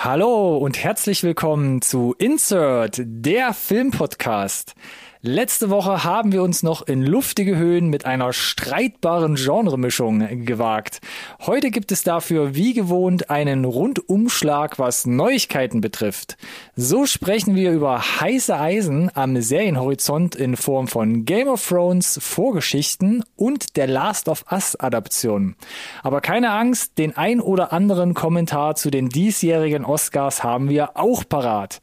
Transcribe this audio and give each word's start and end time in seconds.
Hallo 0.00 0.56
und 0.56 0.78
herzlich 0.78 1.24
willkommen 1.24 1.82
zu 1.82 2.14
Insert, 2.16 3.00
der 3.04 3.52
Filmpodcast. 3.52 4.76
Letzte 5.20 5.68
Woche 5.68 6.04
haben 6.04 6.30
wir 6.30 6.44
uns 6.44 6.62
noch 6.62 6.86
in 6.86 7.02
luftige 7.02 7.56
Höhen 7.56 7.88
mit 7.88 8.04
einer 8.04 8.32
streitbaren 8.32 9.34
Genremischung 9.34 10.44
gewagt. 10.44 11.00
Heute 11.40 11.72
gibt 11.72 11.90
es 11.90 12.04
dafür 12.04 12.54
wie 12.54 12.72
gewohnt 12.72 13.28
einen 13.28 13.64
Rundumschlag, 13.64 14.78
was 14.78 15.06
Neuigkeiten 15.06 15.80
betrifft. 15.80 16.36
So 16.76 17.04
sprechen 17.04 17.56
wir 17.56 17.72
über 17.72 18.00
heiße 18.20 18.56
Eisen 18.56 19.10
am 19.12 19.42
Serienhorizont 19.42 20.36
in 20.36 20.56
Form 20.56 20.86
von 20.86 21.24
Game 21.24 21.48
of 21.48 21.66
Thrones 21.66 22.20
Vorgeschichten 22.22 23.24
und 23.34 23.76
der 23.76 23.88
Last 23.88 24.28
of 24.28 24.44
Us 24.52 24.76
Adaption. 24.76 25.56
Aber 26.04 26.20
keine 26.20 26.52
Angst, 26.52 26.96
den 26.96 27.16
ein 27.16 27.40
oder 27.40 27.72
anderen 27.72 28.14
Kommentar 28.14 28.76
zu 28.76 28.88
den 28.88 29.08
diesjährigen 29.08 29.84
Oscars 29.84 30.44
haben 30.44 30.68
wir 30.68 30.96
auch 30.96 31.24
parat. 31.28 31.80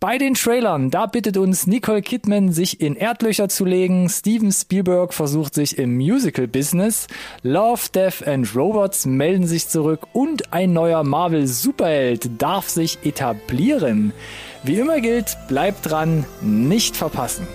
Bei 0.00 0.16
den 0.16 0.32
Trailern, 0.32 0.90
da 0.90 1.04
bittet 1.04 1.36
uns 1.36 1.66
Nicole 1.66 2.00
Kidman, 2.00 2.52
sich 2.52 2.80
in 2.80 2.96
Erdlöcher 2.96 3.50
zu 3.50 3.66
legen. 3.66 4.08
Steven 4.08 4.50
Spielberg 4.50 5.12
versucht 5.12 5.52
sich 5.52 5.76
im 5.76 5.94
Musical-Business. 5.98 7.06
Love, 7.42 7.82
Death 7.94 8.26
and 8.26 8.56
Robots 8.56 9.04
melden 9.04 9.46
sich 9.46 9.68
zurück 9.68 10.06
und 10.14 10.54
ein 10.54 10.72
neuer 10.72 11.04
Marvel-Superheld 11.04 12.30
darf 12.40 12.70
sich 12.70 12.96
etablieren. 13.04 14.14
Wie 14.62 14.78
immer 14.78 15.02
gilt, 15.02 15.36
bleibt 15.48 15.90
dran, 15.90 16.24
nicht 16.40 16.96
verpassen. 16.96 17.46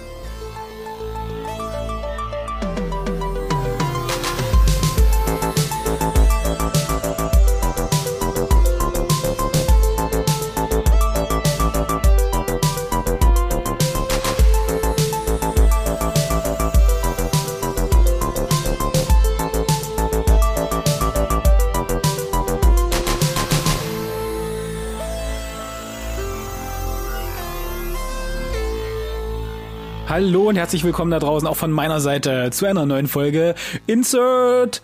Hallo 30.15 30.47
und 30.47 30.55
herzlich 30.55 30.85
willkommen 30.85 31.11
da 31.11 31.19
draußen 31.19 31.45
auch 31.45 31.57
von 31.57 31.73
meiner 31.73 31.99
Seite 31.99 32.49
zu 32.49 32.65
einer 32.65 32.85
neuen 32.85 33.09
Folge 33.09 33.53
Insert 33.85 34.81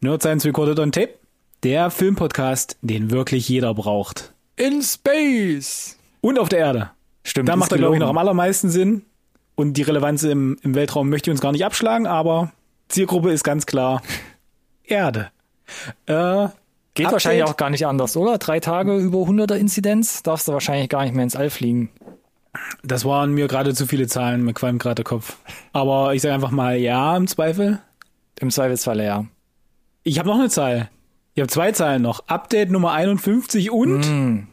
Nerd 0.00 0.22
Science 0.22 0.44
Recorded 0.44 0.80
on 0.80 0.90
Tape, 0.90 1.10
der 1.62 1.88
Filmpodcast, 1.88 2.78
den 2.82 3.12
wirklich 3.12 3.48
jeder 3.48 3.74
braucht. 3.74 4.32
In 4.56 4.82
Space! 4.82 5.96
Und 6.20 6.36
auf 6.36 6.48
der 6.48 6.58
Erde. 6.58 6.90
Stimmt. 7.22 7.48
Da 7.48 7.54
macht 7.54 7.70
er, 7.70 7.78
glaube 7.78 7.94
ich, 7.94 8.00
noch 8.00 8.08
am 8.08 8.18
allermeisten 8.18 8.70
Sinn. 8.70 9.02
Und 9.54 9.74
die 9.74 9.82
Relevanz 9.82 10.24
im, 10.24 10.58
im 10.62 10.74
Weltraum 10.74 11.08
möchte 11.08 11.30
ich 11.30 11.34
uns 11.34 11.40
gar 11.40 11.52
nicht 11.52 11.64
abschlagen, 11.64 12.08
aber 12.08 12.50
Zielgruppe 12.88 13.30
ist 13.30 13.44
ganz 13.44 13.66
klar 13.66 14.02
Erde. 14.82 15.30
Äh, 16.06 16.48
Geht 16.94 17.06
Update. 17.06 17.12
wahrscheinlich 17.12 17.44
auch 17.44 17.56
gar 17.56 17.70
nicht 17.70 17.86
anders, 17.86 18.16
oder? 18.16 18.36
Drei 18.38 18.58
Tage 18.58 18.96
über 18.96 19.18
100er 19.18 19.54
Inzidenz, 19.54 20.24
darfst 20.24 20.48
du 20.48 20.52
wahrscheinlich 20.52 20.88
gar 20.88 21.04
nicht 21.04 21.14
mehr 21.14 21.22
ins 21.22 21.36
All 21.36 21.50
fliegen. 21.50 21.90
Das 22.82 23.04
waren 23.04 23.32
mir 23.32 23.48
gerade 23.48 23.74
zu 23.74 23.86
viele 23.86 24.06
Zahlen, 24.06 24.44
mir 24.44 24.52
qualmt 24.52 24.82
gerade 24.82 24.96
der 24.96 25.04
Kopf. 25.04 25.36
Aber 25.72 26.14
ich 26.14 26.22
sage 26.22 26.34
einfach 26.34 26.50
mal 26.50 26.76
ja 26.76 27.16
im 27.16 27.26
Zweifel. 27.26 27.80
Im 28.40 28.50
Zweifelsfalle 28.50 29.04
ja. 29.04 29.24
Ich 30.02 30.18
habe 30.18 30.28
noch 30.28 30.38
eine 30.38 30.50
Zahl. 30.50 30.90
Ich 31.34 31.40
habe 31.40 31.48
zwei 31.50 31.72
Zahlen 31.72 32.02
noch. 32.02 32.26
Update 32.28 32.70
Nummer 32.70 32.92
51 32.92 33.70
und 33.70 34.46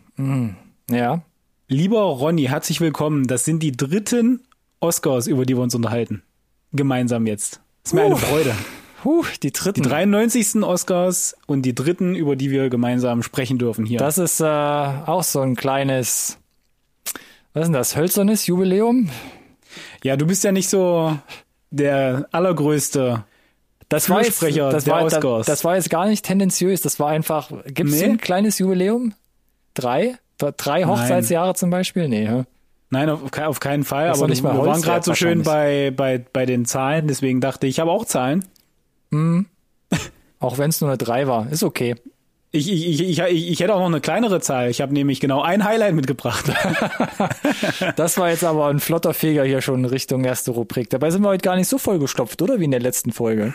Ja. 0.90 1.22
lieber 1.68 2.02
Ronny, 2.02 2.44
herzlich 2.46 2.80
willkommen. 2.82 3.28
Das 3.28 3.46
sind 3.46 3.62
die 3.64 3.72
dritten 3.72 4.42
Oscars, 4.80 5.28
über 5.28 5.46
die 5.46 5.56
wir 5.58 5.62
uns 5.64 5.76
unterhalten. 5.76 6.24
Gemeinsam 6.72 7.28
jetzt. 7.28 7.62
Ist 7.84 7.94
mir 7.94 8.04
eine 8.04 8.14
Uff. 8.16 8.22
Freude. 8.22 8.56
Huh, 9.04 9.24
die 9.44 9.52
dritten. 9.52 9.82
Die 9.82 9.90
93. 9.90 10.62
Oscars 10.64 11.36
und 11.48 11.62
die 11.64 11.74
dritten, 11.76 12.16
über 12.16 12.36
die 12.36 12.52
wir 12.52 12.70
gemeinsam 12.70 13.24
sprechen 13.24 13.58
dürfen 13.58 13.86
hier. 13.86 13.98
Das 14.00 14.18
ist 14.18 14.40
äh, 14.42 14.46
auch 14.46 15.24
so 15.24 15.42
ein 15.42 15.56
kleines, 15.56 16.38
was 17.54 17.62
ist 17.64 17.68
denn 17.68 17.74
das, 17.74 17.96
hölzernes 17.96 18.48
Jubiläum? 18.48 19.10
ja, 20.04 20.16
du 20.18 20.26
bist 20.26 20.44
ja 20.44 20.52
nicht 20.52 20.70
so 20.70 21.18
der 21.72 22.28
allergrößte. 22.32 23.24
Das 23.90 24.10
war, 24.10 24.24
jetzt, 24.24 24.42
das, 24.42 24.84
der 24.84 24.94
war, 24.94 25.04
das, 25.04 25.16
Oscars. 25.16 25.46
das 25.48 25.64
war 25.64 25.76
jetzt 25.76 25.90
gar 25.90 26.08
nicht 26.08 26.24
tendenziös, 26.24 26.82
das 26.82 27.00
war 27.00 27.10
einfach, 27.10 27.50
gibt 27.66 27.90
es 27.90 28.00
Nee. 28.00 28.06
ein 28.06 28.18
kleines 28.20 28.60
Jubiläum? 28.60 29.14
Drei? 29.74 30.16
Drei 30.38 30.86
Hochzeitsjahre 30.86 31.56
zum 31.56 31.70
Beispiel? 31.72 32.08
Nee, 32.08 32.28
hä? 32.28 32.44
Nein, 32.92 33.10
auf, 33.10 33.22
auf 33.38 33.60
keinen 33.60 33.84
Fall. 33.84 34.08
Das 34.08 34.20
Aber 34.20 34.28
nicht 34.28 34.42
wir 34.44 34.50
mal 34.54 34.60
waren 34.60 34.68
Holzwert 34.68 34.86
gerade 34.86 35.06
so 35.06 35.14
schön 35.16 35.44
bei, 35.44 35.92
bei, 35.96 36.18
bei 36.20 36.46
den 36.46 36.66
Zahlen, 36.66 37.08
deswegen 37.08 37.42
dachte 37.42 37.68
ich, 37.68 37.76
ich 37.76 37.80
habe 37.80 37.92
auch 37.92 38.06
Zahlen. 38.06 38.46
Auch 40.40 40.58
wenn 40.58 40.70
es 40.70 40.82
nur 40.82 40.90
eine 40.90 40.98
Drei 40.98 41.28
war, 41.28 41.52
ist 41.52 41.64
okay. 41.64 41.96
Ich, 42.52 42.72
ich, 42.72 43.00
ich, 43.02 43.20
ich, 43.20 43.52
ich, 43.52 43.60
hätte 43.60 43.76
auch 43.76 43.80
noch 43.80 43.86
eine 43.86 44.02
kleinere 44.02 44.42
Zahl. 44.42 44.72
Ich 44.72 44.82
habe 44.82 44.92
nämlich 44.92 45.20
genau 45.20 45.42
ein 45.42 45.64
Highlight 45.64 45.94
mitgebracht. 45.94 46.46
Das 47.96 48.18
war 48.18 48.30
jetzt 48.30 48.44
aber 48.44 48.68
ein 48.68 48.80
flotter 48.80 49.14
Feger 49.14 49.44
hier 49.44 49.62
schon 49.62 49.86
Richtung 49.86 50.24
erste 50.24 50.52
Rubrik. 50.52 50.90
Dabei 50.90 51.12
sind 51.12 51.22
wir 51.22 51.30
heute 51.30 51.44
gar 51.44 51.56
nicht 51.56 51.68
so 51.68 51.78
vollgestopft, 51.78 52.42
oder? 52.42 52.60
Wie 52.60 52.66
in 52.66 52.72
der 52.72 52.80
letzten 52.80 53.12
Folge. 53.12 53.54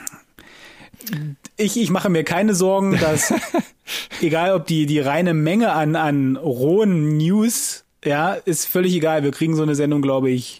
Ich, 1.56 1.76
ich 1.76 1.90
mache 1.90 2.08
mir 2.08 2.24
keine 2.24 2.54
Sorgen, 2.54 2.98
dass 2.98 3.32
egal 4.20 4.54
ob 4.54 4.66
die, 4.66 4.86
die 4.86 5.00
reine 5.00 5.34
Menge 5.34 5.72
an, 5.72 5.96
an 5.96 6.36
rohen 6.36 7.16
News, 7.16 7.84
ja, 8.04 8.34
ist 8.34 8.66
völlig 8.66 8.94
egal. 8.94 9.22
Wir 9.22 9.30
kriegen 9.30 9.56
so 9.56 9.62
eine 9.62 9.74
Sendung, 9.74 10.02
glaube 10.02 10.30
ich. 10.30 10.58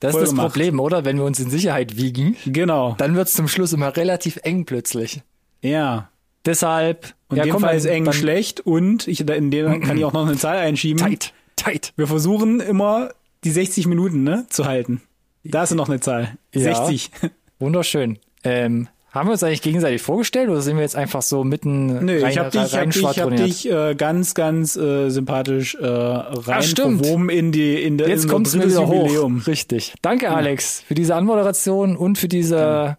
Das 0.00 0.12
Voll 0.12 0.22
ist 0.22 0.28
das 0.28 0.36
gemacht. 0.36 0.52
Problem, 0.52 0.80
oder? 0.80 1.04
Wenn 1.04 1.16
wir 1.16 1.24
uns 1.24 1.40
in 1.40 1.50
Sicherheit 1.50 1.96
wiegen, 1.96 2.36
Genau. 2.46 2.94
dann 2.98 3.14
wird's 3.14 3.32
zum 3.34 3.48
Schluss 3.48 3.72
immer 3.72 3.96
relativ 3.96 4.38
eng 4.42 4.64
plötzlich. 4.64 5.22
Ja. 5.62 6.08
Deshalb. 6.46 7.14
Und 7.28 7.38
in 7.38 7.44
dem 7.44 7.52
komm, 7.52 7.62
Fall 7.62 7.76
ist 7.76 7.86
eng 7.86 8.12
schlecht 8.12 8.60
und 8.60 9.08
ich, 9.08 9.20
in 9.20 9.50
dem 9.50 9.80
kann 9.86 9.96
ich 9.96 10.04
auch 10.04 10.12
noch 10.12 10.26
eine 10.26 10.36
Zahl 10.36 10.58
einschieben. 10.58 10.98
Tight, 10.98 11.32
tight. 11.56 11.92
Wir 11.96 12.06
versuchen 12.06 12.60
immer 12.60 13.10
die 13.44 13.50
60 13.50 13.86
Minuten 13.86 14.22
ne, 14.22 14.46
zu 14.48 14.64
halten. 14.64 15.02
Da 15.44 15.62
ist 15.62 15.74
noch 15.74 15.88
eine 15.88 16.00
Zahl. 16.00 16.36
Ja. 16.54 16.74
60. 16.74 17.10
Wunderschön. 17.58 18.18
Ähm, 18.42 18.88
haben 19.14 19.28
wir 19.28 19.32
uns 19.32 19.44
eigentlich 19.44 19.62
gegenseitig 19.62 20.02
vorgestellt 20.02 20.48
oder 20.48 20.60
sind 20.60 20.76
wir 20.76 20.82
jetzt 20.82 20.96
einfach 20.96 21.22
so 21.22 21.44
mitten 21.44 22.04
Nö, 22.04 22.20
rein, 22.20 22.32
ich 22.32 22.38
habe 22.38 22.50
dich, 22.50 22.64
ich 22.64 22.76
hab 22.76 22.90
dich, 22.90 23.02
ich 23.02 23.20
hab 23.20 23.36
dich 23.36 23.70
äh, 23.70 23.94
ganz, 23.94 24.34
ganz 24.34 24.76
äh, 24.76 25.08
sympathisch 25.08 25.76
äh, 25.76 25.86
rein 25.86 27.28
in 27.28 27.52
die 27.52 27.80
in 27.80 27.96
der 27.96 28.08
Jetzt 28.08 28.28
drittes 28.28 28.54
wieder 28.54 28.66
Jubiläum. 28.66 29.42
hoch. 29.42 29.46
Richtig. 29.46 29.94
Danke, 30.02 30.30
Alex, 30.30 30.80
für 30.80 30.96
diese 30.96 31.14
Anmoderation 31.14 31.96
und 31.96 32.18
für 32.18 32.26
diese 32.26 32.96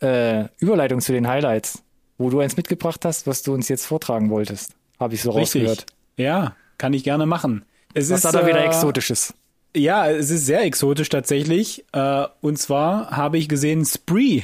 äh, 0.00 0.44
Überleitung 0.58 1.00
zu 1.00 1.12
den 1.12 1.26
Highlights, 1.26 1.82
wo 2.18 2.30
du 2.30 2.40
eins 2.40 2.56
mitgebracht 2.56 3.04
hast, 3.04 3.26
was 3.26 3.42
du 3.42 3.54
uns 3.54 3.68
jetzt 3.68 3.86
vortragen 3.86 4.28
wolltest. 4.30 4.72
Habe 5.00 5.14
ich 5.14 5.22
so 5.22 5.30
Richtig. 5.30 5.62
rausgehört. 5.62 5.86
Ja, 6.16 6.56
kann 6.76 6.92
ich 6.92 7.04
gerne 7.04 7.26
machen. 7.26 7.64
Es 7.94 8.10
Was 8.10 8.20
ist 8.20 8.24
hat 8.26 8.34
er 8.34 8.46
wieder 8.46 8.60
äh, 8.60 8.66
Exotisches? 8.66 9.32
Ja, 9.76 10.08
es 10.10 10.30
ist 10.30 10.46
sehr 10.46 10.62
exotisch 10.62 11.08
tatsächlich. 11.08 11.84
Äh, 11.92 12.26
und 12.40 12.58
zwar 12.58 13.10
habe 13.10 13.38
ich 13.38 13.48
gesehen 13.48 13.84
Spree 13.84 14.42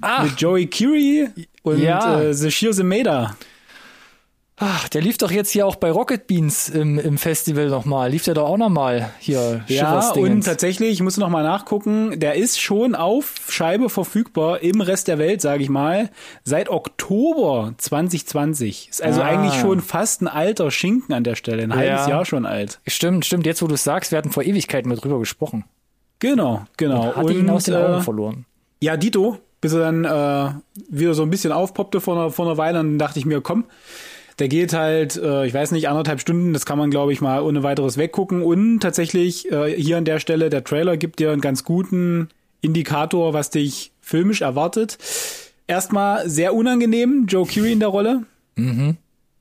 Ah, 0.00 0.24
mit 0.24 0.40
Joey 0.40 0.66
Curie 0.68 1.28
und 1.62 1.78
Ja. 1.80 2.20
äh, 2.20 2.34
Sashir 2.34 2.72
Zemeda. 2.72 3.36
Ach, 4.60 4.88
der 4.88 5.00
lief 5.02 5.18
doch 5.18 5.30
jetzt 5.30 5.50
hier 5.50 5.66
auch 5.66 5.76
bei 5.76 5.90
Rocket 5.90 6.26
Beans 6.26 6.68
im, 6.68 6.98
im 6.98 7.18
Festival 7.18 7.68
nochmal. 7.68 8.10
Lief 8.10 8.24
der 8.24 8.34
doch 8.34 8.48
auch 8.48 8.56
nochmal 8.56 9.10
hier. 9.18 9.64
Ja, 9.68 10.10
und 10.12 10.44
tatsächlich, 10.44 10.90
ich 10.92 11.02
muss 11.02 11.16
noch 11.16 11.28
mal 11.28 11.42
nachgucken, 11.42 12.18
der 12.20 12.34
ist 12.34 12.60
schon 12.60 12.94
auf 12.94 13.34
Scheibe 13.48 13.88
verfügbar 13.88 14.60
im 14.62 14.80
Rest 14.80 15.08
der 15.08 15.18
Welt, 15.18 15.40
sage 15.40 15.62
ich 15.62 15.68
mal, 15.68 16.10
seit 16.44 16.68
Oktober 16.68 17.74
2020. 17.78 18.88
Ist 18.90 19.02
also 19.02 19.22
Ah. 19.22 19.26
eigentlich 19.26 19.54
schon 19.60 19.80
fast 19.80 20.22
ein 20.22 20.28
alter 20.28 20.70
Schinken 20.70 21.14
an 21.14 21.24
der 21.24 21.34
Stelle, 21.34 21.62
ein 21.62 21.74
halbes 21.74 22.06
Ja. 22.06 22.08
Jahr 22.08 22.24
schon 22.24 22.46
alt. 22.46 22.80
Stimmt, 22.86 23.24
stimmt. 23.26 23.46
Jetzt, 23.46 23.62
wo 23.62 23.66
du 23.66 23.74
es 23.74 23.84
sagst, 23.84 24.10
wir 24.10 24.18
hatten 24.18 24.30
vor 24.30 24.42
Ewigkeiten 24.42 24.88
mit 24.88 25.02
drüber 25.02 25.18
gesprochen. 25.18 25.64
Genau, 26.18 26.62
genau. 26.76 27.14
Hatte 27.14 27.32
ihn 27.32 27.48
aus 27.50 27.64
den 27.64 27.74
äh, 27.74 27.78
Augen 27.78 28.02
verloren. 28.02 28.44
Ja, 28.80 28.96
Dito, 28.96 29.38
bis 29.60 29.72
er 29.72 29.80
dann 29.80 30.04
äh, 30.04 30.50
wieder 30.90 31.14
so 31.14 31.22
ein 31.22 31.30
bisschen 31.30 31.52
aufpoppte 31.52 32.00
vor 32.00 32.16
einer, 32.16 32.30
vor 32.30 32.46
einer 32.46 32.56
Weile, 32.56 32.80
und 32.80 32.86
dann 32.92 32.98
dachte 32.98 33.18
ich 33.18 33.24
mir, 33.26 33.40
komm, 33.40 33.64
der 34.38 34.48
geht 34.48 34.72
halt, 34.72 35.16
äh, 35.16 35.46
ich 35.46 35.54
weiß 35.54 35.72
nicht, 35.72 35.88
anderthalb 35.88 36.20
Stunden, 36.20 36.52
das 36.52 36.66
kann 36.66 36.78
man, 36.78 36.90
glaube 36.90 37.12
ich, 37.12 37.20
mal 37.20 37.42
ohne 37.42 37.62
weiteres 37.62 37.96
weggucken. 37.96 38.42
Und 38.42 38.80
tatsächlich, 38.80 39.50
äh, 39.50 39.74
hier 39.74 39.98
an 39.98 40.04
der 40.04 40.20
Stelle, 40.20 40.50
der 40.50 40.64
Trailer 40.64 40.96
gibt 40.96 41.18
dir 41.18 41.32
einen 41.32 41.40
ganz 41.40 41.64
guten 41.64 42.28
Indikator, 42.60 43.34
was 43.34 43.50
dich 43.50 43.92
filmisch 44.00 44.42
erwartet. 44.42 44.98
Erstmal 45.66 46.28
sehr 46.28 46.54
unangenehm, 46.54 47.26
Joe 47.28 47.46
Curie 47.46 47.72
in 47.72 47.80
der 47.80 47.88
Rolle, 47.88 48.22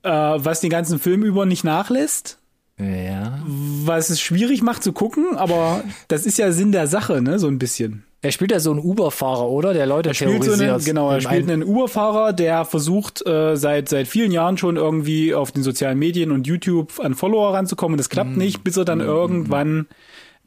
äh, 0.03 0.09
was 0.09 0.59
den 0.59 0.69
ganzen 0.69 0.99
Film 0.99 1.23
über 1.23 1.45
nicht 1.45 1.63
nachlässt. 1.63 2.39
Ja. 2.79 3.39
Was 3.45 4.09
es 4.09 4.21
schwierig 4.21 4.61
macht 4.61 4.83
zu 4.83 4.93
gucken, 4.93 5.35
aber 5.35 5.83
das 6.07 6.25
ist 6.25 6.37
ja 6.37 6.51
Sinn 6.51 6.71
der 6.71 6.87
Sache, 6.87 7.21
ne, 7.21 7.39
so 7.39 7.47
ein 7.47 7.59
bisschen. 7.59 8.03
Er 8.21 8.31
spielt 8.31 8.51
ja 8.51 8.59
so 8.59 8.71
einen 8.71 8.79
Uber-Fahrer, 8.79 9.47
oder? 9.47 9.73
Der 9.73 9.85
Leute 9.85 10.09
er 10.09 10.13
spielt 10.15 10.43
so 10.43 10.53
einen, 10.53 10.83
genau, 10.83 11.11
er 11.11 11.21
spielt 11.21 11.49
einen- 11.49 11.63
Uber-Fahrer, 11.63 12.33
der 12.33 12.65
versucht 12.65 13.25
äh, 13.27 13.55
seit 13.55 13.89
seit 13.89 14.07
vielen 14.07 14.31
Jahren 14.31 14.57
schon 14.57 14.75
irgendwie 14.75 15.35
auf 15.35 15.51
den 15.51 15.61
sozialen 15.63 15.99
Medien 15.99 16.31
und 16.31 16.47
YouTube 16.47 16.99
an 16.99 17.13
Follower 17.13 17.53
ranzukommen. 17.53 17.97
Das 17.97 18.09
klappt 18.09 18.31
Mm. 18.35 18.39
nicht, 18.39 18.63
bis 18.63 18.75
er 18.75 18.85
dann 18.85 19.01
irgendwann 19.01 19.85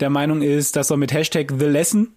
der 0.00 0.10
Meinung 0.10 0.42
ist, 0.42 0.74
dass 0.76 0.90
er 0.90 0.96
mit 0.96 1.12
Hashtag 1.12 1.52
The 1.58 1.66
Lesson 1.66 2.08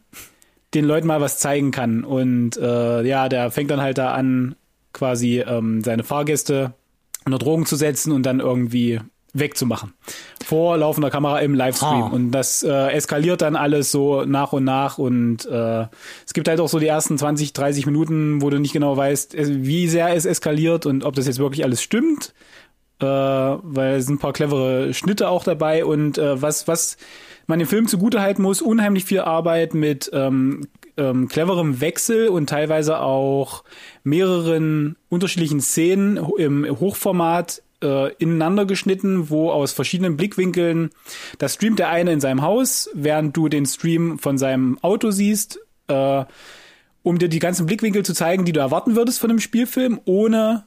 den 0.73 0.85
Leuten 0.85 1.05
mal 1.05 1.21
was 1.21 1.37
zeigen 1.37 1.69
kann. 1.69 2.03
Und 2.03 2.57
äh, 2.57 3.03
ja, 3.03 3.29
der 3.29 3.51
fängt 3.51 3.69
dann 3.69 3.81
halt 3.81 3.99
da 3.99 4.11
an, 4.13 4.55
quasi 4.91 5.39
ähm, 5.39 5.83
seine 5.83 6.03
Fahrgäste 6.03 6.73
unter 7.25 7.37
Drogen 7.37 7.65
zu 7.67 7.75
setzen 7.75 8.11
und 8.11 8.23
dann 8.25 8.39
irgendwie 8.39 8.99
wegzumachen. 9.33 9.93
Vor 10.45 10.77
laufender 10.77 11.09
Kamera 11.09 11.39
im 11.39 11.55
Livestream. 11.55 12.03
Ah. 12.03 12.07
Und 12.07 12.31
das 12.31 12.63
äh, 12.63 12.91
eskaliert 12.91 13.41
dann 13.41 13.55
alles 13.55 13.91
so 13.91 14.23
nach 14.25 14.53
und 14.53 14.63
nach. 14.63 14.97
Und 14.99 15.45
äh, 15.45 15.87
es 16.25 16.33
gibt 16.33 16.47
halt 16.47 16.59
auch 16.59 16.69
so 16.69 16.79
die 16.79 16.87
ersten 16.87 17.17
20, 17.17 17.53
30 17.53 17.85
Minuten, 17.87 18.41
wo 18.41 18.49
du 18.49 18.59
nicht 18.59 18.73
genau 18.73 18.95
weißt, 18.95 19.35
wie 19.37 19.87
sehr 19.87 20.15
es 20.15 20.25
eskaliert 20.25 20.85
und 20.85 21.03
ob 21.03 21.15
das 21.15 21.25
jetzt 21.25 21.39
wirklich 21.39 21.63
alles 21.63 21.81
stimmt. 21.81 22.33
Äh, 22.99 23.05
weil 23.05 23.95
es 23.95 24.05
sind 24.05 24.15
ein 24.15 24.19
paar 24.19 24.33
clevere 24.33 24.93
Schnitte 24.93 25.27
auch 25.27 25.43
dabei. 25.43 25.83
Und 25.83 26.19
äh, 26.19 26.41
was, 26.41 26.67
was 26.67 26.97
man 27.47 27.59
dem 27.59 27.67
Film 27.67 27.87
zugutehalten 27.87 28.43
muss, 28.43 28.61
unheimlich 28.61 29.05
viel 29.05 29.21
Arbeit 29.21 29.73
mit 29.73 30.11
ähm, 30.13 30.67
ähm, 30.95 31.27
cleverem 31.27 31.81
Wechsel 31.81 32.27
und 32.27 32.49
teilweise 32.49 32.99
auch 32.99 33.63
mehreren 34.03 34.95
unterschiedlichen 35.09 35.59
Szenen 35.59 36.17
im 36.37 36.67
Hochformat 36.79 37.63
äh, 37.83 38.13
ineinander 38.17 38.65
geschnitten, 38.65 39.29
wo 39.29 39.51
aus 39.51 39.73
verschiedenen 39.73 40.17
Blickwinkeln, 40.17 40.89
das 41.37 41.55
streamt 41.55 41.79
der 41.79 41.89
eine 41.89 42.11
in 42.11 42.21
seinem 42.21 42.41
Haus, 42.41 42.89
während 42.93 43.37
du 43.37 43.49
den 43.49 43.65
Stream 43.65 44.17
von 44.17 44.37
seinem 44.37 44.79
Auto 44.81 45.11
siehst, 45.11 45.59
äh, 45.87 46.25
um 47.03 47.19
dir 47.19 47.27
die 47.27 47.39
ganzen 47.39 47.65
Blickwinkel 47.65 48.03
zu 48.03 48.13
zeigen, 48.13 48.45
die 48.45 48.53
du 48.53 48.61
erwarten 48.61 48.95
würdest 48.95 49.19
von 49.19 49.29
einem 49.29 49.39
Spielfilm, 49.39 49.99
ohne 50.05 50.63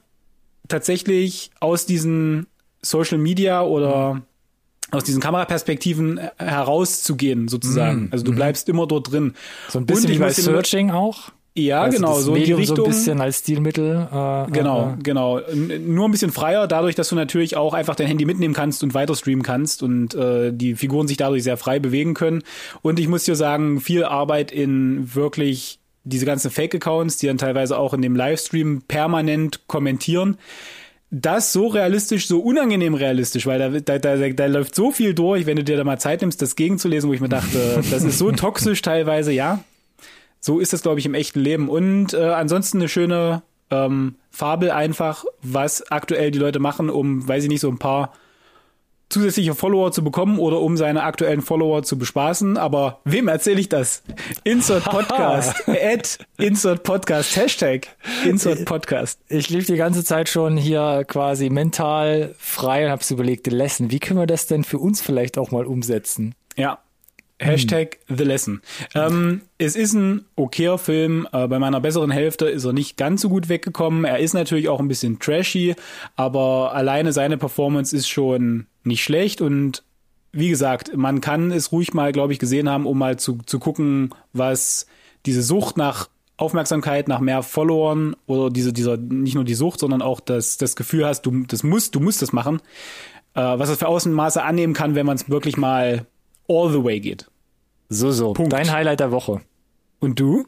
tatsächlich 0.67 1.51
aus 1.59 1.85
diesen 1.85 2.47
Social 2.81 3.17
Media 3.17 3.63
oder 3.63 4.21
aus 4.91 5.03
diesen 5.03 5.21
Kameraperspektiven 5.21 6.17
äh, 6.17 6.29
herauszugehen, 6.37 7.47
sozusagen. 7.47 8.09
Also 8.11 8.23
du 8.23 8.33
bleibst 8.33 8.69
immer 8.69 8.87
dort 8.87 9.11
drin. 9.11 9.33
So 9.67 9.79
ein 9.79 9.85
bisschen 9.85 10.05
Und 10.05 10.11
ich 10.11 10.17
wie 10.17 10.21
bei 10.21 10.31
Searching 10.31 10.91
auch. 10.91 11.31
Ja, 11.57 11.81
Also 11.81 11.97
genau, 11.97 12.19
so 12.19 12.31
in 12.31 12.35
die 12.35 12.39
Medium 12.41 12.59
Richtung. 12.59 12.75
so 12.77 12.83
ein 12.85 12.89
bisschen 12.89 13.21
als 13.21 13.39
Stilmittel. 13.39 14.07
Äh, 14.11 14.51
Genau, 14.51 14.91
Äh, 14.97 15.01
genau. 15.03 15.39
N- 15.39 15.93
Nur 15.93 16.07
ein 16.07 16.11
bisschen 16.11 16.31
freier, 16.31 16.67
dadurch, 16.67 16.95
dass 16.95 17.09
du 17.09 17.15
natürlich 17.15 17.57
auch 17.57 17.73
einfach 17.73 17.95
dein 17.95 18.07
Handy 18.07 18.25
mitnehmen 18.25 18.53
kannst 18.53 18.83
und 18.83 18.93
weiter 18.93 19.15
streamen 19.15 19.43
kannst 19.43 19.81
und 19.83 20.13
äh, 20.15 20.51
die 20.53 20.75
Figuren 20.75 21.07
sich 21.07 21.17
dadurch 21.17 21.43
sehr 21.43 21.57
frei 21.57 21.79
bewegen 21.79 22.13
können. 22.13 22.43
Und 22.81 22.99
ich 22.99 23.07
muss 23.07 23.23
dir 23.25 23.35
sagen, 23.35 23.81
viel 23.81 24.03
Arbeit 24.03 24.51
in 24.51 25.15
wirklich 25.15 25.79
diese 26.03 26.25
ganzen 26.25 26.51
Fake-Accounts, 26.51 27.17
die 27.17 27.27
dann 27.27 27.37
teilweise 27.37 27.77
auch 27.77 27.93
in 27.93 28.01
dem 28.01 28.15
Livestream 28.15 28.83
permanent 28.87 29.67
kommentieren. 29.67 30.37
Das 31.09 31.53
so 31.53 31.67
realistisch, 31.67 32.27
so 32.27 32.39
unangenehm 32.39 32.93
realistisch, 32.93 33.45
weil 33.45 33.59
da, 33.59 33.97
da, 33.97 33.97
da, 34.17 34.29
da 34.29 34.45
läuft 34.45 34.75
so 34.75 34.91
viel 34.91 35.13
durch, 35.13 35.45
wenn 35.45 35.55
du 35.55 35.63
dir 35.63 35.77
da 35.77 35.83
mal 35.85 35.97
Zeit 35.99 36.19
nimmst, 36.21 36.41
das 36.41 36.55
gegenzulesen, 36.57 37.09
wo 37.09 37.13
ich 37.13 37.21
mir 37.21 37.29
dachte, 37.29 37.81
das 37.91 38.03
ist 38.03 38.17
so 38.17 38.31
toxisch 38.33 38.81
teilweise, 38.81 39.31
ja. 39.31 39.63
So 40.39 40.59
ist 40.59 40.73
das, 40.73 40.81
glaube 40.81 40.99
ich, 40.99 41.05
im 41.05 41.13
echten 41.13 41.39
Leben. 41.39 41.69
Und 41.69 42.13
äh, 42.13 42.23
ansonsten 42.23 42.77
eine 42.77 42.89
schöne 42.89 43.43
ähm, 43.69 44.15
Fabel 44.29 44.71
einfach, 44.71 45.25
was 45.41 45.91
aktuell 45.91 46.31
die 46.31 46.39
Leute 46.39 46.59
machen, 46.59 46.89
um, 46.89 47.27
weiß 47.27 47.43
ich 47.43 47.49
nicht, 47.49 47.61
so 47.61 47.69
ein 47.69 47.79
paar 47.79 48.13
zusätzliche 49.09 49.55
Follower 49.55 49.91
zu 49.91 50.03
bekommen 50.03 50.37
oder 50.37 50.59
um 50.59 50.75
seine 50.75 51.03
aktuellen 51.03 51.41
Follower 51.41 51.83
zu 51.83 51.97
bespaßen. 51.97 52.57
Aber 52.57 52.99
wem 53.05 53.27
erzähle 53.27 53.59
ich 53.59 53.69
das? 53.69 54.03
Insert 54.43 54.83
Podcast. 54.89 55.63
At 55.67 56.19
Insert 56.37 56.83
Podcast. 56.83 57.35
Hashtag 57.35 57.87
Insert 58.25 58.65
Podcast. 58.65 59.21
Ich 59.29 59.49
lief 59.49 59.65
die 59.65 59.75
ganze 59.77 60.03
Zeit 60.03 60.29
schon 60.29 60.57
hier 60.57 61.05
quasi 61.07 61.49
mental 61.49 62.35
frei 62.37 62.85
und 62.85 62.91
hab's 62.91 63.11
überlegt, 63.11 63.47
Lesson, 63.47 63.91
wie 63.91 63.99
können 63.99 64.19
wir 64.19 64.27
das 64.27 64.47
denn 64.47 64.63
für 64.63 64.79
uns 64.79 65.01
vielleicht 65.01 65.37
auch 65.37 65.51
mal 65.51 65.65
umsetzen? 65.65 66.35
Ja. 66.55 66.79
Hashtag 67.39 67.99
The 68.07 68.23
Lesson. 68.23 68.61
Ähm, 68.95 69.41
es 69.57 69.75
ist 69.75 69.93
ein 69.93 70.25
okayer 70.35 70.77
Film. 70.77 71.27
Äh, 71.31 71.47
bei 71.47 71.59
meiner 71.59 71.79
besseren 71.79 72.09
Hälfte 72.09 72.47
ist 72.47 72.65
er 72.65 72.73
nicht 72.73 72.97
ganz 72.97 73.21
so 73.21 73.29
gut 73.29 73.47
weggekommen. 73.47 74.05
Er 74.05 74.19
ist 74.19 74.33
natürlich 74.33 74.69
auch 74.69 74.79
ein 74.79 74.87
bisschen 74.87 75.19
trashy, 75.19 75.75
aber 76.15 76.73
alleine 76.73 77.13
seine 77.13 77.37
Performance 77.37 77.95
ist 77.95 78.07
schon 78.07 78.65
nicht 78.83 79.03
schlecht 79.03 79.41
und 79.41 79.83
wie 80.31 80.49
gesagt, 80.49 80.95
man 80.95 81.21
kann 81.21 81.51
es 81.51 81.71
ruhig 81.71 81.93
mal, 81.93 82.11
glaube 82.11 82.33
ich, 82.33 82.39
gesehen 82.39 82.69
haben, 82.69 82.85
um 82.85 82.97
mal 82.97 83.17
zu, 83.17 83.39
zu 83.45 83.59
gucken, 83.59 84.13
was 84.33 84.87
diese 85.25 85.41
Sucht 85.41 85.77
nach 85.77 86.09
Aufmerksamkeit, 86.37 87.07
nach 87.07 87.19
mehr 87.19 87.41
Followern 87.41 88.15
oder 88.27 88.49
diese, 88.51 88.71
dieser, 88.71 88.97
nicht 88.97 89.35
nur 89.35 89.43
die 89.43 89.55
Sucht, 89.55 89.79
sondern 89.79 90.01
auch 90.01 90.19
das, 90.19 90.57
das 90.57 90.75
Gefühl 90.75 91.05
hast, 91.05 91.23
du, 91.23 91.43
das 91.47 91.63
musst, 91.63 91.95
du 91.95 91.99
musst 91.99 92.21
das 92.21 92.33
machen, 92.33 92.61
äh, 93.33 93.41
was 93.41 93.69
es 93.69 93.79
für 93.79 93.87
Außenmaße 93.87 94.43
annehmen 94.43 94.73
kann, 94.73 94.95
wenn 94.95 95.05
man 95.05 95.15
es 95.15 95.29
wirklich 95.29 95.57
mal 95.57 96.05
all 96.47 96.69
the 96.71 96.83
way 96.83 96.99
geht. 96.99 97.25
So, 97.89 98.11
so. 98.11 98.33
Punkt. 98.33 98.53
Dein 98.53 98.71
Highlight 98.71 98.99
der 98.99 99.11
Woche. 99.11 99.41
Und 99.99 100.19
du? 100.19 100.45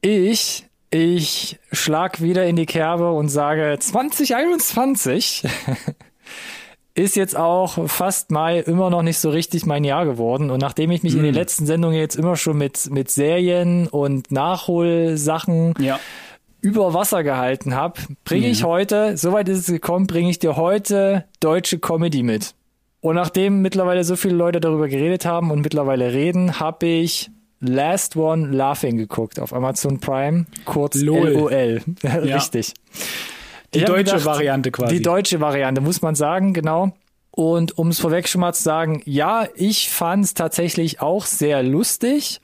Ich, 0.00 0.66
ich 0.90 1.58
schlag 1.70 2.20
wieder 2.20 2.46
in 2.46 2.56
die 2.56 2.66
Kerbe 2.66 3.12
und 3.12 3.28
sage 3.28 3.76
2021 3.78 5.44
ist 6.94 7.16
jetzt 7.16 7.36
auch 7.36 7.88
fast 7.88 8.30
Mai 8.30 8.58
immer 8.60 8.90
noch 8.90 9.02
nicht 9.02 9.18
so 9.18 9.30
richtig 9.30 9.64
mein 9.66 9.84
Jahr 9.84 10.04
geworden. 10.04 10.50
Und 10.50 10.60
nachdem 10.60 10.90
ich 10.90 11.02
mich 11.02 11.14
in 11.14 11.22
den 11.22 11.34
letzten 11.34 11.66
Sendungen 11.66 11.96
jetzt 11.98 12.16
immer 12.16 12.36
schon 12.36 12.58
mit, 12.58 12.90
mit 12.90 13.10
Serien 13.10 13.86
und 13.88 14.30
Nachholsachen 14.32 15.74
Ja. 15.78 15.98
über 16.60 16.92
Wasser 16.94 17.22
gehalten 17.22 17.74
habe, 17.74 18.00
bringe 18.24 18.48
ich 18.48 18.64
heute, 18.64 19.16
soweit 19.16 19.48
ist 19.48 19.58
es 19.60 19.66
gekommen, 19.66 20.06
bringe 20.06 20.30
ich 20.30 20.38
dir 20.38 20.56
heute 20.56 21.24
deutsche 21.40 21.78
Comedy 21.78 22.22
mit. 22.22 22.54
Und 23.02 23.16
nachdem 23.16 23.62
mittlerweile 23.62 24.04
so 24.04 24.14
viele 24.14 24.36
Leute 24.36 24.60
darüber 24.60 24.86
geredet 24.86 25.26
haben 25.26 25.50
und 25.50 25.60
mittlerweile 25.60 26.12
reden, 26.12 26.60
habe 26.60 26.86
ich 26.86 27.32
Last 27.58 28.16
One 28.16 28.46
Laughing 28.56 28.96
geguckt 28.96 29.40
auf 29.40 29.52
Amazon 29.52 29.98
Prime, 29.98 30.46
kurz 30.64 30.94
LOL. 30.94 31.30
LOL. 31.30 31.82
Richtig. 32.04 32.74
Die 33.74 33.80
Ich 33.80 33.84
deutsche 33.86 34.04
gedacht, 34.04 34.24
Variante 34.24 34.70
quasi. 34.70 34.94
Die 34.96 35.02
deutsche 35.02 35.40
Variante, 35.40 35.80
muss 35.80 36.00
man 36.00 36.14
sagen, 36.14 36.52
genau. 36.52 36.92
Und 37.32 37.76
um 37.76 37.88
es 37.88 37.98
vorweg 37.98 38.28
schon 38.28 38.40
mal 38.40 38.52
zu 38.52 38.62
sagen, 38.62 39.02
ja, 39.04 39.48
ich 39.56 39.90
fand 39.90 40.24
es 40.24 40.34
tatsächlich 40.34 41.00
auch 41.00 41.26
sehr 41.26 41.64
lustig. 41.64 42.40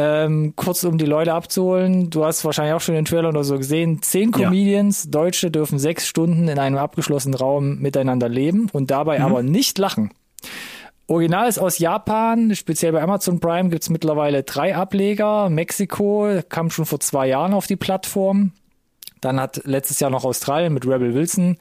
Ähm, 0.00 0.52
kurz 0.54 0.84
um 0.84 0.96
die 0.96 1.06
Leute 1.06 1.34
abzuholen, 1.34 2.08
du 2.08 2.24
hast 2.24 2.44
wahrscheinlich 2.44 2.74
auch 2.74 2.80
schon 2.80 2.94
den 2.94 3.04
Trailer 3.04 3.30
oder 3.30 3.42
so 3.42 3.58
gesehen. 3.58 4.00
Zehn 4.00 4.30
Ja. 4.30 4.44
Comedians, 4.46 5.10
Deutsche, 5.10 5.50
dürfen 5.50 5.80
sechs 5.80 6.06
Stunden 6.06 6.46
in 6.46 6.58
einem 6.60 6.78
abgeschlossenen 6.78 7.36
Raum 7.36 7.78
miteinander 7.80 8.28
leben 8.28 8.68
und 8.72 8.92
dabei 8.92 9.20
aber 9.20 9.42
nicht 9.42 9.76
lachen. 9.76 10.12
Original 11.08 11.48
ist 11.48 11.58
aus 11.58 11.78
Japan, 11.78 12.54
speziell 12.54 12.92
bei 12.92 13.02
Amazon 13.02 13.40
Prime 13.40 13.70
gibt's 13.70 13.88
mittlerweile 13.90 14.44
drei 14.44 14.76
Ableger. 14.76 15.48
Mexiko 15.48 16.42
kam 16.48 16.70
schon 16.70 16.84
vor 16.86 17.00
zwei 17.00 17.26
Jahren 17.26 17.52
auf 17.52 17.66
die 17.66 17.76
Plattform. 17.76 18.52
Dann 19.20 19.40
hat 19.40 19.62
letztes 19.64 19.98
Jahr 19.98 20.10
noch 20.10 20.24
Australien 20.24 20.72
mit 20.74 20.86
Rebel 20.86 21.14
Wilson 21.14 21.56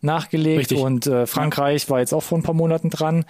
nachgelegt 0.00 0.58
Richtig. 0.58 0.78
und 0.78 1.06
äh, 1.06 1.26
Frankreich 1.26 1.88
war 1.88 2.00
jetzt 2.00 2.12
auch 2.12 2.22
vor 2.22 2.36
ein 2.38 2.42
paar 2.42 2.54
Monaten 2.54 2.90
dran. 2.90 3.24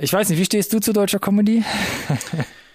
Ich 0.00 0.12
weiß 0.12 0.30
nicht, 0.30 0.38
wie 0.40 0.44
stehst 0.44 0.72
du 0.72 0.80
zu 0.80 0.92
deutscher 0.92 1.20
Comedy? 1.20 1.62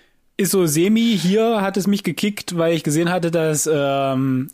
Ist 0.41 0.51
so 0.53 0.65
semi. 0.65 1.15
Hier 1.15 1.61
hat 1.61 1.77
es 1.77 1.85
mich 1.85 2.03
gekickt, 2.03 2.57
weil 2.57 2.73
ich 2.73 2.83
gesehen 2.83 3.11
hatte, 3.11 3.29
dass 3.29 3.69
ähm, 3.71 4.47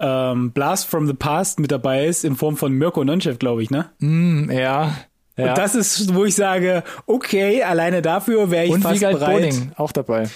ähm, 0.00 0.50
Blast 0.50 0.88
from 0.88 1.06
the 1.06 1.12
Past 1.12 1.60
mit 1.60 1.70
dabei 1.70 2.06
ist, 2.06 2.24
in 2.24 2.34
Form 2.34 2.56
von 2.56 2.72
Mirko 2.72 3.04
Nonchev, 3.04 3.38
glaube 3.38 3.62
ich, 3.62 3.70
ne? 3.70 3.88
Hm, 4.00 4.50
ja. 4.50 4.96
ja. 5.36 5.50
Und 5.50 5.58
das 5.58 5.76
ist, 5.76 6.12
wo 6.12 6.24
ich 6.24 6.34
sage, 6.34 6.82
okay, 7.06 7.62
alleine 7.62 8.02
dafür 8.02 8.50
wäre 8.50 8.64
ich 8.64 8.72
und 8.72 8.82
fast 8.82 8.96
Wiegald 8.96 9.20
bereit. 9.20 9.50
Boning 9.50 9.70
auch 9.76 9.92
dabei. 9.92 10.28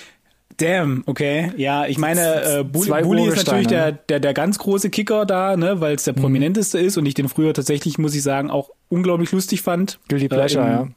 Damn, 0.59 1.03
okay. 1.07 1.51
Ja, 1.57 1.87
ich 1.87 1.99
meine, 1.99 2.45
äh, 2.45 2.63
Bulli, 2.63 2.87
Zwei 2.87 3.03
Bulli 3.03 3.27
ist 3.27 3.39
natürlich 3.39 3.67
der, 3.67 3.91
ne? 3.91 3.99
der, 4.09 4.21
der 4.21 4.35
ganz 4.35 4.57
große 4.57 4.89
Kicker 4.91 5.27
da, 5.27 5.57
ne, 5.57 5.81
weil 5.81 5.97
es 5.97 6.05
der 6.05 6.13
prominenteste 6.13 6.79
ist 6.79 6.97
und 6.97 7.07
ich 7.07 7.15
den 7.15 7.29
früher 7.29 7.55
tatsächlich, 7.55 7.99
muss 7.99 8.15
ich 8.15 8.23
sagen, 8.23 8.53
auch 8.53 8.71
unglaublich 8.89 9.33
lustig 9.33 9.63
fand. 9.63 9.99
Guilty 10.09 10.29
Pleasure, 10.29 10.65
in 10.65 10.71
ja. 10.71 10.89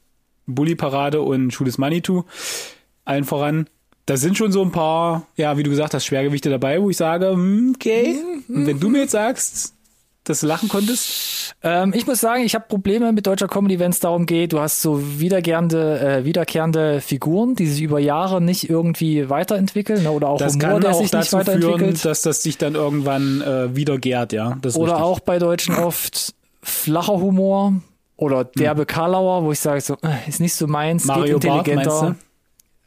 Bully-Parade 0.46 1.22
und 1.22 1.52
Schuh 1.52 1.64
des 1.64 1.80
Manitou. 1.80 2.26
Allen 3.04 3.24
voran. 3.24 3.68
Da 4.10 4.18
sind 4.18 4.38
schon 4.38 4.52
so 4.52 4.64
ein 4.64 4.72
paar, 4.72 5.28
ja, 5.36 5.56
wie 5.58 5.64
du 5.64 5.70
gesagt 5.70 5.94
hast, 5.94 6.04
Schwergewichte 6.06 6.50
dabei, 6.50 6.82
wo 6.82 6.90
ich 6.90 6.98
sage, 6.98 7.30
hm, 7.32 7.74
okay. 7.76 8.16
Und 8.48 8.66
wenn 8.66 8.80
du 8.80 8.90
mir 8.90 9.02
jetzt 9.02 9.12
sagst, 9.12 9.76
dass 10.24 10.40
du 10.42 10.48
lachen 10.48 10.68
konntest, 10.70 11.56
Ähm, 11.62 11.94
ich 11.96 12.08
muss 12.08 12.20
sagen, 12.20 12.44
ich 12.44 12.56
habe 12.56 12.66
Probleme 12.68 13.12
mit 13.12 13.28
deutscher 13.28 13.48
Comedy, 13.48 13.80
wenn 13.80 13.92
es 13.92 14.00
darum 14.00 14.26
geht, 14.26 14.54
du 14.54 14.60
hast 14.60 14.82
so 14.82 15.20
wiederkehrende, 15.20 16.00
äh, 16.00 16.26
wiederkehrende 16.26 17.02
Figuren, 17.02 17.56
die 17.56 17.68
sich 17.68 17.82
über 17.82 18.00
Jahre 18.00 18.40
nicht 18.42 18.70
irgendwie 18.70 19.30
weiterentwickeln 19.30 20.04
ne? 20.04 20.12
oder 20.12 20.30
auch 20.30 20.38
das 20.38 20.54
Humor, 20.54 20.70
kann 20.70 20.82
der 20.82 20.92
auch 20.92 21.02
sich 21.02 21.12
nicht 21.12 21.34
dazu 21.34 21.38
führen, 21.38 21.62
weiterentwickelt. 21.64 22.06
dass 22.06 22.22
das 22.22 22.42
sich 22.44 22.58
dann 22.58 22.76
irgendwann 22.76 23.42
äh, 23.42 23.76
wieder 23.76 23.98
gärt, 23.98 24.32
ja. 24.34 24.52
Oder 24.58 24.72
richtig. 24.72 24.92
auch 24.92 25.20
bei 25.20 25.38
Deutschen 25.40 25.76
oft 25.76 26.34
flacher 26.64 27.20
Humor 27.20 27.74
oder 28.18 28.44
derbe 28.44 28.86
Karlauer, 28.86 29.44
wo 29.44 29.52
ich 29.52 29.60
sage 29.60 29.82
so, 29.82 29.96
äh, 30.02 30.28
ist 30.30 30.40
nicht 30.40 30.54
so 30.54 30.68
meins, 30.68 31.04
Hm. 31.04 31.08
Mario 31.08 31.40
geht 31.40 31.50
Barth, 31.50 31.68
intelligenter. 31.68 32.04
meinst 32.04 32.29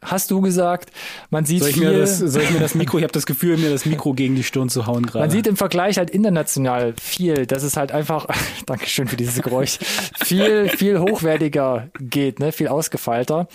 hast 0.03 0.31
du 0.31 0.41
gesagt. 0.41 0.91
Man 1.29 1.45
sieht 1.45 1.61
soll 1.61 1.69
ich 1.69 1.75
viel. 1.75 1.91
Mir 1.91 1.99
das, 1.99 2.19
soll 2.19 2.41
ich 2.43 2.51
mir 2.51 2.59
das 2.59 2.75
Mikro, 2.75 2.97
ich 2.97 3.03
habe 3.03 3.13
das 3.13 3.25
Gefühl, 3.25 3.57
mir 3.57 3.69
das 3.69 3.85
Mikro 3.85 4.13
gegen 4.13 4.35
die 4.35 4.43
Stirn 4.43 4.69
zu 4.69 4.87
hauen 4.87 5.05
gerade. 5.05 5.19
Man 5.19 5.29
sieht 5.29 5.47
im 5.47 5.57
Vergleich 5.57 5.97
halt 5.97 6.09
international 6.09 6.93
viel, 7.01 7.45
dass 7.45 7.63
es 7.63 7.77
halt 7.77 7.91
einfach, 7.91 8.27
Dankeschön 8.65 9.07
für 9.07 9.17
dieses 9.17 9.41
Geräusch, 9.41 9.79
viel, 10.23 10.69
viel 10.69 10.99
hochwertiger 10.99 11.89
geht, 11.99 12.39
ne, 12.39 12.51
viel 12.51 12.67
ausgefeilter. 12.67 13.47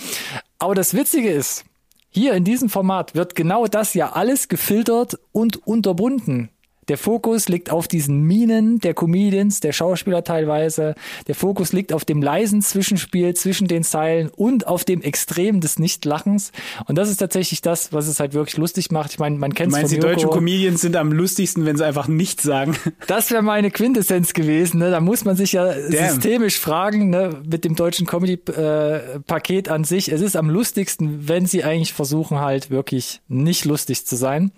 Aber 0.59 0.75
das 0.75 0.95
Witzige 0.95 1.31
ist, 1.31 1.64
hier 2.11 2.35
in 2.35 2.45
diesem 2.45 2.69
Format 2.69 3.14
wird 3.14 3.35
genau 3.35 3.67
das 3.67 3.95
ja 3.95 4.12
alles 4.12 4.49
gefiltert 4.49 5.19
und 5.33 5.67
unterbunden. 5.67 6.50
Der 6.88 6.99
Fokus 6.99 7.49
liegt 7.49 7.71
auf 7.71 7.88
diesen 7.88 8.23
Minen 8.23 8.78
der 8.78 8.95
Comedians, 8.95 9.61
der 9.61 9.73
Schauspieler 9.73 10.25
teilweise. 10.25 10.95
Der 11.26 11.35
Fokus 11.35 11.73
liegt 11.73 11.92
auf 11.92 12.04
dem 12.04 12.23
leisen 12.23 12.62
Zwischenspiel 12.62 13.35
zwischen 13.35 13.68
den 13.68 13.85
Zeilen 13.85 14.30
und 14.35 14.66
auf 14.66 14.85
dem 14.85 15.02
Extrem 15.02 15.61
des 15.61 15.78
Nichtlachens. 15.78 16.52
Und 16.87 16.97
das 16.97 17.11
ist 17.11 17.18
tatsächlich 17.18 17.61
das, 17.61 17.92
was 17.92 18.09
es 18.09 18.21
halt 18.21 18.35
wirklich 18.35 18.57
lustig 18.57 18.90
macht. 18.90 19.12
Ich 19.12 19.18
meine, 19.18 19.37
man 19.37 19.54
kennt 19.54 19.73
es 19.73 19.78
von 19.78 19.88
die 19.88 19.99
deutschen 19.99 20.30
Comedians 20.30 20.80
sind 20.80 20.97
am 20.97 21.12
lustigsten, 21.12 21.66
wenn 21.66 21.76
sie 21.76 21.87
einfach 21.87 22.09
nichts 22.09 22.42
sagen. 22.42 22.76
Das 23.07 23.30
wäre 23.30 23.42
meine 23.42 23.71
Quintessenz 23.71 24.35
gewesen. 24.35 24.78
Ne? 24.78 24.90
Da 24.90 25.00
muss 25.00 25.25
man 25.25 25.37
sich 25.37 25.52
ja 25.52 25.66
Damn. 25.66 25.90
systemisch 25.90 26.59
fragen 26.59 27.11
ne? 27.11 27.40
mit 27.49 27.64
dem 27.64 27.75
deutschen 27.75 28.07
Comedy-Paket 28.07 29.68
äh, 29.68 29.71
an 29.71 29.85
sich. 29.85 30.12
Es 30.12 30.21
ist 30.21 30.37
am 30.37 30.50
lustigsten, 30.50 31.28
wenn 31.28 31.47
sie 31.47 31.64
eigentlich 31.64 31.92
versuchen 31.92 32.40
halt 32.40 32.71
wirklich 32.71 33.21
nicht 33.28 33.64
lustig 33.64 34.04
zu 34.04 34.16
sein. 34.16 34.52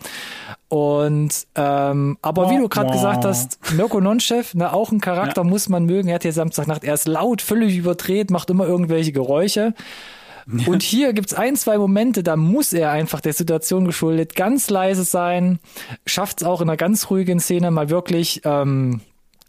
Und 0.71 1.49
ähm, 1.57 2.17
aber 2.23 2.49
wie 2.49 2.57
du 2.57 2.69
gerade 2.69 2.93
gesagt 2.93 3.25
hast, 3.25 3.59
Mirko 3.75 4.01
Nonchef, 4.01 4.55
ne, 4.55 4.73
auch 4.73 4.93
ein 4.93 5.01
Charakter 5.01 5.43
ja. 5.43 5.49
muss 5.49 5.69
man 5.69 5.85
mögen. 5.85 6.09
Er 6.09 6.15
hat 6.15 6.23
hier 6.23 6.33
Samstagnacht, 6.33 6.85
er 6.85 6.95
ist 6.95 7.09
laut, 7.09 7.43
völlig 7.43 7.77
überdreht, 7.77 8.31
macht 8.31 8.51
immer 8.51 8.69
irgendwelche 8.69 9.11
Geräusche. 9.11 9.75
Ja. 10.47 10.69
Und 10.69 10.85
hier 10.85 11.13
gibt's 11.13 11.35
ein, 11.35 11.57
zwei 11.57 11.77
Momente, 11.77 12.23
da 12.23 12.37
muss 12.37 12.73
er 12.73 12.93
einfach 12.93 13.21
der 13.21 13.33
Situation 13.33 13.85
geschuldet 13.85 14.37
ganz 14.37 14.71
leise 14.71 15.03
sein, 15.03 15.59
schafft's 16.07 16.45
auch 16.45 16.61
in 16.61 16.69
einer 16.69 16.77
ganz 16.77 17.11
ruhigen 17.11 17.41
Szene 17.41 17.73
mal 17.73 17.91
wirklich 17.91 18.43
ähm, 18.45 19.01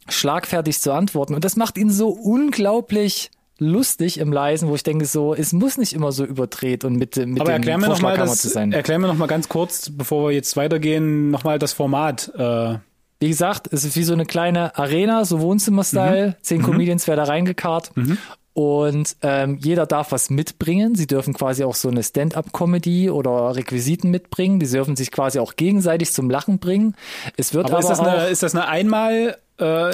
schlagfertig 0.09 0.81
zu 0.81 0.91
antworten. 0.91 1.35
Und 1.35 1.45
das 1.45 1.55
macht 1.55 1.77
ihn 1.77 1.91
so 1.91 2.09
unglaublich 2.09 3.29
lustig 3.61 4.17
im 4.17 4.33
Leisen, 4.33 4.67
wo 4.67 4.75
ich 4.75 4.81
denke 4.81 5.05
so, 5.05 5.35
es 5.35 5.53
muss 5.53 5.77
nicht 5.77 5.93
immer 5.93 6.11
so 6.11 6.25
überdreht 6.25 6.83
und 6.83 6.95
mit, 6.95 7.15
mit 7.15 7.39
Aber 7.39 7.51
dem 7.51 7.57
erklär 7.57 7.77
mir 7.77 7.89
noch 7.89 8.01
mal 8.01 8.17
das, 8.17 8.41
zu 8.41 8.49
sein. 8.49 8.73
Erklär 8.73 8.97
mir 8.97 9.07
noch 9.07 9.17
mal 9.17 9.27
ganz 9.27 9.47
kurz, 9.49 9.91
bevor 9.91 10.27
wir 10.27 10.35
jetzt 10.35 10.57
weitergehen, 10.57 11.29
noch 11.29 11.43
mal 11.43 11.59
das 11.59 11.71
Format. 11.71 12.31
Äh. 12.35 12.79
Wie 13.19 13.29
gesagt, 13.29 13.71
es 13.71 13.83
ist 13.83 13.95
wie 13.95 14.03
so 14.03 14.13
eine 14.13 14.25
kleine 14.25 14.75
Arena, 14.75 15.25
so 15.25 15.41
Wohnzimmer-Style. 15.41 16.29
Mhm. 16.29 16.35
Zehn 16.41 16.61
mhm. 16.61 16.65
Comedians 16.65 17.07
werden 17.07 17.19
da 17.19 17.25
reingekarrt. 17.25 17.95
Mhm. 17.95 18.17
Und 18.53 19.15
ähm, 19.21 19.59
jeder 19.61 19.85
darf 19.85 20.11
was 20.11 20.31
mitbringen. 20.31 20.95
Sie 20.95 21.05
dürfen 21.05 21.35
quasi 21.35 21.63
auch 21.63 21.75
so 21.75 21.87
eine 21.87 22.01
Stand-up-Comedy 22.01 23.11
oder 23.11 23.55
Requisiten 23.55 24.09
mitbringen. 24.09 24.59
Die 24.59 24.67
dürfen 24.67 24.95
sich 24.95 25.11
quasi 25.11 25.37
auch 25.37 25.55
gegenseitig 25.55 26.11
zum 26.11 26.31
Lachen 26.31 26.57
bringen. 26.57 26.95
Es 27.37 27.53
wird 27.53 27.67
aber, 27.67 27.75
aber 27.75 27.83
ist, 27.83 27.89
das 27.89 27.99
auch, 27.99 28.07
eine, 28.07 28.27
ist 28.27 28.43
das 28.43 28.55
eine 28.55 28.67
einmal 28.67 29.37
äh, 29.59 29.91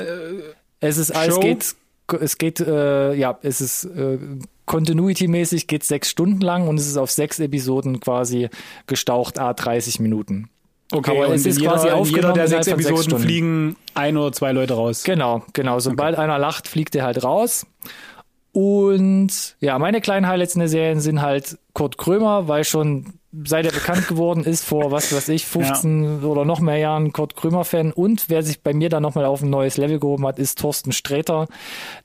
es 0.79 0.97
ist 0.97 1.11
alles 1.11 1.39
geht 1.39 1.75
es 2.13 2.37
geht, 2.37 2.59
äh, 2.59 3.13
ja, 3.13 3.37
es 3.41 3.61
ist 3.61 3.85
äh, 3.85 4.17
Continuity-mäßig 4.65 5.67
geht 5.67 5.83
sechs 5.83 6.09
Stunden 6.09 6.41
lang 6.41 6.67
und 6.67 6.77
es 6.77 6.87
ist 6.87 6.97
auf 6.97 7.09
sechs 7.09 7.39
Episoden 7.39 7.99
quasi 7.99 8.49
gestaucht, 8.85 9.39
a 9.39 9.53
30 9.53 9.99
Minuten. 9.99 10.49
Okay, 10.91 11.11
Aber 11.11 11.33
es 11.33 11.45
ist 11.45 11.59
jeder, 11.59 11.73
quasi 11.73 11.89
aufgenommen. 11.89 12.15
Jeder 12.15 12.33
der 12.33 12.47
sechs 12.47 12.67
Episoden 12.67 13.09
sechs 13.09 13.23
fliegen 13.23 13.75
ein 13.93 14.15
oder 14.15 14.31
zwei 14.31 14.51
Leute 14.51 14.73
raus. 14.75 15.03
Genau, 15.03 15.43
genau. 15.53 15.79
Sobald 15.79 16.15
okay. 16.15 16.23
einer 16.23 16.39
lacht, 16.39 16.67
fliegt 16.67 16.95
er 16.95 17.03
halt 17.03 17.23
raus. 17.23 17.65
Und 18.53 19.55
ja, 19.59 19.77
meine 19.79 20.01
kleinen 20.01 20.27
Highlights 20.27 20.55
in 20.55 20.59
der 20.59 20.69
Serie 20.69 20.99
sind 20.99 21.21
halt 21.21 21.57
Kurt 21.73 21.97
Krömer, 21.97 22.47
weil 22.47 22.63
schon 22.63 23.19
seit 23.45 23.65
er 23.65 23.71
bekannt 23.71 24.07
geworden 24.07 24.43
ist, 24.43 24.63
vor 24.63 24.91
was 24.91 25.13
weiß 25.13 25.29
ich, 25.29 25.45
15 25.45 26.21
ja. 26.21 26.27
oder 26.27 26.45
noch 26.45 26.59
mehr 26.59 26.77
Jahren 26.77 27.13
Kurt 27.13 27.35
Krömer-Fan. 27.35 27.91
Und 27.91 28.29
wer 28.29 28.43
sich 28.43 28.61
bei 28.61 28.73
mir 28.73 28.89
dann 28.89 29.03
nochmal 29.03 29.25
auf 29.25 29.41
ein 29.41 29.49
neues 29.49 29.77
Level 29.77 29.99
gehoben 29.99 30.25
hat, 30.25 30.39
ist 30.39 30.59
Thorsten 30.59 30.91
Sträter, 30.91 31.47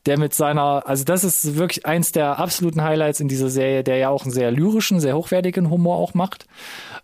der 0.07 0.19
mit 0.19 0.35
seiner, 0.35 0.87
also 0.87 1.05
das 1.05 1.25
ist 1.25 1.57
wirklich 1.57 1.87
eins 1.87 2.13
der 2.13 2.39
absoluten 2.39 2.83
Highlights 2.83 3.21
in 3.21 3.29
dieser 3.29 3.49
Serie, 3.49 3.85
der 3.85 3.97
ja 3.97 4.09
auch 4.09 4.23
einen 4.23 4.33
sehr 4.33 4.51
lyrischen, 4.51 5.01
sehr 5.01 5.17
hochwertigen 5.17 5.71
Humor 5.71 5.97
auch 5.97 6.15
macht. 6.15 6.47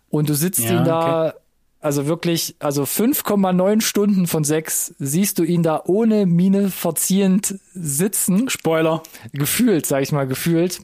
Und 0.09 0.29
du 0.29 0.33
sitzt 0.33 0.59
ja, 0.61 0.77
ihn 0.77 0.85
da 0.85 1.27
okay 1.27 1.37
also 1.81 2.07
wirklich, 2.07 2.55
also 2.59 2.83
5,9 2.83 3.79
Stunden 3.81 4.27
von 4.27 4.43
6 4.43 4.95
siehst 4.99 5.39
du 5.39 5.43
ihn 5.43 5.63
da 5.63 5.81
ohne 5.85 6.25
Miene 6.25 6.69
verziehend 6.69 7.55
sitzen. 7.73 8.49
Spoiler. 8.49 9.01
Gefühlt, 9.31 9.85
sag 9.85 10.01
ich 10.03 10.11
mal, 10.11 10.27
gefühlt. 10.27 10.81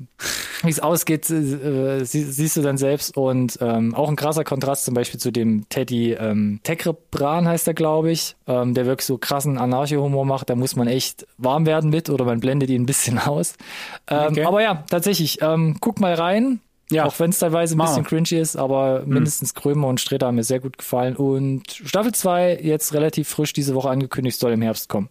Wie 0.63 0.69
es 0.69 0.79
ausgeht, 0.79 1.29
äh, 1.29 2.05
sie, 2.05 2.23
siehst 2.23 2.55
du 2.55 2.61
dann 2.61 2.77
selbst. 2.77 3.17
Und 3.17 3.57
ähm, 3.61 3.93
auch 3.93 4.07
ein 4.07 4.15
krasser 4.15 4.45
Kontrast 4.45 4.85
zum 4.85 4.93
Beispiel 4.93 5.19
zu 5.19 5.31
dem 5.31 5.67
Teddy 5.67 6.13
ähm, 6.13 6.61
Tekrebran 6.63 7.45
heißt 7.45 7.67
er, 7.67 7.73
glaube 7.73 8.11
ich, 8.11 8.37
ähm, 8.47 8.73
der 8.73 8.85
wirklich 8.85 9.05
so 9.05 9.17
krassen 9.17 9.57
Anarcho-Humor 9.57 10.25
macht. 10.25 10.49
Da 10.49 10.55
muss 10.55 10.77
man 10.77 10.87
echt 10.87 11.27
warm 11.37 11.65
werden 11.65 11.89
mit 11.89 12.09
oder 12.09 12.23
man 12.23 12.39
blendet 12.39 12.69
ihn 12.69 12.83
ein 12.83 12.85
bisschen 12.85 13.19
aus. 13.25 13.55
Ähm, 14.07 14.31
okay. 14.31 14.45
Aber 14.45 14.61
ja, 14.61 14.85
tatsächlich, 14.89 15.41
ähm, 15.41 15.75
guck 15.81 15.99
mal 15.99 16.13
rein. 16.13 16.61
Ja. 16.91 17.05
Auch 17.05 17.19
wenn 17.19 17.31
es 17.31 17.39
teilweise 17.39 17.75
ein 17.75 17.79
bisschen 17.79 18.03
cringy 18.03 18.39
ist, 18.39 18.55
aber 18.55 19.01
mhm. 19.01 19.13
mindestens 19.13 19.53
Krömer 19.53 19.87
und 19.87 19.99
Streter 19.99 20.27
haben 20.27 20.35
mir 20.35 20.43
sehr 20.43 20.59
gut 20.59 20.77
gefallen. 20.77 21.15
Und 21.15 21.71
Staffel 21.71 22.13
2 22.13 22.59
jetzt 22.61 22.93
relativ 22.93 23.27
frisch 23.27 23.53
diese 23.53 23.73
Woche 23.73 23.89
angekündigt, 23.89 24.39
soll 24.39 24.51
im 24.51 24.61
Herbst 24.61 24.87
kommen. 24.87 25.09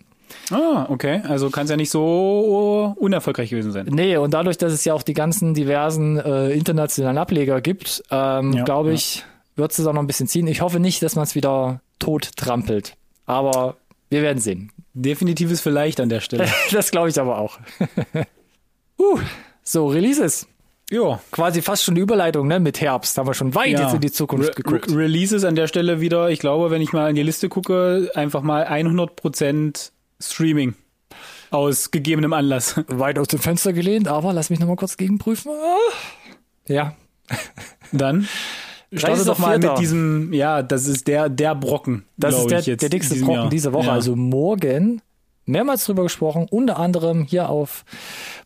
Ah, 0.50 0.86
okay. 0.88 1.22
Also 1.28 1.50
kann 1.50 1.64
es 1.64 1.70
ja 1.70 1.76
nicht 1.76 1.90
so 1.90 2.94
unerfolgreich 2.98 3.50
gewesen 3.50 3.72
sein. 3.72 3.86
Nee, 3.90 4.16
und 4.16 4.34
dadurch, 4.34 4.58
dass 4.58 4.72
es 4.72 4.84
ja 4.84 4.94
auch 4.94 5.02
die 5.02 5.14
ganzen 5.14 5.54
diversen 5.54 6.18
äh, 6.18 6.50
internationalen 6.50 7.18
Ableger 7.18 7.60
gibt, 7.60 8.02
ähm, 8.10 8.52
ja, 8.52 8.64
glaube 8.64 8.92
ich, 8.92 9.18
ja. 9.18 9.22
wird 9.56 9.72
es 9.72 9.86
auch 9.86 9.92
noch 9.92 10.02
ein 10.02 10.06
bisschen 10.06 10.28
ziehen. 10.28 10.46
Ich 10.46 10.60
hoffe 10.60 10.80
nicht, 10.80 11.02
dass 11.02 11.16
man 11.16 11.24
es 11.24 11.34
wieder 11.34 11.80
tot 11.98 12.36
trampelt. 12.36 12.96
Aber 13.26 13.76
wir 14.10 14.22
werden 14.22 14.38
sehen. 14.38 14.70
Definitives 14.92 15.60
vielleicht 15.60 15.98
an 16.00 16.08
der 16.08 16.20
Stelle. 16.20 16.46
das 16.70 16.90
glaube 16.90 17.08
ich 17.08 17.18
aber 17.18 17.38
auch. 17.38 17.58
uh, 18.98 19.18
so, 19.62 19.88
Releases. 19.88 20.46
Ja. 20.90 21.20
Quasi 21.30 21.62
fast 21.62 21.84
schon 21.84 21.94
die 21.94 22.00
Überleitung, 22.00 22.46
ne? 22.46 22.60
Mit 22.60 22.80
Herbst. 22.80 23.16
Haben 23.16 23.26
wir 23.26 23.34
schon 23.34 23.54
weit 23.54 23.70
ja. 23.70 23.82
jetzt 23.82 23.94
in 23.94 24.00
die 24.00 24.12
Zukunft 24.12 24.50
Re 24.50 24.54
geguckt. 24.54 24.90
Re 24.90 24.98
Releases 24.98 25.44
an 25.44 25.54
der 25.54 25.66
Stelle 25.66 26.00
wieder, 26.00 26.30
ich 26.30 26.38
glaube, 26.40 26.70
wenn 26.70 26.82
ich 26.82 26.92
mal 26.92 27.08
in 27.08 27.16
die 27.16 27.22
Liste 27.22 27.48
gucke, 27.48 28.10
einfach 28.14 28.42
mal 28.42 28.66
100% 28.66 29.90
Streaming. 30.20 30.74
Aus 31.50 31.90
gegebenem 31.90 32.32
Anlass. 32.32 32.80
Weit 32.88 33.18
aus 33.18 33.28
dem 33.28 33.38
Fenster 33.38 33.72
gelehnt, 33.72 34.08
aber 34.08 34.32
lass 34.32 34.50
mich 34.50 34.60
nochmal 34.60 34.76
kurz 34.76 34.96
gegenprüfen. 34.96 35.52
Ja. 36.66 36.96
Dann 37.92 38.28
starte 38.92 39.24
doch 39.24 39.38
mal 39.38 39.58
mit 39.58 39.78
diesem, 39.78 40.32
ja, 40.32 40.62
das 40.62 40.86
ist 40.86 41.06
der, 41.06 41.28
der 41.28 41.54
Brocken. 41.54 42.04
Das 42.16 42.36
ist 42.36 42.50
der, 42.50 42.76
der 42.76 42.88
dickste 42.88 43.16
Brocken 43.16 43.34
Jahr. 43.34 43.48
diese 43.48 43.72
Woche. 43.72 43.86
Ja. 43.86 43.92
Also 43.92 44.16
morgen 44.16 45.00
mehrmals 45.46 45.84
drüber 45.84 46.04
gesprochen, 46.04 46.46
unter 46.50 46.78
anderem 46.78 47.24
hier 47.24 47.48
auf 47.48 47.84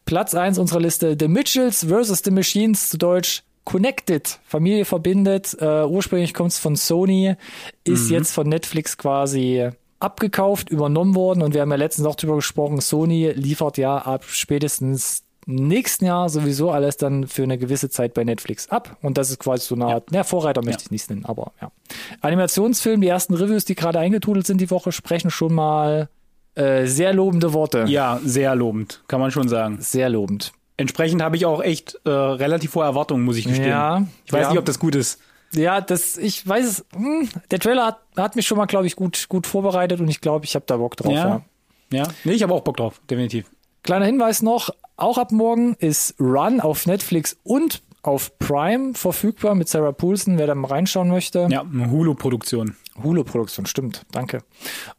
Platz 0.04 0.34
eins 0.34 0.58
unserer 0.58 0.80
Liste 0.80 1.16
The 1.18 1.28
Mitchells 1.28 1.86
vs. 1.86 2.22
The 2.24 2.30
Machines, 2.30 2.88
zu 2.88 2.98
Deutsch 2.98 3.42
Connected, 3.64 4.40
Familie 4.44 4.86
verbindet. 4.86 5.56
Äh, 5.60 5.84
ursprünglich 5.84 6.32
kommt 6.32 6.52
es 6.52 6.58
von 6.58 6.74
Sony, 6.74 7.36
ist 7.84 8.06
mhm. 8.06 8.14
jetzt 8.14 8.32
von 8.32 8.48
Netflix 8.48 8.96
quasi 8.96 9.70
abgekauft, 10.00 10.70
übernommen 10.70 11.14
worden 11.14 11.42
und 11.42 11.54
wir 11.54 11.60
haben 11.60 11.70
ja 11.70 11.76
letztens 11.76 12.06
auch 12.06 12.14
drüber 12.14 12.36
gesprochen, 12.36 12.80
Sony 12.80 13.32
liefert 13.32 13.78
ja 13.78 13.98
ab 13.98 14.24
spätestens 14.24 15.24
nächsten 15.48 16.04
Jahr 16.04 16.28
sowieso 16.28 16.70
alles 16.70 16.98
dann 16.98 17.26
für 17.26 17.42
eine 17.42 17.56
gewisse 17.56 17.88
Zeit 17.88 18.12
bei 18.12 18.22
Netflix 18.22 18.68
ab. 18.68 18.98
Und 19.00 19.16
das 19.16 19.30
ist 19.30 19.38
quasi 19.38 19.66
so 19.66 19.74
eine 19.74 19.86
Art, 19.86 20.12
ja. 20.12 20.22
Vorreiter 20.22 20.62
möchte 20.62 20.82
ja. 20.82 20.86
ich 20.86 20.90
nicht 20.90 21.10
nennen, 21.10 21.24
aber 21.24 21.52
ja. 21.60 21.72
Animationsfilm, 22.20 23.00
die 23.00 23.08
ersten 23.08 23.34
Reviews, 23.34 23.64
die 23.64 23.74
gerade 23.74 23.98
eingetudelt 23.98 24.46
sind 24.46 24.60
die 24.60 24.70
Woche, 24.70 24.92
sprechen 24.92 25.30
schon 25.30 25.54
mal 25.54 26.10
äh, 26.58 26.86
sehr 26.86 27.12
lobende 27.12 27.52
Worte. 27.52 27.84
Ja, 27.86 28.20
sehr 28.24 28.54
lobend, 28.54 29.02
kann 29.06 29.20
man 29.20 29.30
schon 29.30 29.48
sagen. 29.48 29.78
Sehr 29.80 30.08
lobend. 30.08 30.52
Entsprechend 30.76 31.22
habe 31.22 31.36
ich 31.36 31.46
auch 31.46 31.62
echt 31.62 31.98
äh, 32.04 32.10
relativ 32.10 32.74
hohe 32.74 32.84
Erwartungen, 32.84 33.24
muss 33.24 33.36
ich 33.36 33.46
gestehen. 33.46 33.68
Ja, 33.68 34.06
ich 34.24 34.32
weiß 34.32 34.42
ja. 34.42 34.50
nicht, 34.50 34.58
ob 34.58 34.64
das 34.64 34.78
gut 34.78 34.94
ist. 34.94 35.20
Ja, 35.54 35.80
das, 35.80 36.18
ich 36.18 36.46
weiß 36.46 36.66
es. 36.66 36.84
Mh, 36.96 37.20
hm, 37.20 37.28
der 37.50 37.58
Trailer 37.60 37.86
hat, 37.86 38.00
hat 38.16 38.36
mich 38.36 38.46
schon 38.46 38.58
mal, 38.58 38.66
glaube 38.66 38.86
ich, 38.86 38.96
gut, 38.96 39.28
gut 39.28 39.46
vorbereitet 39.46 40.00
und 40.00 40.08
ich 40.08 40.20
glaube, 40.20 40.44
ich 40.44 40.54
habe 40.54 40.64
da 40.66 40.76
Bock 40.76 40.96
drauf. 40.96 41.12
Ja, 41.12 41.42
ja. 41.90 42.04
ja. 42.04 42.08
Nee, 42.24 42.32
ich 42.32 42.42
habe 42.42 42.52
auch 42.52 42.62
Bock 42.62 42.76
drauf, 42.76 43.00
definitiv. 43.08 43.46
Kleiner 43.82 44.06
Hinweis 44.06 44.42
noch, 44.42 44.70
auch 44.96 45.16
ab 45.16 45.30
morgen 45.32 45.74
ist 45.78 46.16
Run 46.20 46.60
auf 46.60 46.86
Netflix 46.86 47.36
und 47.44 47.82
auf 48.02 48.38
Prime 48.38 48.94
verfügbar 48.94 49.54
mit 49.54 49.68
Sarah 49.68 49.92
Poulsen, 49.92 50.38
wer 50.38 50.46
da 50.46 50.54
mal 50.54 50.68
reinschauen 50.68 51.08
möchte. 51.08 51.46
Ja, 51.50 51.62
eine 51.62 51.90
Hulu-Produktion. 51.90 52.76
Hulu-Produktion, 53.02 53.66
stimmt, 53.66 54.04
danke. 54.12 54.42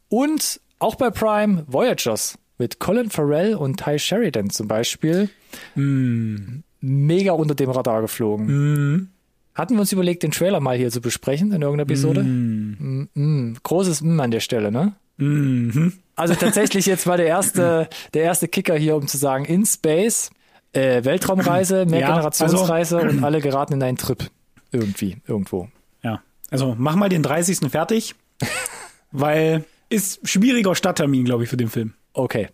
Und 0.07 0.61
auch 0.79 0.95
bei 0.95 1.09
Prime 1.09 1.65
Voyagers 1.67 2.38
mit 2.57 2.79
Colin 2.79 3.09
Farrell 3.09 3.55
und 3.55 3.77
Ty 3.77 4.00
Sheridan 4.00 4.50
zum 4.50 4.67
Beispiel. 4.67 5.29
Mm. 5.75 6.63
Mega 6.81 7.33
unter 7.33 7.55
dem 7.55 7.69
Radar 7.69 8.01
geflogen. 8.01 8.48
Mm. 8.48 9.09
Hatten 9.55 9.75
wir 9.75 9.81
uns 9.81 9.91
überlegt, 9.91 10.24
den 10.24 10.31
Trailer 10.31 10.59
mal 10.59 10.77
hier 10.77 10.89
zu 10.89 11.01
besprechen 11.01 11.51
in 11.51 11.62
irgendeiner 11.62 11.83
Episode? 11.83 12.24
Mm. 12.24 13.09
Mm, 13.13 13.57
Großes 13.63 14.01
M 14.01 14.19
an 14.19 14.31
der 14.31 14.39
Stelle, 14.39 14.71
ne? 14.71 14.93
-hmm. 15.19 15.91
Also 16.15 16.36
tatsächlich 16.36 16.86
jetzt 16.86 17.07
war 17.07 17.17
der 17.17 17.27
erste, 17.27 17.88
der 18.13 18.24
erste 18.24 18.48
Kicker 18.48 18.75
hier, 18.75 18.95
um 18.95 19.07
zu 19.07 19.17
sagen, 19.17 19.45
in 19.45 19.65
Space. 19.65 20.31
Äh, 20.71 21.03
Weltraumreise, 21.03 21.86
Mehrgenerationsreise 21.89 22.98
also, 22.98 23.09
und 23.09 23.24
alle 23.24 23.41
geraten 23.41 23.74
in 23.74 23.83
einen 23.83 23.98
Trip. 23.98 24.29
Irgendwie, 24.71 25.17
irgendwo. 25.27 25.67
Ja, 26.03 26.21
also 26.51 26.75
mach 26.77 26.95
mal 26.95 27.09
den 27.09 27.24
30. 27.24 27.71
fertig, 27.71 28.13
weil 29.12 29.65
ist 29.89 30.27
schwieriger 30.27 30.75
Starttermin, 30.75 31.25
glaube 31.25 31.43
ich, 31.43 31.50
für 31.50 31.58
den 31.58 31.69
Film. 31.69 31.93
Okay. 32.13 32.50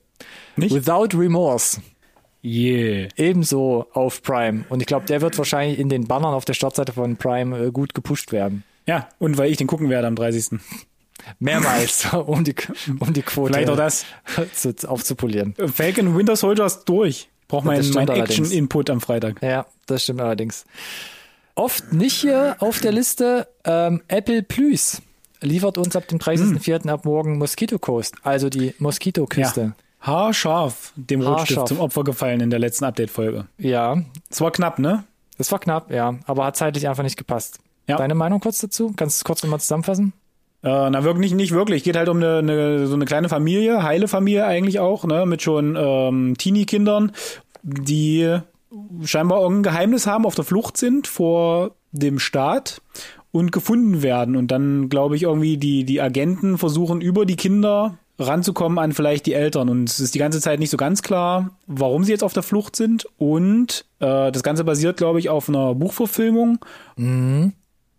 Nicht? 0.55 0.73
Without 0.73 1.17
Remorse. 1.17 1.81
Yeah. 2.43 3.09
Ebenso 3.15 3.87
auf 3.93 4.21
Prime. 4.21 4.65
Und 4.69 4.79
ich 4.79 4.85
glaube, 4.85 5.05
der 5.07 5.21
wird 5.21 5.37
wahrscheinlich 5.37 5.79
in 5.79 5.89
den 5.89 6.07
Bannern 6.07 6.33
auf 6.33 6.45
der 6.45 6.53
Startseite 6.53 6.93
von 6.93 7.17
Prime 7.17 7.57
äh, 7.57 7.71
gut 7.71 7.93
gepusht 7.93 8.31
werden. 8.31 8.63
Ja, 8.85 9.09
und 9.17 9.37
weil 9.37 9.49
ich 9.49 9.57
den 9.57 9.67
gucken 9.67 9.89
werde 9.89 10.07
am 10.07 10.15
30. 10.15 10.59
Mehrmals, 11.39 12.13
um 12.13 12.43
die, 12.43 12.53
um 12.99 13.13
die 13.13 13.23
Quote 13.23 13.53
Vielleicht 13.53 13.69
auch 13.69 13.77
das. 13.77 14.05
zu, 14.53 14.73
aufzupolieren. 14.87 15.55
Falcon 15.73 16.15
Winter 16.15 16.35
Soldier 16.35 16.65
ist 16.65 16.83
durch. 16.85 17.29
Braucht 17.47 17.65
mein, 17.65 17.87
mein. 17.93 18.09
Action-Input 18.09 18.89
am 18.89 19.01
Freitag. 19.01 19.41
Ja, 19.41 19.65
das 19.87 20.03
stimmt 20.03 20.21
allerdings. 20.21 20.65
Oft 21.55 21.93
nicht 21.93 22.15
hier 22.15 22.57
auf 22.59 22.79
der 22.79 22.91
Liste. 22.91 23.47
Ähm, 23.63 24.01
Apple 24.07 24.43
Plus 24.43 25.01
liefert 25.41 25.77
uns 25.77 25.95
ab 25.95 26.07
dem 26.07 26.19
30.04. 26.19 26.89
ab 26.89 27.05
morgen 27.05 27.37
Mosquito 27.37 27.79
Coast, 27.79 28.15
also 28.23 28.49
die 28.49 28.73
Moskitoküste. 28.79 29.73
Haarscharf 30.01 30.93
dem 30.95 31.21
Rotstift 31.21 31.57
Haarscharf. 31.57 31.67
zum 31.69 31.79
Opfer 31.79 32.03
gefallen 32.03 32.39
in 32.41 32.49
der 32.49 32.59
letzten 32.59 32.85
Update-Folge. 32.85 33.45
Ja. 33.57 33.97
Es 34.29 34.39
war 34.39 34.51
knapp, 34.51 34.77
ne? 34.79 35.03
das 35.37 35.51
war 35.51 35.59
knapp, 35.59 35.91
ja, 35.91 36.15
aber 36.25 36.45
hat 36.45 36.55
zeitlich 36.55 36.87
einfach 36.87 37.03
nicht 37.03 37.17
gepasst. 37.17 37.59
Ja. 37.87 37.97
Deine 37.97 38.15
Meinung 38.15 38.39
kurz 38.39 38.59
dazu? 38.59 38.93
Kannst 38.95 39.17
du 39.17 39.19
es 39.19 39.23
kurz 39.23 39.43
nochmal 39.43 39.59
zusammenfassen? 39.59 40.13
Äh, 40.63 40.89
na, 40.89 41.03
wirklich 41.03 41.33
nicht 41.33 41.51
wirklich. 41.51 41.83
Geht 41.83 41.95
halt 41.95 42.09
um 42.09 42.17
eine, 42.17 42.39
eine, 42.39 42.87
so 42.87 42.95
eine 42.95 43.05
kleine 43.05 43.29
Familie, 43.29 43.83
heile 43.83 44.07
Familie 44.07 44.45
eigentlich 44.45 44.79
auch, 44.79 45.05
ne? 45.05 45.25
Mit 45.27 45.43
schon 45.43 45.75
ähm, 45.77 46.35
Teenie-Kindern, 46.37 47.11
die 47.61 48.39
scheinbar 49.03 49.41
irgendein 49.41 49.73
Geheimnis 49.73 50.07
haben, 50.07 50.25
auf 50.25 50.35
der 50.35 50.45
Flucht 50.45 50.77
sind 50.77 51.07
vor 51.07 51.71
dem 51.91 52.17
Staat 52.17 52.81
und 53.35 53.51
gefunden 53.51 54.01
werden. 54.01 54.37
Und 54.37 54.49
dann, 54.49 54.87
glaube 54.87 55.17
ich, 55.17 55.23
irgendwie 55.23 55.57
die, 55.57 55.83
die 55.83 55.99
Agenten 55.99 56.57
versuchen 56.57 57.01
über 57.01 57.25
die 57.25 57.35
Kinder 57.35 57.97
ranzukommen 58.17 58.79
an 58.79 58.93
vielleicht 58.93 59.25
die 59.25 59.33
Eltern. 59.33 59.67
Und 59.67 59.89
es 59.89 59.99
ist 59.99 60.15
die 60.15 60.19
ganze 60.19 60.39
Zeit 60.39 60.57
nicht 60.57 60.69
so 60.69 60.77
ganz 60.77 61.01
klar, 61.01 61.49
warum 61.67 62.05
sie 62.05 62.13
jetzt 62.13 62.23
auf 62.23 62.31
der 62.31 62.43
Flucht 62.43 62.77
sind. 62.77 63.09
Und 63.17 63.83
äh, 63.99 64.31
das 64.31 64.41
Ganze 64.41 64.63
basiert, 64.63 64.95
glaube 64.95 65.19
ich, 65.19 65.27
auf 65.27 65.49
einer 65.49 65.75
Buchverfilmung. 65.75 66.59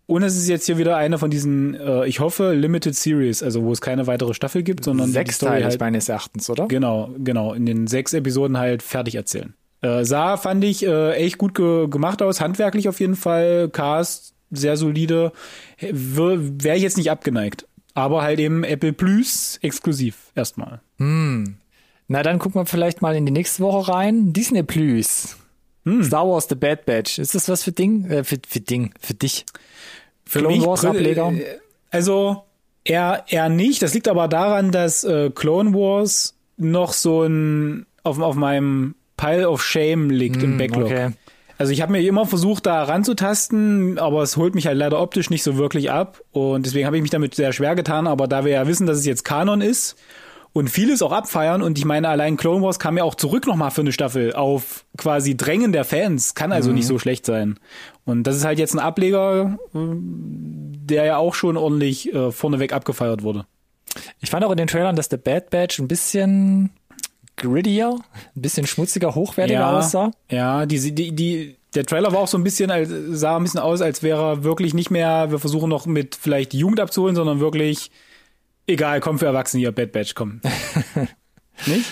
Und 0.06 0.22
es 0.22 0.38
ist 0.38 0.48
jetzt 0.48 0.64
hier 0.64 0.78
wieder 0.78 0.96
eine 0.96 1.18
von 1.18 1.28
diesen, 1.28 1.74
äh, 1.74 2.06
ich 2.06 2.20
hoffe, 2.20 2.54
Limited 2.54 2.94
Series, 2.94 3.42
also 3.42 3.62
wo 3.62 3.72
es 3.72 3.82
keine 3.82 4.06
weitere 4.06 4.32
Staffel 4.32 4.62
gibt, 4.62 4.84
sondern 4.84 5.10
Story 5.10 5.26
Sechsteilig 5.26 5.64
halt, 5.66 5.80
meines 5.80 6.08
Erachtens, 6.08 6.48
oder? 6.48 6.66
genau, 6.66 7.10
genau, 7.18 7.52
in 7.52 7.66
den 7.66 7.88
sechs 7.88 8.14
Episoden 8.14 8.56
halt 8.56 8.82
fertig 8.82 9.16
erzählen. 9.16 9.52
Äh, 9.82 10.04
sah, 10.04 10.38
fand 10.38 10.64
ich, 10.64 10.86
äh, 10.86 11.12
echt 11.16 11.36
gut 11.36 11.54
ge 11.54 11.88
gemacht 11.88 12.22
aus, 12.22 12.40
handwerklich 12.40 12.88
auf 12.88 13.00
jeden 13.00 13.16
Fall, 13.16 13.68
Cast, 13.68 14.35
sehr 14.50 14.76
solide, 14.76 15.32
wäre 15.80 16.76
ich 16.76 16.82
jetzt 16.82 16.96
nicht 16.96 17.10
abgeneigt. 17.10 17.66
Aber 17.94 18.22
halt 18.22 18.38
eben 18.38 18.62
Apple 18.62 18.92
Plus 18.92 19.58
exklusiv 19.62 20.16
erstmal. 20.34 20.80
Na, 22.08 22.22
dann 22.22 22.38
gucken 22.38 22.60
wir 22.60 22.66
vielleicht 22.66 23.02
mal 23.02 23.16
in 23.16 23.26
die 23.26 23.32
nächste 23.32 23.62
Woche 23.62 23.90
rein. 23.92 24.32
Disney 24.32 24.62
Plus. 24.62 25.36
Hm. 25.84 26.02
Star 26.04 26.26
Wars 26.28 26.46
The 26.48 26.54
Bad 26.56 26.84
Batch. 26.84 27.18
Ist 27.18 27.34
das 27.34 27.48
was 27.48 27.62
für 27.62 27.72
Ding? 27.72 28.04
Äh, 28.10 28.24
für, 28.24 28.36
für 28.46 28.60
Ding, 28.60 28.92
für 29.00 29.14
dich? 29.14 29.46
Für 30.24 30.40
Clone 30.40 30.56
mich 30.56 30.66
Wars 30.66 30.84
Ableger? 30.84 31.32
äh, 31.32 31.58
Also 31.90 32.44
eher, 32.84 33.24
eher 33.28 33.48
nicht. 33.48 33.82
Das 33.82 33.94
liegt 33.94 34.08
aber 34.08 34.28
daran, 34.28 34.72
dass 34.72 35.04
äh, 35.04 35.30
Clone 35.30 35.72
Wars 35.72 36.34
noch 36.56 36.92
so 36.92 37.22
ein 37.22 37.86
auf, 38.02 38.18
auf 38.20 38.34
meinem 38.34 38.94
Pile 39.16 39.48
of 39.48 39.62
Shame 39.62 40.10
liegt 40.10 40.42
im 40.42 40.58
Backlog. 40.58 40.90
Hm, 40.90 40.96
okay. 40.96 41.12
Also 41.58 41.72
ich 41.72 41.80
habe 41.80 41.92
mir 41.92 42.06
immer 42.06 42.26
versucht, 42.26 42.66
da 42.66 42.82
ranzutasten, 42.82 43.98
aber 43.98 44.22
es 44.22 44.36
holt 44.36 44.54
mich 44.54 44.66
halt 44.66 44.76
leider 44.76 45.00
optisch 45.00 45.30
nicht 45.30 45.42
so 45.42 45.56
wirklich 45.56 45.90
ab. 45.90 46.20
Und 46.32 46.66
deswegen 46.66 46.86
habe 46.86 46.96
ich 46.96 47.02
mich 47.02 47.10
damit 47.10 47.34
sehr 47.34 47.52
schwer 47.52 47.74
getan. 47.74 48.06
Aber 48.06 48.28
da 48.28 48.44
wir 48.44 48.52
ja 48.52 48.66
wissen, 48.66 48.86
dass 48.86 48.98
es 48.98 49.06
jetzt 49.06 49.24
Kanon 49.24 49.62
ist 49.62 49.96
und 50.52 50.68
vieles 50.68 51.00
auch 51.00 51.12
abfeiern, 51.12 51.62
und 51.62 51.78
ich 51.78 51.84
meine, 51.84 52.08
allein 52.08 52.36
Clone 52.36 52.62
Wars 52.62 52.78
kam 52.78 52.98
ja 52.98 53.04
auch 53.04 53.14
zurück 53.14 53.46
nochmal 53.46 53.70
für 53.70 53.80
eine 53.80 53.92
Staffel 53.92 54.34
auf 54.34 54.84
quasi 54.98 55.36
Drängen 55.36 55.72
der 55.72 55.84
Fans. 55.84 56.34
Kann 56.34 56.52
also 56.52 56.72
nicht 56.72 56.86
so 56.86 56.98
schlecht 56.98 57.24
sein. 57.24 57.58
Und 58.04 58.24
das 58.24 58.36
ist 58.36 58.44
halt 58.44 58.58
jetzt 58.58 58.74
ein 58.74 58.78
Ableger, 58.78 59.58
der 59.72 61.04
ja 61.04 61.16
auch 61.16 61.34
schon 61.34 61.56
ordentlich 61.56 62.12
äh, 62.14 62.32
vorneweg 62.32 62.74
abgefeiert 62.74 63.22
wurde. 63.22 63.46
Ich 64.20 64.28
fand 64.28 64.44
auch 64.44 64.50
in 64.50 64.58
den 64.58 64.68
Trailern, 64.68 64.96
dass 64.96 65.08
The 65.10 65.16
Bad 65.16 65.48
Batch 65.48 65.78
ein 65.78 65.88
bisschen 65.88 66.70
grittier, 67.36 67.98
ein 68.34 68.42
bisschen 68.42 68.66
schmutziger, 68.66 69.14
hochwertiger 69.14 69.76
aussah. 69.76 70.10
Ja, 70.30 70.66
die, 70.66 70.94
die, 70.94 71.12
die, 71.12 71.56
der 71.74 71.84
Trailer 71.84 72.12
war 72.12 72.20
auch 72.20 72.28
so 72.28 72.38
ein 72.38 72.44
bisschen, 72.44 72.70
als, 72.70 72.90
sah 72.90 73.36
ein 73.36 73.42
bisschen 73.42 73.60
aus, 73.60 73.80
als 73.80 74.02
wäre 74.02 74.22
er 74.22 74.44
wirklich 74.44 74.74
nicht 74.74 74.90
mehr, 74.90 75.30
wir 75.30 75.38
versuchen 75.38 75.68
noch 75.68 75.86
mit 75.86 76.16
vielleicht 76.16 76.52
die 76.52 76.58
Jugend 76.58 76.80
abzuholen, 76.80 77.14
sondern 77.14 77.40
wirklich, 77.40 77.90
egal, 78.66 79.00
komm 79.00 79.18
für 79.18 79.26
Erwachsene 79.26 79.60
hier, 79.60 79.72
Bad 79.72 79.92
Batch, 79.92 80.14
komm. 80.14 80.40
nicht? 81.66 81.86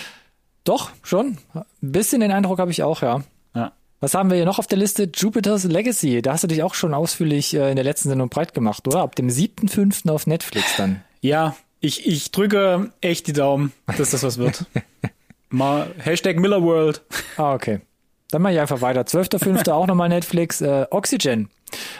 Doch, 0.63 0.89
schon. 1.03 1.37
Ein 1.53 1.63
bisschen 1.81 2.21
den 2.21 2.31
Eindruck 2.31 2.59
habe 2.59 2.71
ich 2.71 2.81
auch, 2.81 3.03
ja. 3.03 3.23
Ja. 3.53 3.71
Was 3.99 4.15
haben 4.15 4.29
wir 4.29 4.37
hier 4.37 4.45
noch 4.45 4.57
auf 4.59 4.67
der 4.67 4.79
Liste? 4.79 5.09
Jupiter's 5.13 5.63
Legacy. 5.63 6.21
Da 6.23 6.33
hast 6.33 6.43
du 6.43 6.47
dich 6.47 6.63
auch 6.63 6.73
schon 6.73 6.93
ausführlich 6.93 7.53
äh, 7.53 7.69
in 7.69 7.75
der 7.75 7.85
letzten 7.85 8.09
Sendung 8.09 8.29
breit 8.29 8.53
gemacht, 8.55 8.87
oder? 8.87 9.01
Ab 9.01 9.15
dem 9.15 9.27
7.5. 9.27 10.09
auf 10.09 10.25
Netflix 10.25 10.75
dann. 10.77 11.01
Ja, 11.21 11.55
ich, 11.79 12.07
ich 12.07 12.31
drücke 12.31 12.91
echt 13.01 13.27
die 13.27 13.33
Daumen, 13.33 13.71
dass 13.97 14.09
das 14.09 14.23
was 14.23 14.39
wird. 14.39 14.65
Mal 15.49 15.87
Hashtag 15.99 16.39
Miller 16.39 16.61
World. 16.63 17.01
Ah, 17.37 17.53
okay. 17.53 17.81
Dann 18.31 18.41
mache 18.41 18.53
ich 18.53 18.59
einfach 18.59 18.81
weiter. 18.81 19.01
12.5. 19.01 19.69
auch 19.71 19.87
nochmal 19.87 20.09
Netflix. 20.09 20.61
Äh, 20.61 20.85
Oxygen. 20.89 21.49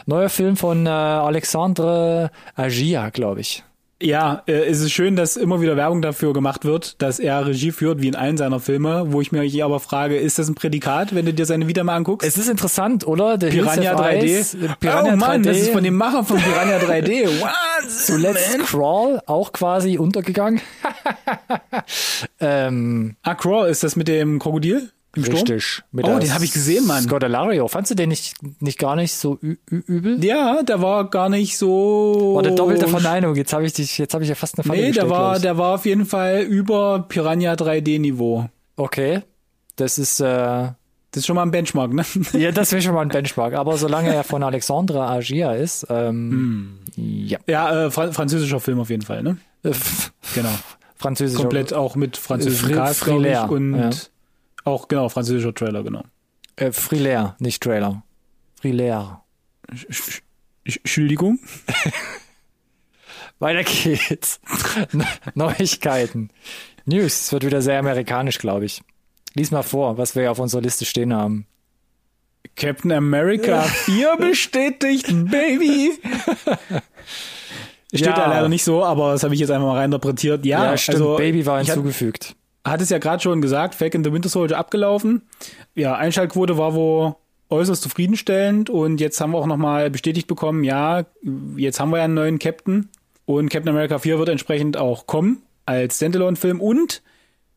Neuer 0.05 0.29
Film 0.29 0.57
von 0.57 0.85
äh, 0.85 0.89
Alexandre 0.89 2.31
Agia, 2.55 3.09
glaube 3.09 3.41
ich. 3.41 3.63
Ja, 4.01 4.43
äh, 4.45 4.65
es 4.65 4.81
ist 4.81 4.91
schön, 4.91 5.15
dass 5.15 5.37
immer 5.37 5.61
wieder 5.61 5.77
Werbung 5.77 6.01
dafür 6.01 6.33
gemacht 6.33 6.65
wird, 6.65 7.01
dass 7.01 7.17
er 7.17 7.47
Regie 7.47 7.71
führt, 7.71 8.01
wie 8.01 8.09
in 8.09 8.15
allen 8.15 8.35
seiner 8.35 8.59
Filme, 8.59 9.13
wo 9.13 9.21
ich 9.21 9.31
mich 9.31 9.63
aber 9.63 9.79
frage, 9.79 10.17
ist 10.17 10.37
das 10.37 10.49
ein 10.49 10.55
Prädikat, 10.55 11.15
wenn 11.15 11.25
du 11.25 11.33
dir 11.33 11.45
seine 11.45 11.67
Vita 11.69 11.81
mal 11.83 11.95
anguckst? 11.95 12.27
Es 12.27 12.37
ist 12.37 12.49
interessant, 12.49 13.07
oder? 13.07 13.37
Hills 13.39 13.53
Piranha 13.53 13.91
Have 13.91 14.03
3D. 14.03 14.21
Eyes, 14.21 14.53
äh, 14.53 14.67
Piranha 14.81 15.13
oh 15.13 15.15
Mann, 15.15 15.41
3D. 15.41 15.45
das 15.45 15.57
ist 15.59 15.69
von 15.69 15.83
dem 15.83 15.95
Macher 15.95 16.25
von 16.25 16.37
Piranha 16.37 16.77
3D. 16.77 17.27
What? 17.41 17.89
Zuletzt 17.89 18.59
Crawl, 18.65 19.21
auch 19.27 19.53
quasi 19.53 19.97
untergegangen. 19.97 20.59
ähm, 22.39 23.15
Ah, 23.23 23.35
Crawl, 23.35 23.69
ist 23.69 23.83
das 23.83 23.95
mit 23.95 24.07
dem 24.07 24.39
Krokodil? 24.39 24.91
Im 25.15 25.23
richtig. 25.23 25.81
Oh, 25.95 26.19
den 26.19 26.33
habe 26.33 26.43
ich 26.43 26.51
gesehen, 26.51 26.85
Mann. 26.87 27.03
Scott 27.03 27.23
Alario. 27.23 27.69
Fandst 27.69 27.89
du 27.91 27.95
den 27.95 28.09
nicht, 28.09 28.35
nicht 28.61 28.77
gar 28.77 28.97
nicht 28.97 29.13
so 29.13 29.39
übel? 29.69 30.21
Ja, 30.23 30.61
der 30.61 30.81
war 30.81 31.09
gar 31.09 31.29
nicht 31.29 31.57
so. 31.57 32.33
War 32.35 32.43
der 32.43 32.51
doppelte 32.51 32.89
Verneinung. 32.89 33.33
Jetzt 33.35 33.53
habe 33.53 33.65
ich 33.65 33.71
dich, 33.71 33.97
jetzt 33.97 34.13
habe 34.13 34.25
ich 34.25 34.29
ja 34.29 34.35
fast 34.35 34.57
eine 34.57 34.65
Falle 34.65 34.77
Nee, 34.77 34.91
der 34.91 35.03
gestellt, 35.03 35.09
war, 35.11 35.39
der 35.39 35.57
war 35.57 35.75
auf 35.75 35.85
jeden 35.85 36.05
Fall 36.05 36.41
über 36.41 37.05
Piranha 37.07 37.53
3D 37.53 37.97
Niveau. 37.99 38.49
Okay. 38.75 39.21
Das 39.77 39.97
ist, 39.97 40.19
äh, 40.19 40.25
Das 40.25 40.75
ist 41.21 41.27
schon 41.27 41.37
mal 41.37 41.43
ein 41.43 41.51
Benchmark, 41.51 41.93
ne? 41.93 42.03
ja, 42.33 42.51
das 42.51 42.73
wäre 42.73 42.81
schon 42.81 42.93
mal 42.93 43.03
ein 43.03 43.07
Benchmark. 43.07 43.53
Aber 43.53 43.77
solange 43.77 44.13
er 44.13 44.25
von 44.25 44.43
Alexandre 44.43 45.01
Agia 45.07 45.53
ist, 45.53 45.87
ähm, 45.89 46.77
Hm. 46.95 47.25
ja. 47.25 47.39
Ja, 47.47 47.85
äh, 47.85 47.91
Fra 47.91 48.11
französischer 48.11 48.59
Film 48.59 48.81
auf 48.81 48.89
jeden 48.89 49.03
Fall, 49.03 49.23
ne? 49.23 49.37
Äh, 49.63 49.71
Genau. 50.33 50.49
Französisch. 51.05 51.39
Komplett 51.39 51.73
auch 51.73 51.95
mit 51.95 52.17
französischem 52.17 52.69
Fri- 52.69 52.73
Cast, 52.75 52.99
Frilair, 53.01 53.49
und 53.49 53.75
ja. 53.77 53.89
auch, 54.63 54.87
genau, 54.87 55.07
französischer 55.09 55.53
Trailer, 55.53 55.83
genau. 55.83 56.03
Äh, 56.55 56.71
Frilair, 56.71 57.35
nicht 57.39 57.61
Trailer. 57.63 58.03
Frilair. 58.59 59.21
Sch- 59.71 59.87
Sch- 59.91 60.21
Sch- 60.67 60.77
Entschuldigung? 60.79 61.39
Weiter 63.39 63.63
geht's. 63.63 64.39
Ne- 64.93 65.05
Neuigkeiten. 65.33 66.29
News. 66.85 67.21
Es 67.21 67.31
wird 67.31 67.45
wieder 67.45 67.61
sehr 67.61 67.79
amerikanisch, 67.79 68.37
glaube 68.37 68.65
ich. 68.65 68.81
Lies 69.33 69.51
mal 69.51 69.63
vor, 69.63 69.97
was 69.97 70.15
wir 70.15 70.31
auf 70.31 70.39
unserer 70.39 70.61
Liste 70.61 70.85
stehen 70.85 71.13
haben. 71.13 71.45
Captain 72.55 72.91
America 72.91 73.61
4 73.85 74.15
bestätigt, 74.17 75.07
Baby! 75.29 75.91
Steht 77.97 78.07
Ja. 78.09 78.15
da 78.15 78.27
leider 78.29 78.49
nicht 78.49 78.63
so, 78.63 78.83
aber 78.83 79.11
das 79.13 79.23
habe 79.23 79.33
ich 79.33 79.39
jetzt 79.39 79.49
einfach 79.51 79.67
mal 79.67 79.77
reininterpretiert. 79.77 80.45
Ja, 80.45 80.65
Ja, 80.71 80.77
stimmt. 80.77 80.97
also 80.97 81.15
Baby 81.17 81.45
war 81.45 81.61
ich 81.61 81.69
hat- 81.69 81.75
hinzugefügt. 81.75 82.35
hat 82.65 82.81
es 82.81 82.89
ja 82.89 82.97
gerade 82.97 83.21
schon 83.21 83.41
gesagt, 83.41 83.75
Falcon 83.75 84.03
the 84.03 84.11
Winter 84.11 84.29
Soldier 84.29 84.57
abgelaufen. 84.57 85.21
Ja, 85.75 85.95
Einschaltquote 85.95 86.57
war 86.57 86.73
wohl 86.73 87.15
äußerst 87.49 87.81
zufriedenstellend 87.83 88.69
und 88.69 88.99
jetzt 88.99 89.21
haben 89.21 89.31
wir 89.31 89.37
auch 89.37 89.45
nochmal 89.45 89.89
bestätigt 89.91 90.27
bekommen, 90.27 90.63
ja, 90.63 91.05
jetzt 91.57 91.79
haben 91.79 91.91
wir 91.91 91.97
ja 91.99 92.05
einen 92.05 92.15
neuen 92.15 92.39
Captain 92.39 92.89
und 93.25 93.49
Captain 93.49 93.69
America 93.69 93.99
4 93.99 94.17
wird 94.17 94.29
entsprechend 94.29 94.77
auch 94.77 95.05
kommen 95.05 95.43
als 95.67 95.97
Standalone-Film 95.97 96.59
und 96.59 97.01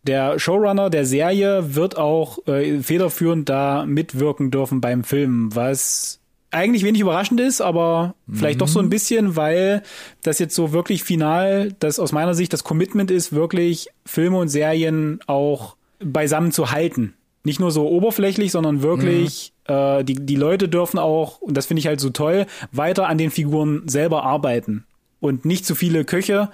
der 0.02 0.38
Showrunner 0.38 0.90
der 0.90 1.04
Serie 1.04 1.74
wird 1.74 1.96
auch 1.98 2.38
äh, 2.46 2.80
federführend 2.80 3.48
da 3.48 3.84
mitwirken 3.86 4.50
dürfen 4.50 4.80
beim 4.80 5.04
Film, 5.04 5.54
was 5.54 6.17
eigentlich 6.50 6.82
wenig 6.82 7.00
überraschend 7.00 7.40
ist, 7.40 7.60
aber 7.60 8.14
vielleicht 8.32 8.60
doch 8.60 8.68
so 8.68 8.80
ein 8.80 8.88
bisschen, 8.88 9.36
weil 9.36 9.82
das 10.22 10.38
jetzt 10.38 10.54
so 10.54 10.72
wirklich 10.72 11.04
final, 11.04 11.74
das 11.78 11.98
aus 11.98 12.12
meiner 12.12 12.34
Sicht 12.34 12.52
das 12.52 12.64
Commitment 12.64 13.10
ist, 13.10 13.32
wirklich 13.32 13.88
Filme 14.06 14.38
und 14.38 14.48
Serien 14.48 15.20
auch 15.26 15.76
beisammen 16.00 16.52
zu 16.52 16.70
halten. 16.70 17.14
Nicht 17.44 17.60
nur 17.60 17.70
so 17.70 17.88
oberflächlich, 17.88 18.50
sondern 18.52 18.82
wirklich, 18.82 19.52
mhm. 19.68 19.74
äh, 19.74 20.04
die, 20.04 20.14
die 20.14 20.36
Leute 20.36 20.68
dürfen 20.68 20.98
auch, 20.98 21.40
und 21.40 21.56
das 21.56 21.66
finde 21.66 21.80
ich 21.80 21.86
halt 21.86 22.00
so 22.00 22.10
toll, 22.10 22.46
weiter 22.72 23.08
an 23.08 23.18
den 23.18 23.30
Figuren 23.30 23.82
selber 23.86 24.24
arbeiten. 24.24 24.84
Und 25.20 25.44
nicht 25.44 25.66
zu 25.66 25.74
viele 25.74 26.04
Köche. 26.04 26.50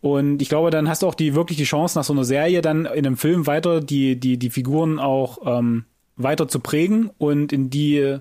Und 0.00 0.40
ich 0.40 0.48
glaube, 0.48 0.70
dann 0.70 0.88
hast 0.88 1.02
du 1.02 1.06
auch 1.06 1.14
die 1.14 1.34
wirklich 1.34 1.58
die 1.58 1.64
Chance, 1.64 1.98
nach 1.98 2.04
so 2.04 2.12
einer 2.12 2.24
Serie 2.24 2.62
dann 2.62 2.86
in 2.86 3.06
einem 3.06 3.16
Film 3.16 3.46
weiter 3.46 3.80
die, 3.80 4.16
die, 4.16 4.38
die 4.38 4.50
Figuren 4.50 4.98
auch 4.98 5.38
ähm, 5.44 5.84
weiter 6.16 6.46
zu 6.46 6.60
prägen 6.60 7.10
und 7.18 7.52
in 7.52 7.70
die 7.70 8.18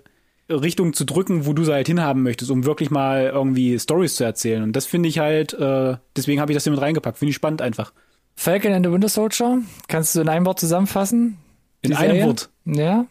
Richtung 0.62 0.94
zu 0.94 1.06
drücken, 1.06 1.46
wo 1.46 1.54
du 1.54 1.64
sie 1.64 1.74
halt 1.74 1.88
hinhaben 1.88 2.24
möchtest, 2.24 2.52
um 2.52 2.66
wirklich 2.66 2.92
mal 2.92 3.32
irgendwie 3.34 3.78
Stories 3.80 4.16
zu 4.16 4.24
erzählen. 4.24 4.64
Und 4.64 4.76
das 4.76 4.86
finde 4.86 5.10
ich 5.10 5.20
halt, 5.20 5.54
äh, 5.54 5.98
deswegen 6.16 6.42
habe 6.42 6.52
ich 6.52 6.56
das 6.56 6.64
hier 6.64 6.72
mit 6.72 6.82
reingepackt. 6.82 7.18
Finde 7.18 7.32
ich 7.32 7.36
spannend 7.36 7.62
einfach. 7.62 7.94
Falcon 8.36 8.74
and 8.74 8.86
the 8.86 8.92
Winter 8.92 9.10
Soldier, 9.10 9.60
kannst 9.88 10.16
du 10.16 10.22
in 10.22 10.30
einem 10.30 10.46
Wort 10.46 10.60
zusammenfassen? 10.60 11.38
In 11.82 11.94
einem 11.94 12.26
Wort? 12.26 12.50
Ja. 12.66 13.06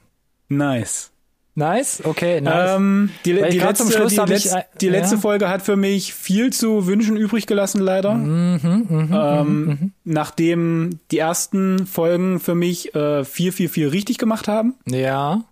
Nice. 0.48 1.12
Nice, 1.54 2.02
okay, 2.04 2.40
nice. 2.40 2.76
Ähm, 2.76 3.10
die, 3.26 3.34
die, 3.34 3.58
letzte, 3.58 3.84
die, 3.84 4.16
letz, 4.16 4.54
die 4.80 4.88
letzte 4.88 5.16
ja. 5.16 5.20
Folge 5.20 5.50
hat 5.50 5.60
für 5.60 5.76
mich 5.76 6.14
viel 6.14 6.50
zu 6.50 6.86
wünschen 6.86 7.14
übrig 7.18 7.46
gelassen, 7.46 7.82
leider. 7.82 8.14
Mhm, 8.14 8.86
mh, 8.88 9.40
ähm, 9.40 9.64
mh, 9.64 9.74
mh. 9.74 9.78
Nachdem 10.04 10.98
die 11.10 11.18
ersten 11.18 11.86
Folgen 11.86 12.40
für 12.40 12.54
mich 12.54 12.94
äh, 12.94 13.24
viel, 13.24 13.52
viel, 13.52 13.68
viel 13.68 13.88
richtig 13.88 14.16
gemacht 14.16 14.48
haben. 14.48 14.76
Ja 14.86 15.44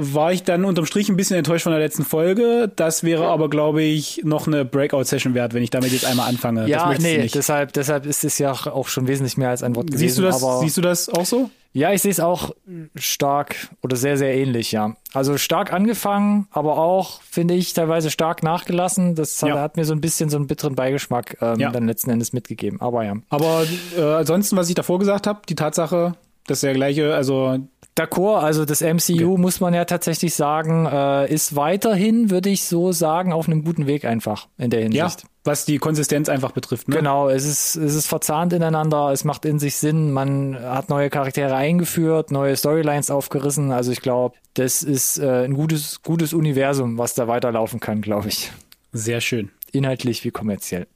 war 0.00 0.32
ich 0.32 0.42
dann 0.42 0.64
unterm 0.64 0.86
Strich 0.86 1.08
ein 1.08 1.16
bisschen 1.16 1.36
enttäuscht 1.36 1.64
von 1.64 1.72
der 1.72 1.80
letzten 1.80 2.04
Folge. 2.04 2.70
Das 2.74 3.04
wäre 3.04 3.28
aber, 3.28 3.48
glaube 3.48 3.82
ich, 3.82 4.22
noch 4.24 4.46
eine 4.46 4.64
Breakout-Session 4.64 5.34
wert, 5.34 5.54
wenn 5.54 5.62
ich 5.62 5.70
damit 5.70 5.92
jetzt 5.92 6.04
einmal 6.04 6.28
anfange. 6.28 6.68
Ja, 6.68 6.92
nee, 6.98 7.28
deshalb, 7.32 7.72
deshalb 7.72 8.06
ist 8.06 8.24
es 8.24 8.38
ja 8.38 8.52
auch 8.52 8.88
schon 8.88 9.08
wesentlich 9.08 9.36
mehr 9.36 9.50
als 9.50 9.62
ein 9.62 9.76
Wort 9.76 9.88
gewesen. 9.88 10.00
Siehst 10.00 10.18
du 10.18 10.22
das, 10.22 10.44
siehst 10.60 10.76
du 10.76 10.80
das 10.80 11.08
auch 11.08 11.26
so? 11.26 11.50
Ja, 11.72 11.92
ich 11.92 12.02
sehe 12.02 12.10
es 12.10 12.18
auch 12.18 12.50
stark 12.96 13.68
oder 13.80 13.96
sehr, 13.96 14.16
sehr 14.16 14.34
ähnlich, 14.34 14.72
ja. 14.72 14.96
Also 15.12 15.38
stark 15.38 15.72
angefangen, 15.72 16.48
aber 16.50 16.78
auch, 16.78 17.22
finde 17.22 17.54
ich, 17.54 17.74
teilweise 17.74 18.10
stark 18.10 18.42
nachgelassen. 18.42 19.14
Das 19.14 19.40
ja. 19.40 19.60
hat 19.60 19.76
mir 19.76 19.84
so 19.84 19.92
ein 19.92 20.00
bisschen 20.00 20.30
so 20.30 20.36
einen 20.36 20.48
bitteren 20.48 20.74
Beigeschmack 20.74 21.36
ähm, 21.40 21.60
ja. 21.60 21.70
dann 21.70 21.86
letzten 21.86 22.10
Endes 22.10 22.32
mitgegeben. 22.32 22.80
Aber 22.80 23.04
ja. 23.04 23.14
Aber 23.28 23.64
äh, 23.96 24.02
ansonsten, 24.02 24.56
was 24.56 24.68
ich 24.68 24.74
davor 24.74 24.98
gesagt 24.98 25.28
habe, 25.28 25.42
die 25.48 25.54
Tatsache, 25.54 26.16
dass 26.50 26.60
der 26.60 26.74
gleiche, 26.74 27.14
also 27.14 27.58
D'accord, 27.96 28.40
also 28.40 28.64
das 28.64 28.80
MCU 28.80 29.32
okay. 29.32 29.40
muss 29.40 29.60
man 29.60 29.74
ja 29.74 29.84
tatsächlich 29.84 30.34
sagen, 30.34 30.86
äh, 30.86 31.30
ist 31.30 31.56
weiterhin, 31.56 32.30
würde 32.30 32.48
ich 32.48 32.64
so 32.64 32.92
sagen, 32.92 33.32
auf 33.32 33.46
einem 33.46 33.64
guten 33.64 33.86
Weg 33.86 34.04
einfach 34.04 34.48
in 34.56 34.70
der 34.70 34.80
Hinsicht. 34.82 35.22
Ja, 35.22 35.28
was 35.44 35.64
die 35.64 35.78
Konsistenz 35.78 36.28
einfach 36.28 36.52
betrifft. 36.52 36.88
Ne? 36.88 36.96
Genau, 36.96 37.28
es 37.28 37.44
ist, 37.44 37.76
es 37.76 37.94
ist 37.94 38.06
verzahnt 38.06 38.52
ineinander, 38.52 39.10
es 39.10 39.24
macht 39.24 39.44
in 39.44 39.58
sich 39.58 39.76
Sinn, 39.76 40.12
man 40.12 40.56
hat 40.58 40.88
neue 40.88 41.10
Charaktere 41.10 41.54
eingeführt, 41.54 42.30
neue 42.30 42.56
Storylines 42.56 43.10
aufgerissen. 43.10 43.72
Also 43.72 43.92
ich 43.92 44.00
glaube, 44.00 44.36
das 44.54 44.82
ist 44.82 45.18
äh, 45.18 45.44
ein 45.44 45.54
gutes, 45.54 46.02
gutes 46.02 46.32
Universum, 46.32 46.96
was 46.96 47.14
da 47.14 47.26
weiterlaufen 47.28 47.80
kann, 47.80 48.02
glaube 48.02 48.28
ich. 48.28 48.52
Sehr 48.92 49.20
schön. 49.20 49.50
Inhaltlich 49.72 50.24
wie 50.24 50.30
kommerziell. 50.30 50.86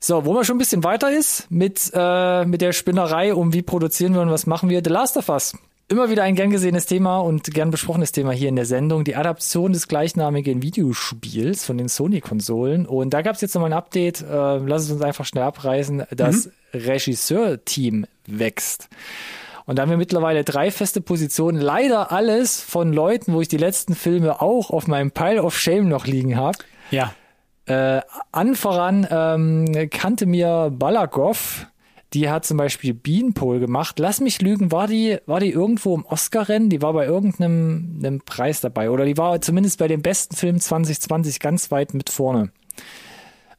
So, 0.00 0.24
wo 0.24 0.32
man 0.32 0.44
schon 0.44 0.56
ein 0.56 0.58
bisschen 0.58 0.82
weiter 0.82 1.12
ist 1.12 1.50
mit, 1.50 1.90
äh, 1.94 2.44
mit 2.46 2.62
der 2.62 2.72
Spinnerei 2.72 3.34
um 3.34 3.52
wie 3.52 3.62
produzieren 3.62 4.14
wir 4.14 4.22
und 4.22 4.30
was 4.30 4.46
machen 4.46 4.70
wir, 4.70 4.80
The 4.82 4.90
Last 4.90 5.16
of 5.16 5.28
Us 5.28 5.54
Immer 5.90 6.08
wieder 6.08 6.22
ein 6.22 6.36
gern 6.36 6.50
gesehenes 6.50 6.86
Thema 6.86 7.18
und 7.18 7.52
gern 7.52 7.72
besprochenes 7.72 8.12
Thema 8.12 8.30
hier 8.30 8.48
in 8.48 8.54
der 8.54 8.64
Sendung. 8.64 9.02
Die 9.02 9.16
Adaption 9.16 9.72
des 9.72 9.88
gleichnamigen 9.88 10.62
Videospiels 10.62 11.64
von 11.64 11.78
den 11.78 11.88
Sony-Konsolen. 11.88 12.86
Und 12.86 13.12
da 13.12 13.22
gab 13.22 13.34
es 13.34 13.40
jetzt 13.40 13.54
nochmal 13.56 13.72
ein 13.72 13.76
Update. 13.76 14.22
Äh, 14.22 14.58
lass 14.58 14.84
es 14.84 14.92
uns 14.92 15.02
einfach 15.02 15.24
schnell 15.24 15.42
abreißen. 15.42 16.04
Das 16.12 16.46
mhm. 16.46 16.52
Regisseur-Team 16.74 18.06
wächst. 18.24 18.88
Und 19.66 19.76
da 19.76 19.82
haben 19.82 19.90
wir 19.90 19.96
mittlerweile 19.96 20.44
drei 20.44 20.70
feste 20.70 21.00
Positionen. 21.00 21.60
Leider 21.60 22.12
alles 22.12 22.60
von 22.60 22.92
Leuten, 22.92 23.32
wo 23.32 23.40
ich 23.40 23.48
die 23.48 23.56
letzten 23.56 23.96
Filme 23.96 24.40
auch 24.40 24.70
auf 24.70 24.86
meinem 24.86 25.10
Pile 25.10 25.42
of 25.42 25.58
Shame 25.58 25.88
noch 25.88 26.06
liegen 26.06 26.36
habe. 26.36 26.58
Ja. 26.92 27.14
Äh, 27.66 28.00
an 28.32 28.54
voran 28.54 29.06
ähm, 29.10 29.88
kannte 29.90 30.26
mir 30.26 30.70
Balagov, 30.72 31.66
die 32.12 32.28
hat 32.28 32.44
zum 32.44 32.56
Beispiel 32.56 32.92
Beanpole 32.92 33.60
gemacht. 33.60 33.98
Lass 33.98 34.20
mich 34.20 34.42
lügen, 34.42 34.72
war 34.72 34.88
die, 34.88 35.18
war 35.26 35.38
die 35.38 35.50
irgendwo 35.50 35.94
im 35.94 36.04
Oscar-Rennen? 36.04 36.68
Die 36.68 36.82
war 36.82 36.92
bei 36.92 37.06
irgendeinem 37.06 38.00
einem 38.02 38.20
Preis 38.22 38.60
dabei. 38.60 38.90
Oder 38.90 39.04
die 39.04 39.16
war 39.16 39.40
zumindest 39.40 39.78
bei 39.78 39.86
dem 39.86 40.02
besten 40.02 40.34
Film 40.34 40.58
2020 40.58 41.38
ganz 41.38 41.70
weit 41.70 41.94
mit 41.94 42.10
vorne. 42.10 42.50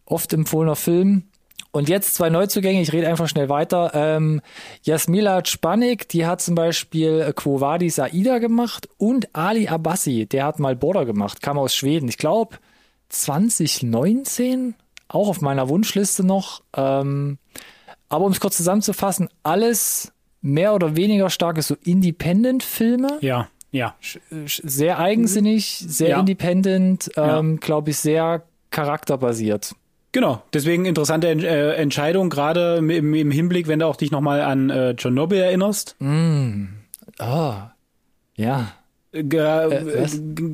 Oft 0.06 0.34
empfohlener 0.34 0.76
Film. 0.76 1.24
Und 1.72 1.88
jetzt 1.88 2.16
zwei 2.16 2.30
Neuzugänge, 2.30 2.82
ich 2.82 2.92
rede 2.92 3.08
einfach 3.08 3.30
schnell 3.30 3.48
weiter. 3.48 3.92
Ähm, 3.94 4.42
Jasmila 4.84 5.46
Spanik, 5.46 6.10
die 6.10 6.26
hat 6.26 6.42
zum 6.42 6.56
Beispiel 6.56 7.32
Quo 7.34 7.62
Vadis 7.62 7.98
Aida 7.98 8.40
gemacht 8.40 8.90
und 8.98 9.34
Ali 9.34 9.70
Abassi, 9.70 10.26
der 10.26 10.46
hat 10.46 10.60
mal 10.60 10.76
Border 10.76 11.06
gemacht, 11.06 11.42
kam 11.42 11.58
aus 11.58 11.74
Schweden. 11.74 12.10
Ich 12.10 12.18
glaube 12.18 12.58
2019, 13.12 14.76
auch 15.08 15.28
auf 15.30 15.42
meiner 15.42 15.70
Wunschliste 15.70 16.26
noch. 16.26 16.62
Ähm, 16.76 17.38
aber 18.10 18.26
um 18.26 18.32
es 18.32 18.40
kurz 18.40 18.58
zusammenzufassen, 18.58 19.30
alles 19.44 20.12
mehr 20.42 20.74
oder 20.74 20.96
weniger 20.96 21.30
starke 21.30 21.62
so 21.62 21.76
Independent-Filme. 21.84 23.20
Ja, 23.22 23.48
ja. 23.72 23.96
Sehr 24.46 25.00
eigensinnig, 25.00 25.84
sehr 25.88 26.10
ja. 26.10 26.20
independent, 26.20 27.12
ähm, 27.16 27.54
ja. 27.54 27.58
glaube 27.60 27.92
ich, 27.92 27.98
sehr 27.98 28.44
charakterbasiert. 28.70 29.76
Genau, 30.14 30.44
deswegen 30.54 30.86
interessante 30.86 31.30
äh, 31.30 31.76
Entscheidung, 31.76 32.30
gerade 32.30 32.78
im, 32.78 33.14
im, 33.14 33.32
Hinblick, 33.32 33.68
wenn 33.68 33.80
du 33.80 33.88
auch 33.88 33.96
dich 33.96 34.12
nochmal 34.12 34.42
an 34.42 34.70
äh, 34.70 34.94
Tschernobyl 34.96 35.40
erinnerst. 35.40 35.96
Mm. 36.00 36.66
Oh, 37.20 37.54
ja. 38.36 38.74
Äh, 39.14 39.20
äh, 39.20 40.08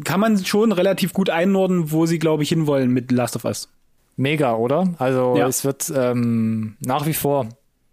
kann 0.04 0.20
man 0.20 0.43
schon 0.43 0.72
relativ 0.72 1.13
gut 1.13 1.30
einordnen, 1.30 1.91
wo 1.91 2.06
sie, 2.06 2.20
glaube 2.20 2.43
ich, 2.43 2.50
hinwollen 2.50 2.91
mit 2.91 3.12
Last 3.12 3.36
of 3.36 3.46
Us. 3.46 3.70
Mega, 4.15 4.56
oder? 4.56 4.93
Also 4.98 5.36
ja. 5.38 5.48
es 5.48 5.63
wird 5.63 5.91
ähm, 5.96 6.76
nach 6.80 7.06
wie 7.06 7.13
vor. 7.13 7.48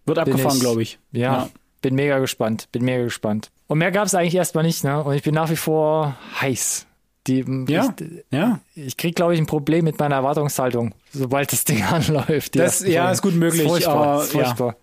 Wird 0.05 0.17
abgefahren, 0.17 0.59
glaube 0.59 0.81
ich. 0.81 0.99
Ja, 1.11 1.21
ja, 1.21 1.49
bin 1.81 1.95
mega 1.95 2.19
gespannt. 2.19 2.67
Bin 2.71 2.83
mega 2.83 3.03
gespannt. 3.03 3.51
Und 3.67 3.77
mehr 3.77 3.91
gab 3.91 4.05
es 4.07 4.15
eigentlich 4.15 4.35
erstmal 4.35 4.63
nicht, 4.63 4.83
ne? 4.83 5.03
Und 5.03 5.13
ich 5.13 5.23
bin 5.23 5.33
nach 5.35 5.49
wie 5.49 5.55
vor 5.55 6.15
heiß. 6.41 6.87
Die, 7.27 7.43
ja, 7.67 7.93
ich, 7.99 8.23
ja. 8.29 8.59
Ich 8.75 8.97
krieg, 8.97 9.15
glaube 9.15 9.33
ich, 9.33 9.39
ein 9.39 9.47
Problem 9.47 9.85
mit 9.85 9.97
meiner 9.97 10.15
Erwartungshaltung, 10.15 10.93
sobald 11.11 11.51
das 11.51 11.63
Ding 11.63 11.83
anläuft. 11.91 12.55
Das, 12.55 12.85
ja, 12.85 13.11
ist 13.11 13.21
gut 13.21 13.33
möglich. 13.33 13.63
Ist 13.63 13.67
furchtbar, 13.67 13.95
aber, 13.95 14.23
ist 14.23 14.31
furchtbar. 14.31 14.75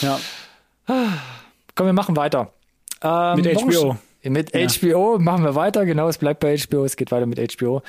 Ja. 0.00 0.18
ja. 0.88 1.06
Komm, 1.74 1.86
wir 1.86 1.92
machen 1.92 2.16
weiter. 2.16 2.52
Ähm, 3.02 3.36
mit 3.36 3.54
HBO. 3.54 3.96
Mit 4.22 4.54
ja. 4.54 4.66
HBO 4.68 5.18
machen 5.18 5.44
wir 5.44 5.54
weiter, 5.54 5.86
genau, 5.86 6.08
es 6.08 6.18
bleibt 6.18 6.40
bei 6.40 6.56
HBO, 6.56 6.84
es 6.84 6.96
geht 6.96 7.10
weiter 7.10 7.26
mit 7.26 7.38
HBO. 7.56 7.82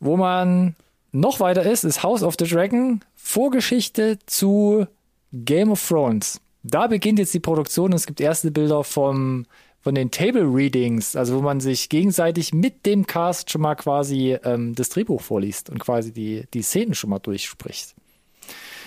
Wo 0.00 0.16
man 0.16 0.76
noch 1.12 1.40
weiter 1.40 1.62
ist, 1.62 1.84
ist 1.84 2.02
House 2.02 2.22
of 2.22 2.36
the 2.38 2.46
Dragon, 2.46 3.00
Vorgeschichte 3.14 4.18
zu 4.26 4.86
Game 5.32 5.70
of 5.70 5.86
Thrones. 5.86 6.40
Da 6.62 6.86
beginnt 6.86 7.18
jetzt 7.18 7.34
die 7.34 7.40
Produktion 7.40 7.92
und 7.92 7.96
es 7.96 8.06
gibt 8.06 8.20
erste 8.20 8.50
Bilder 8.50 8.84
vom, 8.84 9.46
von 9.80 9.94
den 9.94 10.10
Table 10.10 10.44
Readings, 10.44 11.16
also 11.16 11.36
wo 11.36 11.42
man 11.42 11.60
sich 11.60 11.88
gegenseitig 11.88 12.52
mit 12.52 12.86
dem 12.86 13.06
Cast 13.06 13.50
schon 13.50 13.62
mal 13.62 13.74
quasi 13.74 14.38
ähm, 14.44 14.74
das 14.74 14.90
Drehbuch 14.90 15.20
vorliest 15.20 15.70
und 15.70 15.78
quasi 15.78 16.12
die, 16.12 16.44
die 16.54 16.62
Szenen 16.62 16.94
schon 16.94 17.10
mal 17.10 17.18
durchspricht. 17.18 17.94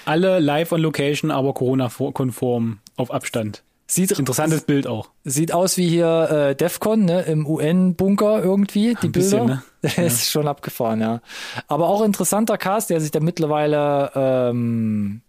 Alle 0.06 0.40
live 0.40 0.72
on 0.72 0.82
Location, 0.82 1.32
aber 1.32 1.54
Corona-konform 1.54 2.80
auf 2.96 3.12
Abstand. 3.12 3.64
Sieht 3.88 4.12
interessantes 4.12 4.62
Bild 4.62 4.88
auch. 4.88 5.10
Sieht 5.24 5.54
aus 5.54 5.78
wie 5.78 5.88
hier 5.88 6.30
äh, 6.32 6.56
DefCon, 6.56 7.06
ne, 7.06 7.22
im 7.22 7.46
UN-Bunker 7.46 8.44
irgendwie, 8.44 8.96
die 9.02 9.08
Ein 9.08 9.12
Bilder. 9.12 9.14
Bisschen, 9.14 9.46
ne? 9.46 9.64
Das 9.82 10.14
ist 10.14 10.32
schon 10.32 10.48
abgefahren, 10.48 11.02
ja. 11.02 11.22
Aber 11.68 11.88
auch 11.90 12.02
interessanter 12.04 12.58
Cast, 12.58 12.90
der 12.90 13.00
sich 13.00 13.12
da 13.12 13.20
mittlerweile 13.20 14.12
ähm, 14.16 15.22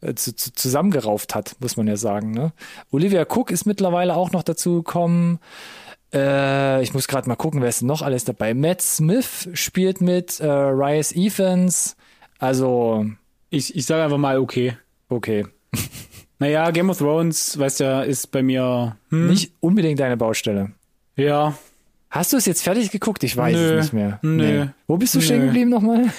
äh, 0.00 0.14
zu, 0.14 0.34
zu, 0.36 0.52
zusammengerauft 0.52 1.34
hat, 1.34 1.56
muss 1.58 1.76
man 1.76 1.88
ja 1.88 1.96
sagen. 1.96 2.30
Ne? 2.30 2.52
Olivia 2.92 3.26
Cook 3.28 3.50
ist 3.50 3.66
mittlerweile 3.66 4.14
auch 4.14 4.30
noch 4.30 4.44
dazu 4.44 4.76
gekommen. 4.76 5.40
Äh, 6.14 6.80
ich 6.84 6.94
muss 6.94 7.08
gerade 7.08 7.28
mal 7.28 7.34
gucken, 7.34 7.60
wer 7.60 7.68
ist 7.68 7.82
noch 7.82 8.02
alles 8.02 8.24
dabei. 8.24 8.54
Matt 8.54 8.80
Smith 8.80 9.48
spielt 9.54 10.00
mit, 10.00 10.38
äh, 10.38 10.46
Rice 10.46 11.12
Evans. 11.12 11.96
Also. 12.38 13.06
Ich, 13.50 13.74
ich 13.74 13.86
sage 13.86 14.04
einfach 14.04 14.18
mal 14.18 14.38
okay. 14.38 14.76
Okay. 15.08 15.46
Naja, 16.38 16.70
Game 16.70 16.90
of 16.90 16.98
Thrones, 16.98 17.58
weißt 17.58 17.80
ja, 17.80 18.02
ist 18.02 18.30
bei 18.30 18.42
mir 18.42 18.96
hm. 19.10 19.28
nicht 19.28 19.52
unbedingt 19.60 20.00
deine 20.00 20.16
Baustelle. 20.16 20.72
Ja. 21.16 21.58
Hast 22.10 22.32
du 22.32 22.36
es 22.36 22.46
jetzt 22.46 22.62
fertig 22.62 22.90
geguckt? 22.90 23.22
Ich 23.24 23.36
weiß 23.36 23.54
Nö. 23.54 23.78
es 23.78 23.84
nicht 23.86 23.92
mehr. 23.92 24.18
Nö. 24.22 24.64
Nee. 24.64 24.70
Wo 24.86 24.96
bist 24.96 25.14
du 25.14 25.18
Nö. 25.18 25.24
stehen 25.24 25.46
geblieben 25.46 25.70
nochmal? 25.70 26.10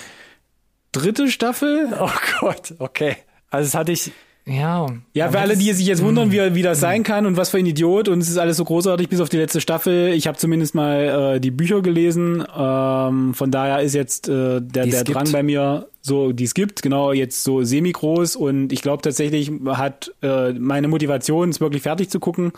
Dritte 0.91 1.29
Staffel? 1.29 1.93
Oh 1.99 2.09
Gott, 2.39 2.75
okay. 2.79 3.15
Also 3.49 3.67
das 3.67 3.75
hatte 3.75 3.91
ich, 3.91 4.11
ja. 4.49 4.87
Ja, 5.13 5.29
für 5.31 5.39
alle, 5.39 5.55
die 5.55 5.71
sich 5.73 5.85
jetzt 5.87 6.01
wundern, 6.03 6.31
wie, 6.31 6.55
wie 6.55 6.61
das 6.61 6.79
sein 6.79 7.03
kann 7.03 7.25
und 7.25 7.37
was 7.37 7.49
für 7.49 7.57
ein 7.57 7.65
Idiot 7.65 8.07
und 8.09 8.19
es 8.19 8.29
ist 8.29 8.37
alles 8.37 8.57
so 8.57 8.65
großartig 8.65 9.07
bis 9.09 9.19
auf 9.21 9.29
die 9.29 9.37
letzte 9.37 9.61
Staffel. 9.61 10.09
Ich 10.13 10.27
habe 10.27 10.37
zumindest 10.37 10.73
mal 10.75 11.35
äh, 11.35 11.39
die 11.39 11.51
Bücher 11.51 11.81
gelesen. 11.81 12.43
Ähm, 12.57 13.33
von 13.33 13.51
daher 13.51 13.81
ist 13.81 13.93
jetzt 13.93 14.27
äh, 14.27 14.59
der, 14.61 14.87
der 14.87 15.03
Drang 15.03 15.31
bei 15.31 15.43
mir 15.43 15.87
so, 16.01 16.31
die 16.31 16.45
es 16.45 16.53
gibt, 16.53 16.81
genau, 16.81 17.11
jetzt 17.11 17.43
so 17.43 17.63
semi-groß 17.63 18.35
und 18.35 18.71
ich 18.73 18.81
glaube 18.81 19.01
tatsächlich 19.03 19.51
hat 19.67 20.11
äh, 20.23 20.53
meine 20.53 20.87
Motivation, 20.87 21.49
es 21.49 21.59
wirklich 21.61 21.83
fertig 21.83 22.09
zu 22.09 22.19
gucken, 22.19 22.51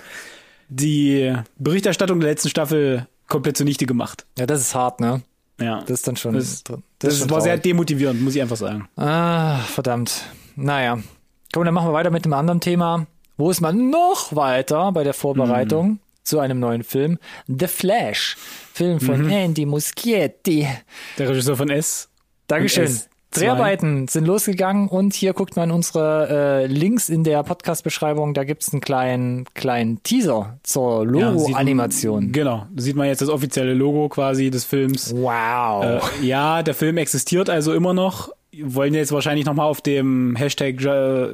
die 0.70 1.36
Berichterstattung 1.58 2.20
der 2.20 2.30
letzten 2.30 2.50
Staffel 2.50 3.08
komplett 3.28 3.58
zunichte 3.58 3.86
gemacht. 3.86 4.26
Ja, 4.38 4.46
das 4.46 4.62
ist 4.62 4.76
hart, 4.76 5.00
ne? 5.02 5.22
Ja. 5.60 5.82
Das 5.82 5.92
ist 6.00 6.08
dann 6.08 6.16
schon. 6.16 6.34
Das- 6.36 6.64
das 6.64 6.78
Das, 7.00 7.18
schon 7.20 7.30
war 7.30 7.42
sehr 7.42 7.54
traurig. 7.54 7.64
demotivierend, 7.64 8.22
muss 8.22 8.36
ich 8.36 8.42
einfach 8.42 8.56
sagen. 8.58 8.88
Ah, 8.96 9.58
verdammt. 9.60 10.24
Naja. 10.56 11.00
Komm, 11.54 11.66
dann 11.66 11.74
machen 11.74 11.90
wir 11.90 11.94
weiter 11.94 12.12
mit 12.12 12.24
einem 12.26 12.34
anderen 12.34 12.60
Thema. 12.62 13.06
Wo 13.38 13.50
ist 13.50 13.62
man 13.62 13.90
noch 13.90 14.36
weiter 14.36 14.92
bei 14.92 15.04
der 15.04 15.14
Vorbereitung 15.14 15.88
Mhm. 15.88 16.00
zu 16.24 16.40
einem 16.40 16.60
neuen 16.60 16.84
Film? 16.84 17.18
The 17.48 17.68
Flash. 17.68 18.38
Film 18.74 19.00
von 19.00 19.24
Mhm. 19.24 19.30
Andy 19.30 19.66
Muschietti. 19.66 20.68
Der 21.18 21.30
Regisseur 21.30 21.56
von 21.58 21.70
S. 21.70 22.10
Dankeschön. 22.48 22.86
S2. 22.86 23.08
Dreharbeiten 23.34 24.10
sind 24.10 24.26
losgegangen 24.28 24.90
und 24.90 25.14
hier 25.14 25.32
guckt 25.32 25.56
man 25.56 25.72
unsere 25.72 26.64
äh, 26.64 26.66
Links 26.68 27.08
in 27.08 27.24
der 27.24 27.44
Podcast-Beschreibung. 27.44 28.34
Da 28.34 28.44
gibt's 28.44 28.74
einen 28.74 28.82
kleinen, 28.82 29.46
kleinen 29.54 30.04
Teaser 30.04 30.60
zur 30.64 31.06
Ja, 31.06 31.30
Logo-Animation. 31.32 32.34
Genau. 32.34 32.66
Da 32.74 32.82
sieht 32.82 32.98
man 32.98 33.08
jetzt 33.08 33.22
das 33.22 33.30
offizielle 33.30 33.74
Logo 33.74 34.10
quasi 34.10 34.50
des 34.52 34.66
Films. 34.66 35.14
wow. 35.16 36.02
Äh, 36.22 36.26
ja, 36.26 36.62
der 36.62 36.74
Film 36.74 36.98
existiert 36.98 37.50
also 37.50 37.74
immer 37.74 37.94
noch. 37.94 38.32
Wollen 38.64 38.94
jetzt 38.94 39.12
wahrscheinlich 39.12 39.46
nochmal 39.46 39.68
auf 39.68 39.82
dem 39.82 40.36
Hashtag 40.36 40.84
äh, 40.84 41.28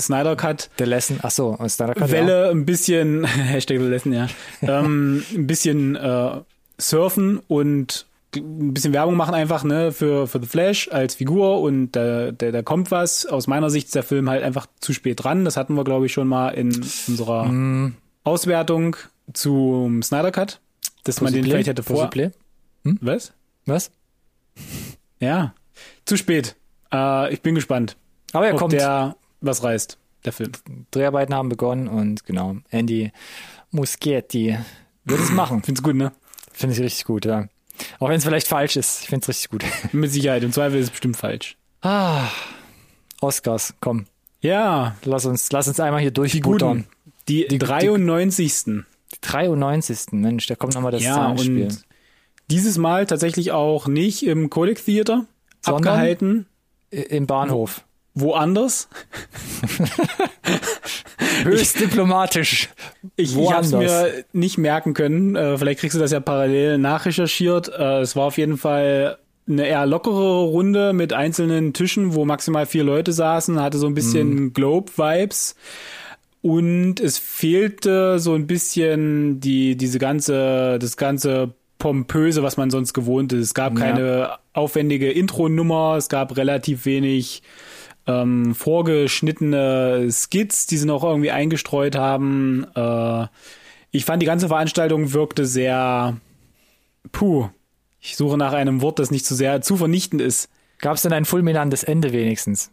Snyder 0.00 0.34
Cut 0.34 0.70
The 0.78 0.84
Lesson. 0.84 1.18
Ach 1.22 1.30
so, 1.30 1.56
deiner 1.56 1.94
Karte. 1.94 2.10
Welle 2.12 2.50
ein 2.50 2.64
bisschen, 2.64 3.24
Hashtag 3.26 3.80
The 3.80 3.86
Lesson, 3.86 4.12
ja, 4.12 4.28
ähm, 4.62 5.22
ein 5.34 5.46
bisschen 5.46 5.94
äh, 5.96 6.40
surfen 6.78 7.40
und 7.48 8.06
ein 8.36 8.74
bisschen 8.74 8.92
Werbung 8.92 9.16
machen 9.16 9.34
einfach, 9.34 9.62
ne, 9.62 9.92
für, 9.92 10.26
für 10.26 10.40
The 10.40 10.46
Flash 10.48 10.88
als 10.90 11.14
Figur 11.14 11.60
und 11.60 11.92
da, 11.92 12.32
da, 12.32 12.50
da 12.50 12.62
kommt 12.62 12.90
was. 12.90 13.26
Aus 13.26 13.46
meiner 13.46 13.70
Sicht 13.70 13.86
ist 13.86 13.94
der 13.94 14.02
Film 14.02 14.28
halt 14.28 14.42
einfach 14.42 14.66
zu 14.80 14.92
spät 14.92 15.22
dran. 15.22 15.44
Das 15.44 15.56
hatten 15.56 15.74
wir, 15.74 15.84
glaube 15.84 16.06
ich, 16.06 16.12
schon 16.12 16.26
mal 16.26 16.48
in 16.48 16.68
unserer 17.06 17.44
Mm. 17.44 17.94
Auswertung 18.24 18.96
zum 19.34 20.02
Snyder 20.02 20.32
Cut, 20.32 20.60
dass 21.04 21.20
man 21.20 21.32
den 21.32 21.44
vielleicht 21.44 21.68
hätte 21.68 21.82
vor. 21.82 21.96
Possibly? 22.10 22.30
Was? 23.00 23.32
Was? 23.66 23.90
Ja, 25.20 25.54
zu 26.04 26.16
spät. 26.16 26.56
Äh, 26.92 27.32
ich 27.32 27.42
bin 27.42 27.54
gespannt, 27.54 27.96
Aber 28.32 28.46
er 28.46 28.54
ob 28.54 28.60
kommt. 28.60 28.72
der 28.72 29.16
was 29.40 29.62
reißt, 29.62 29.98
der 30.24 30.32
Film. 30.32 30.52
Dreharbeiten 30.90 31.34
haben 31.34 31.48
begonnen 31.48 31.88
und 31.88 32.24
genau, 32.24 32.56
Andy 32.70 33.12
Muschietti 33.70 34.56
wird 35.04 35.20
es 35.20 35.30
machen. 35.30 35.62
Find's 35.62 35.82
gut, 35.82 35.96
ne? 35.96 36.12
Finde 36.52 36.74
ich 36.74 36.80
richtig 36.80 37.04
gut, 37.04 37.24
ja. 37.24 37.48
Auch 37.98 38.08
wenn 38.08 38.16
es 38.18 38.24
vielleicht 38.24 38.46
falsch 38.46 38.76
ist. 38.76 39.02
Ich 39.02 39.08
finde 39.08 39.24
es 39.24 39.28
richtig 39.28 39.50
gut. 39.50 39.64
Mit 39.92 40.12
Sicherheit. 40.12 40.42
Im 40.44 40.52
Zweifel 40.52 40.78
ist 40.78 40.84
es 40.86 40.90
bestimmt 40.90 41.16
falsch. 41.16 41.56
Ah, 41.82 42.28
Oscars, 43.20 43.74
komm. 43.80 44.06
Ja, 44.40 44.96
Lass 45.04 45.26
uns, 45.26 45.50
lass 45.52 45.68
uns 45.68 45.80
einmal 45.80 46.00
hier 46.00 46.10
die 46.10 46.14
durchbuttern. 46.14 46.84
guten. 46.84 46.88
Die, 47.28 47.46
93. 47.58 48.64
Die 48.64 48.84
93. 49.20 50.12
Mensch, 50.12 50.46
da 50.46 50.54
kommt 50.54 50.74
nochmal 50.74 50.92
das 50.92 51.02
ja, 51.02 51.14
Zahlenspiel. 51.14 51.64
und 51.64 51.84
dieses 52.50 52.76
Mal 52.76 53.06
tatsächlich 53.06 53.52
auch 53.52 53.86
nicht 53.86 54.24
im 54.26 54.50
Codec 54.50 54.84
Theater? 54.84 55.26
Abgehalten, 55.66 56.46
Im 56.90 57.26
Bahnhof. 57.26 57.84
woanders. 58.14 58.88
Höchst 61.42 61.80
diplomatisch. 61.80 62.68
Ich, 63.16 63.36
ich 63.36 63.52
habe 63.52 63.64
es 63.64 63.72
mir 63.72 64.24
nicht 64.32 64.58
merken 64.58 64.94
können. 64.94 65.36
Äh, 65.36 65.58
vielleicht 65.58 65.80
kriegst 65.80 65.96
du 65.96 66.00
das 66.00 66.12
ja 66.12 66.20
parallel 66.20 66.78
nachrecherchiert. 66.78 67.68
Äh, 67.68 68.00
es 68.00 68.14
war 68.16 68.26
auf 68.26 68.38
jeden 68.38 68.56
Fall 68.56 69.18
eine 69.46 69.66
eher 69.66 69.86
lockere 69.86 70.44
Runde 70.44 70.92
mit 70.92 71.12
einzelnen 71.12 71.72
Tischen, 71.72 72.14
wo 72.14 72.24
maximal 72.24 72.66
vier 72.66 72.84
Leute 72.84 73.12
saßen, 73.12 73.60
hatte 73.60 73.78
so 73.78 73.86
ein 73.86 73.94
bisschen 73.94 74.52
Globe-Vibes. 74.52 75.54
Und 76.40 77.00
es 77.00 77.18
fehlte 77.18 78.18
so 78.18 78.34
ein 78.34 78.46
bisschen 78.46 79.40
die, 79.40 79.76
diese 79.76 79.98
ganze, 79.98 80.78
das 80.78 80.96
ganze 80.96 81.54
Pompöse, 81.78 82.42
was 82.42 82.56
man 82.56 82.70
sonst 82.70 82.92
gewohnt 82.94 83.32
ist. 83.32 83.40
Es 83.48 83.54
gab 83.54 83.78
Ja. 83.78 83.84
keine 83.84 84.30
aufwendige 84.52 85.10
Intro-Nummer, 85.10 85.96
es 85.96 86.08
gab 86.08 86.36
relativ 86.36 86.84
wenig 86.86 87.42
ähm, 88.06 88.54
vorgeschnittene 88.54 90.08
Skits, 90.10 90.66
die 90.66 90.76
sie 90.76 90.86
noch 90.86 91.04
irgendwie 91.04 91.30
eingestreut 91.30 91.96
haben. 91.96 92.66
Äh, 92.74 93.26
ich 93.90 94.04
fand, 94.04 94.20
die 94.22 94.26
ganze 94.26 94.48
Veranstaltung 94.48 95.12
wirkte 95.12 95.46
sehr, 95.46 96.16
puh, 97.12 97.48
ich 98.00 98.16
suche 98.16 98.36
nach 98.36 98.52
einem 98.52 98.82
Wort, 98.82 98.98
das 98.98 99.10
nicht 99.10 99.24
zu 99.24 99.34
sehr, 99.34 99.62
zu 99.62 99.76
vernichtend 99.76 100.20
ist. 100.20 100.48
Gab 100.80 100.96
es 100.96 101.02
denn 101.02 101.12
ein 101.12 101.24
fulminantes 101.24 101.82
Ende 101.82 102.12
wenigstens? 102.12 102.70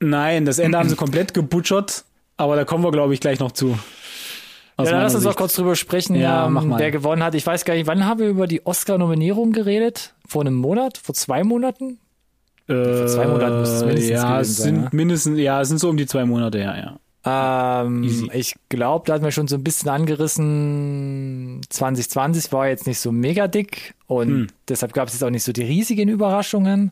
Nein, 0.00 0.44
das 0.46 0.58
Ende 0.58 0.78
haben 0.78 0.88
sie 0.88 0.96
komplett 0.96 1.32
gebutschert, 1.34 2.04
aber 2.36 2.56
da 2.56 2.64
kommen 2.64 2.82
wir, 2.82 2.90
glaube 2.90 3.14
ich, 3.14 3.20
gleich 3.20 3.38
noch 3.38 3.52
zu. 3.52 3.78
Aus 4.82 4.90
ja, 4.90 5.02
lass 5.02 5.14
uns 5.14 5.24
Sicht. 5.24 5.36
kurz 5.36 5.54
drüber 5.54 5.76
sprechen, 5.76 6.14
Ja, 6.16 6.46
ähm, 6.46 6.52
mach 6.52 6.64
mal. 6.64 6.78
wer 6.78 6.90
gewonnen 6.90 7.22
hat. 7.22 7.34
Ich 7.34 7.46
weiß 7.46 7.64
gar 7.64 7.74
nicht, 7.74 7.86
wann 7.86 8.04
haben 8.06 8.20
wir 8.20 8.28
über 8.28 8.46
die 8.46 8.64
Oscar-Nominierung 8.66 9.52
geredet? 9.52 10.14
Vor 10.26 10.42
einem 10.42 10.54
Monat? 10.54 10.98
Vor 10.98 11.14
zwei 11.14 11.44
Monaten? 11.44 11.98
Äh, 12.68 13.06
zwei 13.06 13.26
Monaten 13.26 13.58
muss 13.60 13.68
es 13.70 13.84
mindestens 13.84 14.10
ja, 14.10 14.32
gewesen 14.36 14.52
sein, 14.52 14.64
sind 14.74 14.80
ne? 14.82 14.88
mindestens, 14.92 15.38
ja, 15.38 15.60
es 15.60 15.68
sind 15.68 15.78
so 15.78 15.88
um 15.88 15.96
die 15.96 16.06
zwei 16.06 16.24
Monate, 16.24 16.58
ja, 16.58 16.76
ja. 16.76 16.98
Ähm, 17.24 18.02
Easy. 18.02 18.28
ich 18.32 18.54
glaube, 18.68 19.04
da 19.06 19.14
hatten 19.14 19.22
wir 19.24 19.30
schon 19.30 19.46
so 19.46 19.54
ein 19.56 19.62
bisschen 19.62 19.88
angerissen. 19.90 21.60
2020 21.68 22.52
war 22.52 22.66
jetzt 22.66 22.86
nicht 22.88 22.98
so 22.98 23.12
mega 23.12 23.46
dick 23.46 23.94
und 24.08 24.28
Hm. 24.28 24.46
deshalb 24.68 24.92
gab 24.92 25.06
es 25.08 25.14
jetzt 25.14 25.22
auch 25.22 25.30
nicht 25.30 25.44
so 25.44 25.52
die 25.52 25.62
riesigen 25.62 26.08
Überraschungen. 26.08 26.90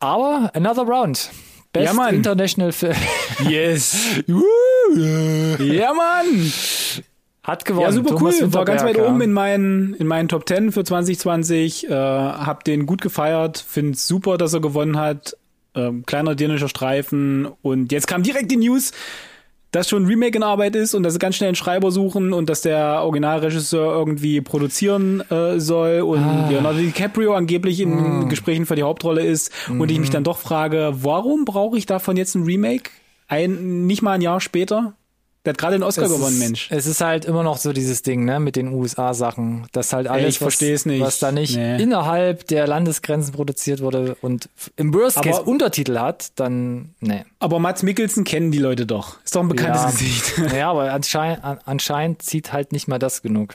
Aber 0.00 0.50
another 0.54 0.82
round. 0.82 1.30
Best 1.72 1.86
Ja, 1.86 1.92
Mann. 1.92 2.14
International 2.16 2.72
Film 2.72 2.96
Yes. 3.48 3.96
ja, 4.96 5.92
Mann. 5.92 6.52
hat 7.42 7.64
gewonnen. 7.64 7.82
Ja, 7.86 7.92
super 7.92 8.10
Thomas 8.16 8.40
cool. 8.40 8.52
War 8.54 8.64
ganz 8.64 8.82
weit 8.84 8.98
oben 8.98 9.20
in 9.20 9.32
meinen, 9.32 9.94
in 9.94 10.06
meinen 10.06 10.28
Top 10.28 10.48
10 10.48 10.72
für 10.72 10.84
2020. 10.84 11.88
Äh, 11.88 11.92
hab 11.94 12.64
den 12.64 12.86
gut 12.86 13.00
gefeiert. 13.02 13.64
Find's 13.66 14.06
super, 14.06 14.38
dass 14.38 14.54
er 14.54 14.60
gewonnen 14.60 14.98
hat. 14.98 15.36
Ähm, 15.74 16.04
kleiner 16.06 16.34
dänischer 16.34 16.68
Streifen. 16.68 17.48
Und 17.62 17.92
jetzt 17.92 18.06
kam 18.08 18.22
direkt 18.22 18.50
die 18.50 18.56
News, 18.56 18.90
dass 19.72 19.88
schon 19.88 20.02
ein 20.02 20.06
Remake 20.06 20.36
in 20.36 20.42
Arbeit 20.42 20.74
ist 20.74 20.94
und 20.94 21.04
dass 21.04 21.12
sie 21.12 21.20
ganz 21.20 21.36
schnell 21.36 21.46
einen 21.46 21.54
Schreiber 21.54 21.92
suchen 21.92 22.32
und 22.32 22.50
dass 22.50 22.62
der 22.62 23.02
Originalregisseur 23.02 23.92
irgendwie 23.94 24.40
produzieren 24.40 25.20
äh, 25.30 25.60
soll 25.60 26.00
und 26.00 26.18
Ah. 26.18 26.48
Leonardo 26.50 26.80
DiCaprio 26.80 27.34
angeblich 27.34 27.78
in 27.78 28.28
Gesprächen 28.28 28.66
für 28.66 28.74
die 28.74 28.82
Hauptrolle 28.82 29.24
ist 29.24 29.52
und 29.68 29.88
ich 29.92 30.00
mich 30.00 30.10
dann 30.10 30.24
doch 30.24 30.38
frage, 30.38 30.90
warum 30.94 31.44
brauche 31.44 31.78
ich 31.78 31.86
davon 31.86 32.16
jetzt 32.16 32.34
ein 32.34 32.42
Remake? 32.42 32.90
Ein, 33.30 33.86
nicht 33.86 34.02
mal 34.02 34.12
ein 34.12 34.20
Jahr 34.20 34.40
später? 34.40 34.92
Der 35.46 35.54
hat 35.54 35.58
gerade 35.58 35.76
den 35.78 35.82
Oscar 35.82 36.02
Es 36.04 36.12
gewonnen, 36.12 36.34
ist, 36.34 36.38
Mensch. 36.38 36.68
Es 36.70 36.84
ist 36.84 37.00
halt 37.00 37.24
immer 37.24 37.42
noch 37.42 37.56
so 37.56 37.72
dieses 37.72 38.02
Ding, 38.02 38.26
ne, 38.26 38.38
mit 38.40 38.56
den 38.56 38.74
USA-Sachen, 38.74 39.66
dass 39.72 39.94
halt 39.94 40.06
alles, 40.06 40.34
ich 40.34 40.38
versteh's 40.38 40.80
was, 40.80 40.86
nicht. 40.86 41.00
was 41.00 41.18
da 41.18 41.32
nicht 41.32 41.56
Nee. 41.56 41.82
innerhalb 41.82 42.46
der 42.48 42.66
Landesgrenzen 42.66 43.32
produziert 43.32 43.80
wurde 43.80 44.18
und 44.20 44.50
im 44.76 44.92
Worst 44.92 45.22
Case 45.22 45.38
Aber- 45.40 45.48
Untertitel 45.48 45.98
hat, 45.98 46.32
dann, 46.38 46.90
ne. 47.00 47.24
Aber 47.38 47.58
Mats 47.58 47.82
Mikkelsen 47.82 48.24
kennen 48.24 48.50
die 48.52 48.58
Leute 48.58 48.84
doch. 48.84 49.16
Ist 49.24 49.34
doch 49.34 49.40
ein 49.40 49.48
bekanntes 49.48 49.80
Ja. 49.82 49.90
Gesicht. 49.90 50.32
Ja, 50.54 50.70
aber 50.72 50.92
anscheinend, 50.92 51.42
an, 51.42 51.58
anscheinend 51.64 52.20
zieht 52.20 52.52
halt 52.52 52.72
nicht 52.72 52.86
mal 52.86 52.98
das 52.98 53.22
genug. 53.22 53.54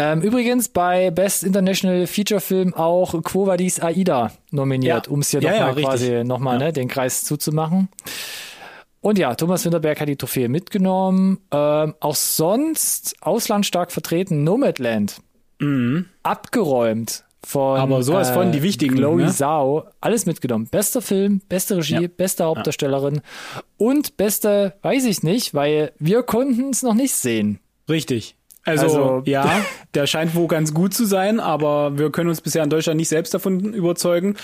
Ähm, 0.00 0.22
übrigens 0.22 0.68
bei 0.68 1.10
Best 1.10 1.42
International 1.42 2.06
Feature 2.06 2.40
Film 2.40 2.72
auch 2.74 3.20
Quo 3.24 3.46
Vadis 3.48 3.80
Aida 3.80 4.30
nominiert, 4.52 5.06
Ja. 5.06 5.12
um 5.12 5.20
es 5.20 5.30
hier 5.30 5.40
Ja, 5.42 5.50
ja, 5.52 5.56
nochmal 5.66 5.74
richtig. 5.74 5.88
quasi 6.08 6.24
nochmal 6.24 6.60
Ja. 6.60 6.66
ne, 6.66 6.72
den 6.72 6.86
Kreis 6.88 7.24
zuzumachen. 7.24 7.88
Und 9.00 9.18
ja, 9.18 9.34
Thomas 9.34 9.64
Winterberg 9.64 10.00
hat 10.00 10.08
die 10.08 10.16
Trophäe 10.16 10.48
mitgenommen. 10.48 11.38
Ähm, 11.50 11.94
auch 12.00 12.14
sonst 12.14 13.16
auslandsstark 13.20 13.90
vertreten, 13.92 14.44
Nomadland. 14.44 15.20
Abgeräumt 16.22 17.24
von 17.44 17.74
Mhm. 17.76 17.80
Aber 17.80 18.02
sowas 18.02 18.30
von 18.30 18.52
die 18.52 18.62
wichtigen, 18.62 18.96
Chloe 18.96 19.22
ne? 19.22 19.28
Zhao. 19.32 19.84
Alles 20.00 20.26
mitgenommen. 20.26 20.68
Bester 20.70 21.00
Film, 21.02 21.40
beste 21.48 21.76
Regie, 21.76 22.02
Ja. 22.02 22.08
beste 22.16 22.44
Hauptdarstellerin 22.44 23.20
und 23.76 24.16
beste, 24.16 24.74
weiß 24.82 25.04
ich 25.06 25.22
nicht, 25.22 25.54
weil 25.54 25.92
wir 25.98 26.22
konnten 26.22 26.70
es 26.70 26.82
noch 26.82 26.94
nicht 26.94 27.14
sehen. 27.14 27.58
Richtig. 27.88 28.36
Also, 28.64 28.84
Also- 28.86 29.22
ja, 29.24 29.62
der 29.94 30.06
scheint 30.06 30.34
wohl 30.34 30.48
ganz 30.48 30.74
gut 30.74 30.94
zu 30.94 31.04
sein, 31.06 31.40
aber 31.40 31.98
wir 31.98 32.10
können 32.10 32.28
uns 32.28 32.40
bisher 32.40 32.62
in 32.64 32.70
Deutschland 32.70 32.98
nicht 32.98 33.08
selbst 33.08 33.32
davon 33.34 33.72
überzeugen. 33.72 34.36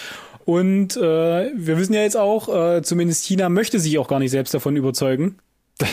Und 0.44 0.96
äh, 0.96 1.00
wir 1.00 1.78
wissen 1.78 1.94
ja 1.94 2.02
jetzt 2.02 2.16
auch, 2.16 2.48
äh, 2.54 2.82
zumindest 2.82 3.24
China 3.24 3.48
möchte 3.48 3.78
sich 3.80 3.98
auch 3.98 4.08
gar 4.08 4.18
nicht 4.18 4.30
selbst 4.30 4.52
davon 4.52 4.76
überzeugen. 4.76 5.38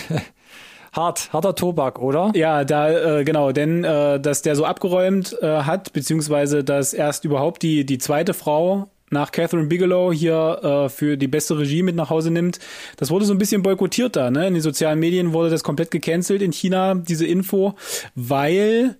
Hart, 0.94 1.32
harter 1.32 1.56
Tobak, 1.56 2.00
oder? 2.02 2.32
Ja, 2.36 2.66
da 2.66 3.20
äh, 3.20 3.24
genau, 3.24 3.54
denn 3.54 3.86
äh, 3.86 4.20
dass 4.20 4.42
der 4.42 4.58
so 4.58 4.66
abgeräumt 4.66 5.38
äh, 5.42 5.62
hat, 5.62 5.94
beziehungsweise 5.94 6.66
dass 6.66 6.94
erst 6.94 7.24
überhaupt 7.24 7.62
die 7.64 7.86
die 7.86 7.98
zweite 7.98 8.34
Frau 8.34 8.90
nach 9.12 9.32
Catherine 9.32 9.67
Bigelow 9.67 10.12
hier 10.12 10.60
äh, 10.63 10.89
für 10.89 11.17
die 11.17 11.28
beste 11.28 11.58
Regie 11.58 11.84
mit 11.84 11.95
nach 11.95 12.10
Hause 12.10 12.32
nimmt, 12.32 12.60
das 12.97 13.12
wurde 13.12 13.26
so 13.26 13.34
ein 13.34 13.38
bisschen 13.38 13.62
boykottiert 13.62 14.15
da. 14.15 14.32
Ne? 14.32 14.47
In 14.47 14.54
den 14.54 14.63
sozialen 14.63 15.00
Medien 15.00 15.34
wurde 15.34 15.50
das 15.50 15.63
komplett 15.63 15.91
gecancelt 15.91 16.41
in 16.41 16.52
China 16.52 16.95
diese 16.95 17.26
Info, 17.26 17.76
weil 18.15 18.95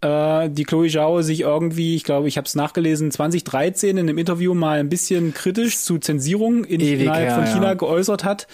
äh, 0.00 0.48
die 0.48 0.64
Chloe 0.64 0.88
Zhao 0.88 1.22
sich 1.22 1.40
irgendwie, 1.40 1.94
ich 1.94 2.04
glaube, 2.04 2.28
ich 2.28 2.36
habe 2.36 2.46
es 2.46 2.54
nachgelesen, 2.54 3.10
2013 3.10 3.96
in 3.96 4.08
einem 4.08 4.18
Interview 4.18 4.54
mal 4.54 4.80
ein 4.80 4.88
bisschen 4.88 5.34
kritisch 5.34 5.78
zu 5.78 5.98
Zensierung 5.98 6.64
in, 6.64 6.80
Ewig 6.80 7.02
innerhalb 7.02 7.28
her, 7.28 7.34
von 7.34 7.44
China 7.46 7.68
ja. 7.68 7.74
geäußert 7.74 8.24
hat. 8.24 8.46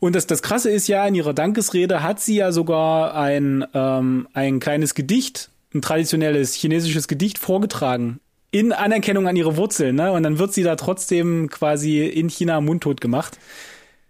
Und 0.00 0.16
das, 0.16 0.26
das 0.26 0.42
Krasse 0.42 0.70
ist 0.70 0.88
ja, 0.88 1.06
in 1.06 1.14
ihrer 1.14 1.34
Dankesrede 1.34 2.02
hat 2.02 2.20
sie 2.20 2.36
ja 2.36 2.52
sogar 2.52 3.14
ein, 3.14 3.64
ähm, 3.74 4.28
ein 4.32 4.58
kleines 4.58 4.94
Gedicht, 4.94 5.50
ein 5.74 5.82
traditionelles 5.82 6.54
chinesisches 6.54 7.06
Gedicht 7.06 7.38
vorgetragen. 7.38 8.18
In 8.52 8.72
Anerkennung 8.72 9.28
an 9.28 9.36
ihre 9.36 9.56
Wurzeln, 9.56 9.94
ne? 9.96 10.10
Und 10.12 10.22
dann 10.24 10.38
wird 10.38 10.52
sie 10.52 10.62
da 10.64 10.74
trotzdem 10.76 11.48
quasi 11.50 12.00
in 12.06 12.28
China 12.28 12.60
mundtot 12.60 13.00
gemacht. 13.00 13.38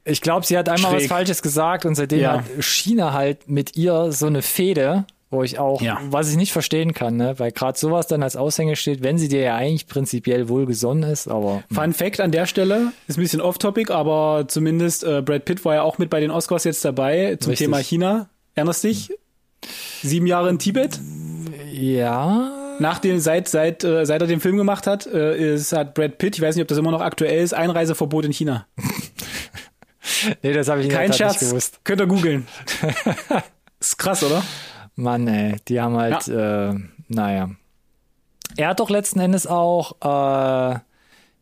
Ich 0.05 0.23
glaube, 0.23 0.47
sie 0.47 0.57
hat 0.57 0.69
einmal 0.69 0.93
Schräg. 0.93 1.03
was 1.03 1.09
Falsches 1.09 1.43
gesagt 1.43 1.85
und 1.85 1.95
seitdem 1.95 2.21
Ja. 2.21 2.33
hat 2.39 2.45
China 2.65 3.13
halt 3.13 3.49
mit 3.51 3.77
ihr 3.77 4.13
so 4.13 4.27
eine 4.27 4.41
Fehde, 4.41 5.05
wo 5.29 5.43
ich 5.43 5.59
auch, 5.59 5.83
Ja. 5.83 6.01
was 6.09 6.31
ich 6.31 6.37
nicht 6.39 6.53
verstehen 6.53 6.95
kann, 6.95 7.17
ne? 7.19 7.35
weil 7.39 7.53
gerade 7.53 7.79
sowas 7.79 8.07
dann 8.07 8.23
als 8.23 8.35
Aushänge 8.35 8.77
steht, 8.77 9.03
wenn 9.03 9.19
sie 9.19 9.29
dir 9.29 9.43
ja 9.43 9.57
eigentlich 9.57 9.87
prinzipiell 9.87 10.49
wohlgesonnen 10.49 11.09
ist, 11.09 11.29
aber 11.29 11.63
Fun 11.71 11.93
Fact 11.93 12.19
an 12.21 12.33
der 12.33 12.47
Stelle, 12.47 12.93
ist 13.09 13.19
ein 13.19 13.23
bisschen 13.23 13.43
off-topic, 13.43 13.93
aber 13.93 14.47
zumindest 14.49 15.05
äh, 15.05 15.21
Brad 15.23 15.45
Pitt 15.45 15.65
war 15.67 15.75
ja 15.75 15.83
auch 15.83 15.99
mit 15.99 16.09
bei 16.09 16.19
den 16.19 16.31
Oscars 16.31 16.65
jetzt 16.65 16.83
dabei 16.85 17.37
zum 17.39 17.51
Richtig. 17.51 17.67
Thema 17.67 17.79
China. 17.79 18.31
Erinnerst 18.55 18.83
dich? 18.85 19.11
Sieben 20.03 20.27
Jahre 20.27 20.49
in 20.49 20.59
Tibet. 20.59 20.99
ja, 21.73 22.51
Nach 22.81 22.99
dem, 22.99 23.19
seit, 23.19 23.47
seit, 23.47 23.85
äh, 23.85 24.07
seit 24.07 24.23
er 24.23 24.27
den 24.27 24.41
Film 24.41 24.57
gemacht 24.57 24.87
hat, 24.87 25.07
äh, 25.07 25.55
ist, 25.55 25.75
hat 25.75 25.93
Brad 25.93 26.17
Pitt, 26.17 26.37
ich 26.37 26.41
weiß 26.43 26.57
nicht, 26.57 26.63
ob 26.63 26.69
das 26.69 26.79
immer 26.79 26.91
noch 26.91 27.03
aktuell 27.03 27.45
ist, 27.45 27.53
Einreiseverbot 27.53 28.25
in 28.25 28.33
China. 28.33 28.67
nee, 30.43 30.55
das 30.55 30.69
habe 30.69 30.81
ich 30.81 30.87
in 30.87 30.93
Kein 30.93 31.13
Scherz. 31.13 31.43
nicht 31.43 31.51
gewusst. 31.51 31.81
Könnt 31.85 32.01
ihr 32.01 32.07
googeln. 32.07 32.47
ist 33.81 33.99
krass, 33.99 34.25
oder? 34.25 34.43
Mann, 34.97 35.29
ey, 35.29 35.57
die 35.69 35.79
haben 35.79 35.95
halt, 35.95 36.27
äh, 36.29 36.73
naja. 37.09 37.51
Er 38.57 38.69
hat 38.69 38.81
doch 38.81 38.89
letzten 38.89 39.21
Endes 39.21 39.47
auch, 39.47 39.97
äh, 40.01 40.79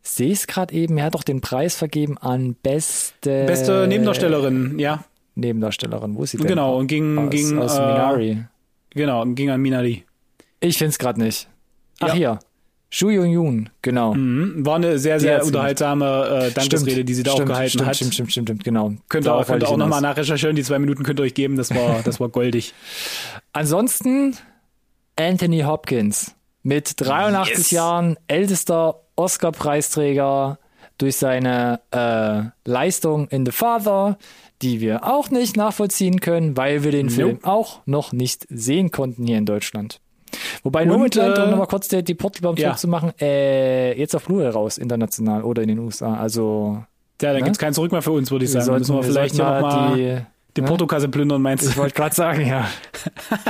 sehe 0.03 0.33
ich 0.33 0.41
es 0.41 0.47
gerade 0.49 0.75
eben, 0.75 0.99
er 0.99 1.05
hat 1.05 1.15
doch 1.15 1.23
den 1.23 1.41
Preis 1.41 1.77
vergeben 1.77 2.19
an 2.19 2.57
beste 2.65 3.47
Beste 3.47 3.87
Nebendarstellerin, 3.87 4.77
ja. 4.81 5.05
Nebendarstellerin. 5.37 6.17
Wo 6.17 6.25
ist 6.25 6.33
sie 6.33 6.39
denn? 6.39 6.49
Genau, 6.49 6.77
und 6.77 6.89
ging, 6.89 7.17
aus, 7.17 7.31
ging, 7.31 7.59
aus 7.61 7.79
äh, 7.79 7.87
Minari. 7.87 8.45
genau, 8.91 9.25
ging 9.25 9.51
an 9.51 9.61
Minari. 9.61 10.05
Ich 10.61 10.79
find's 10.79 10.99
gerade 10.99 11.21
nicht. 11.21 11.49
Ach 12.01 12.09
Ja. 12.09 12.15
hier. 12.15 12.39
Shu 12.91 13.11
Yun 13.11 13.29
Yun, 13.31 13.71
genau. 13.83 14.15
Mhm. 14.15 14.65
War 14.65 14.77
eine 14.77 14.99
sehr, 14.99 15.21
sehr 15.21 15.45
unterhaltsame 15.45 16.07
äh, 16.07 16.51
Dankesrede, 16.53 16.91
Stimmt, 16.93 17.09
die 17.11 17.15
sie 17.15 17.23
da 17.23 17.33
stimmt, 17.33 17.45
auch 17.45 17.53
gehalten 17.53 17.71
stimmt, 17.71 17.87
hat. 17.87 17.97
Stimmt, 17.97 18.15
stimmt, 18.15 18.33
stimmt, 18.33 18.47
stimmt, 18.49 18.65
genau. 18.65 18.93
Könnt 19.11 19.27
ihr 19.27 19.35
auch, 19.35 19.47
könnt 19.47 19.65
auch 19.67 19.77
nochmal 19.77 20.01
nachrecherchieren, 20.01 20.57
die 20.57 20.63
zwei 20.63 20.79
Minuten 20.79 21.03
könnt 21.03 21.21
ihr 21.21 21.25
euch 21.25 21.35
geben, 21.35 21.57
das 21.57 21.71
war, 21.75 22.01
das 22.05 22.19
war 22.19 22.31
goldig. 22.31 22.73
Ansonsten 23.53 24.37
Anthony 25.17 25.61
Hopkins 25.61 26.35
mit 26.63 26.99
83 26.99 27.57
Yes. 27.59 27.71
Jahren 27.73 28.17
ältester 28.27 29.03
Oscar-Preisträger 29.17 30.59
durch 30.97 31.17
seine 31.17 31.81
äh, 31.91 32.51
Leistung 32.69 33.29
in 33.29 33.45
The 33.45 33.53
Father, 33.53 34.17
die 34.63 34.81
wir 34.81 35.05
auch 35.05 35.31
nicht 35.31 35.57
nachvollziehen 35.57 36.21
können, 36.21 36.57
weil 36.57 36.85
wir 36.85 36.91
den 36.93 37.07
Nope. 37.07 37.15
Film 37.17 37.39
auch 37.45 37.81
noch 37.87 38.13
nicht 38.13 38.47
sehen 38.49 38.91
konnten 38.91 39.27
hier 39.27 39.39
in 39.39 39.47
Deutschland. 39.47 40.01
Wobei 40.63 40.83
Und, 40.83 40.89
Nomadland, 40.89 41.39
äh, 41.39 41.43
um 41.43 41.51
nochmal 41.51 41.67
kurz 41.67 41.89
die, 41.89 42.03
die 42.03 42.15
Portalbaum 42.15 42.57
ja. 42.57 42.75
zu 42.77 42.89
machen, 42.89 43.13
äh, 43.21 43.99
jetzt 43.99 44.15
auf 44.17 44.25
Blu-ray 44.25 44.49
raus, 44.51 44.79
international 44.79 45.43
oder 45.43 45.63
in 45.63 45.69
den 45.69 45.79
USA. 45.79 46.15
Also 46.15 46.83
Ja, 47.23 47.29
dann 47.33 47.39
Ne? 47.39 47.43
gibt's 47.45 47.59
kein 47.59 47.75
Zurück 47.75 47.93
mehr 47.93 48.03
für 48.03 48.13
uns, 48.13 48.31
würde 48.31 48.45
ich 48.45 48.51
wir 48.53 48.61
sagen. 48.61 48.67
sollten, 48.67 48.81
Müssen 48.83 48.95
wir 48.97 49.03
wir 49.03 49.13
vielleicht 49.13 49.35
hier 49.37 49.45
mal 49.45 49.61
nochmal 49.61 49.97
die, 49.97 50.19
die 50.57 50.63
ne? 50.63 50.67
Portokasse 50.69 51.09
plündern, 51.09 51.41
meinst 51.43 51.65
du? 51.65 51.71
ich 51.71 51.77
wollte 51.77 51.95
gerade 51.95 52.15
sagen, 52.15 52.47
ja. 52.47 52.67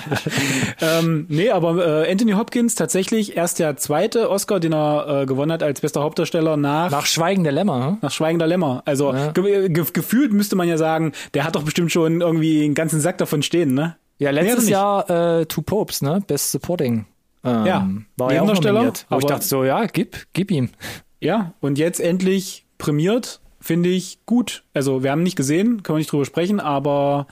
ähm, 0.81 1.27
nee, 1.29 1.51
aber 1.51 2.05
äh, 2.07 2.11
Anthony 2.11 2.33
Hopkins 2.33 2.75
tatsächlich 2.75 3.37
erst 3.37 3.59
der 3.59 3.77
zweite 3.77 4.31
Oscar, 4.31 4.61
den 4.61 4.73
er 4.75 5.23
äh, 5.23 5.27
gewonnen 5.27 5.53
hat 5.53 5.63
als 5.63 5.81
bester 5.81 6.03
Hauptdarsteller 6.03 6.57
nach, 6.57 6.91
nach 6.91 6.99
Nach 7.01 7.07
Schweigen 7.07 7.45
der 7.45 7.53
Lämmer, 7.53 7.87
hm? 7.87 7.99
nach 8.03 8.11
Schweigender 8.11 8.47
Lämmer. 8.47 8.83
Also 8.85 9.13
Ja. 9.13 9.33
ge 9.33 9.69
ge 9.69 9.85
gefühlt 9.93 10.33
müsste 10.33 10.57
man 10.57 10.69
ja 10.69 10.77
sagen, 10.77 11.13
der 11.35 11.45
hat 11.45 11.57
doch 11.57 11.63
bestimmt 11.63 11.93
schon 11.93 12.21
irgendwie 12.21 12.65
einen 12.65 12.75
ganzen 12.75 13.01
Sack 13.01 13.19
davon 13.19 13.43
stehen, 13.43 13.75
ne? 13.75 13.97
Ja, 14.19 14.31
letztes. 14.31 14.69
Jahr 14.69 15.09
äh, 15.41 15.47
Two 15.47 15.63
Popes, 15.63 16.03
ne? 16.03 16.23
Best 16.27 16.51
Supporting. 16.51 17.07
Ähm, 17.45 17.67
Ja, 17.67 17.89
war 18.17 18.33
ja 18.33 18.43
auch 18.43 18.47
nominiert. 18.61 19.07
Wo 19.09 19.19
ich 19.19 19.25
aber- 19.25 19.35
dachte 19.35 19.47
so, 19.47 19.65
ja, 19.65 19.87
gib, 19.87 20.27
gib 20.33 20.51
ihm. 20.51 20.71
Ja, 21.21 21.55
und 21.61 21.79
jetzt 21.79 22.01
endlich 22.01 22.67
prämiert, 22.79 23.41
finde 23.61 23.89
ich 23.89 24.19
gut. 24.27 24.65
Also 24.75 25.03
wir 25.03 25.11
haben 25.11 25.23
nicht 25.23 25.37
gesehen, 25.37 25.83
können 25.83 25.97
wir 25.97 26.01
nicht 26.01 26.13
drüber 26.13 26.25
sprechen, 26.25 26.61
aber 26.61 27.27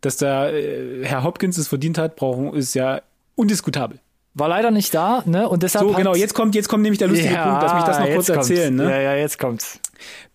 dass 0.00 0.16
der 0.18 0.52
äh, 0.54 1.04
Herr 1.04 1.24
Hopkins 1.24 1.58
es 1.58 1.68
verdient 1.68 1.98
hat, 1.98 2.16
brauchen 2.16 2.54
ist 2.54 2.74
ja 2.74 3.00
undiskutabel. 3.34 4.00
War 4.34 4.48
leider 4.48 4.70
nicht 4.70 4.94
da, 4.94 5.22
ne? 5.26 5.48
Und 5.48 5.62
deshalb 5.62 5.86
So, 5.88 5.94
genau, 5.94 6.14
jetzt 6.14 6.34
kommt, 6.34 6.54
jetzt 6.54 6.68
kommt 6.68 6.82
nämlich 6.82 6.98
der 6.98 7.08
lustige 7.08 7.34
ja, 7.34 7.44
Punkt, 7.48 7.62
lass 7.62 7.74
mich 7.74 7.84
das 7.84 7.98
noch 7.98 8.14
kurz 8.14 8.28
erzählen, 8.28 8.74
ne? 8.74 8.84
Ja, 8.84 9.00
ja, 9.00 9.14
jetzt 9.16 9.38
kommt's. 9.38 9.80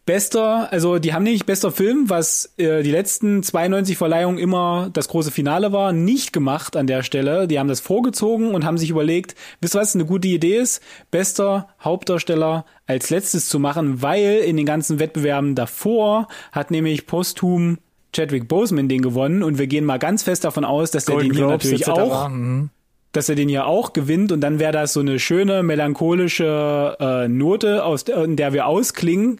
Bester, 0.06 0.68
also 0.72 1.00
die 1.00 1.13
haben 1.13 1.24
nämlich 1.24 1.46
bester 1.46 1.72
Film, 1.72 2.10
was 2.10 2.54
äh, 2.58 2.84
die 2.84 2.92
letzten 2.92 3.42
92 3.42 3.98
Verleihungen 3.98 4.38
immer 4.38 4.89
das 4.92 5.08
große 5.08 5.32
Finale 5.32 5.72
war, 5.72 5.94
nicht 5.94 6.34
gemacht 6.34 6.76
an 6.76 6.88
der 6.88 7.04
Stelle. 7.04 7.48
Die 7.48 7.58
haben 7.58 7.70
das 7.70 7.80
vorgezogen 7.80 8.54
und 8.54 8.66
haben 8.66 8.78
sich 8.78 8.89
überlegt, 8.89 9.36
wisst 9.62 9.76
ihr 9.76 9.80
was, 9.80 9.96
eine 9.96 10.06
gute 10.06 10.28
Idee 10.28 10.58
ist, 10.58 10.82
bester 11.10 11.70
Hauptdarsteller 11.82 12.66
als 12.86 13.12
letztes 13.12 13.48
zu 13.48 13.60
machen, 13.60 14.02
weil 14.02 14.39
in 14.39 14.58
den 14.58 14.66
ganzen 14.66 15.00
Wettbewerben 15.00 15.56
davor 15.56 16.28
hat 16.52 16.70
nämlich 16.70 17.06
posthum 17.06 17.78
Chadwick 18.13 18.50
Boseman 18.50 18.89
den 18.89 19.02
gewonnen 19.02 19.42
und 19.42 19.58
wir 19.58 19.68
gehen 19.68 19.86
mal 19.86 20.00
ganz 20.00 20.24
fest 20.24 20.44
davon 20.44 20.66
aus, 20.66 20.92
dass 20.92 21.06
der 21.06 21.16
Golden 21.16 21.30
den 21.30 21.38
hier 21.38 21.48
Globes 21.48 21.66
natürlich 21.66 21.88
auch 21.88 22.28
Mhm. 22.30 22.70
dass 23.13 23.30
er 23.30 23.36
den 23.36 23.48
hier 23.48 23.68
auch 23.68 23.94
gewinnt 23.94 24.34
und 24.34 24.42
dann 24.42 24.60
wäre 24.60 24.74
das 24.74 24.92
so 24.92 25.00
eine 25.00 25.18
schöne 25.18 25.63
melancholische 25.63 26.98
äh, 27.00 27.28
Note, 27.30 27.86
aus 27.86 28.04
der, 28.04 28.24
in 28.26 28.36
der 28.36 28.52
wir 28.52 28.68
ausklingen. 28.68 29.39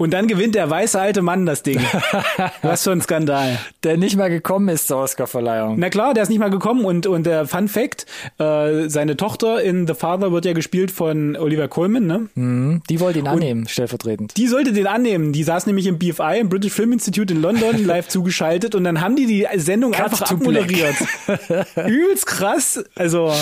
Und 0.00 0.12
dann 0.12 0.28
gewinnt 0.28 0.54
der 0.54 0.70
weiße 0.70 0.98
alte 0.98 1.22
Mann 1.22 1.44
das 1.44 1.64
Ding. 1.64 1.80
Was 2.62 2.84
für 2.84 2.92
ein 2.92 3.00
Skandal. 3.00 3.58
Der 3.82 3.96
nicht 3.96 4.16
mal 4.16 4.30
gekommen 4.30 4.68
ist 4.68 4.86
zur 4.86 4.98
Oscarverleihung. 4.98 5.74
Na 5.76 5.90
klar, 5.90 6.14
der 6.14 6.22
ist 6.22 6.28
nicht 6.28 6.38
mal 6.38 6.50
gekommen 6.50 6.84
und 6.84 7.08
und 7.08 7.26
der 7.26 7.48
Fun 7.48 7.66
Fact, 7.66 8.06
äh, 8.38 8.88
seine 8.88 9.16
Tochter 9.16 9.60
in 9.60 9.88
The 9.88 9.94
Father 9.94 10.30
wird 10.30 10.44
ja 10.44 10.52
gespielt 10.52 10.92
von 10.92 11.34
Oliver 11.36 11.66
Coleman, 11.66 12.06
ne? 12.06 12.28
Mhm. 12.36 12.82
Die 12.88 13.00
wollte 13.00 13.18
ihn 13.18 13.26
annehmen, 13.26 13.66
stellvertretend. 13.66 14.36
Die 14.36 14.46
sollte 14.46 14.72
den 14.72 14.86
annehmen. 14.86 15.32
Die 15.32 15.42
saß 15.42 15.66
nämlich 15.66 15.88
im 15.88 15.98
BFI, 15.98 16.38
im 16.38 16.48
British 16.48 16.74
Film 16.74 16.92
Institute 16.92 17.34
in 17.34 17.42
London, 17.42 17.84
live 17.84 18.06
zugeschaltet 18.06 18.76
und 18.76 18.84
dann 18.84 19.00
haben 19.00 19.16
die 19.16 19.26
die 19.26 19.48
Sendung 19.56 19.90
Cut 19.90 20.04
einfach 20.04 20.28
to 20.28 20.36
abmoderiert. 20.36 20.94
Übelst 21.88 22.24
krass. 22.24 22.84
Also, 22.94 23.32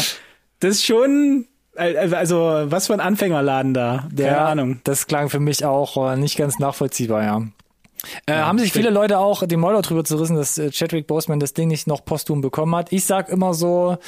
das 0.61 0.77
ist 0.77 0.87
schon, 0.87 1.49
also, 1.77 2.65
was 2.67 2.87
für 2.87 2.95
ein 2.95 3.01
Anfängerladen 3.01 3.75
da. 3.75 4.09
Keine 4.17 4.29
ja, 4.29 4.47
Ahnung. 4.47 4.81
Das 4.85 5.07
klang 5.07 5.29
für 5.29 5.41
mich 5.41 5.65
auch 5.65 6.13
äh, 6.13 6.17
nicht 6.17 6.37
ganz 6.37 6.59
nachvollziehbar, 6.59 7.23
ja. 7.23 7.43
Äh, 8.27 8.35
haben 8.35 8.59
sich 8.59 8.73
viele 8.73 8.91
Leute 8.91 9.19
auch 9.19 9.47
die 9.47 9.57
Mäuler 9.57 9.83
drüber 9.83 10.05
zerrissen, 10.05 10.37
dass 10.37 10.59
äh, 10.59 10.71
Chadwick 10.71 11.07
Boseman 11.07 11.41
das 11.41 11.55
Ding 11.55 11.69
nicht 11.69 11.87
noch 11.87 12.05
posthum 12.05 12.41
bekommen 12.41 12.75
hat. 12.77 12.93
Ich 12.93 13.05
sag 13.05 13.29
immer 13.29 13.55
so, 13.55 13.99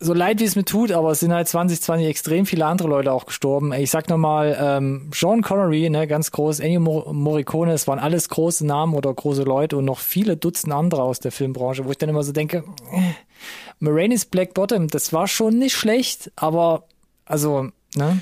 so 0.00 0.14
leid 0.14 0.38
wie 0.40 0.44
es 0.44 0.54
mir 0.54 0.64
tut, 0.64 0.92
aber 0.92 1.10
es 1.10 1.20
sind 1.20 1.32
halt 1.32 1.48
2020 1.48 2.06
extrem 2.06 2.46
viele 2.46 2.66
andere 2.66 2.86
Leute 2.88 3.12
auch 3.12 3.26
gestorben. 3.26 3.72
Ich 3.72 3.90
sag 3.90 4.08
nochmal, 4.08 4.56
ähm, 4.60 5.10
Sean 5.12 5.42
Connery, 5.42 5.90
ne, 5.90 6.06
ganz 6.06 6.30
groß, 6.30 6.60
Ennio 6.60 6.78
Mor- 6.80 7.12
Morricone, 7.12 7.72
es 7.72 7.88
waren 7.88 7.98
alles 7.98 8.28
große 8.28 8.64
Namen 8.64 8.94
oder 8.94 9.12
große 9.12 9.42
Leute 9.42 9.76
und 9.76 9.84
noch 9.84 9.98
viele 9.98 10.36
Dutzend 10.36 10.72
andere 10.72 11.02
aus 11.02 11.18
der 11.18 11.32
Filmbranche, 11.32 11.84
wo 11.84 11.90
ich 11.90 11.98
dann 11.98 12.08
immer 12.08 12.22
so 12.22 12.30
denke, 12.32 12.58
äh, 12.92 13.00
Marainis 13.80 14.24
Black 14.24 14.54
Bottom, 14.54 14.88
das 14.88 15.12
war 15.12 15.26
schon 15.26 15.58
nicht 15.58 15.74
schlecht, 15.76 16.30
aber 16.36 16.84
also, 17.24 17.68
ne? 17.96 18.20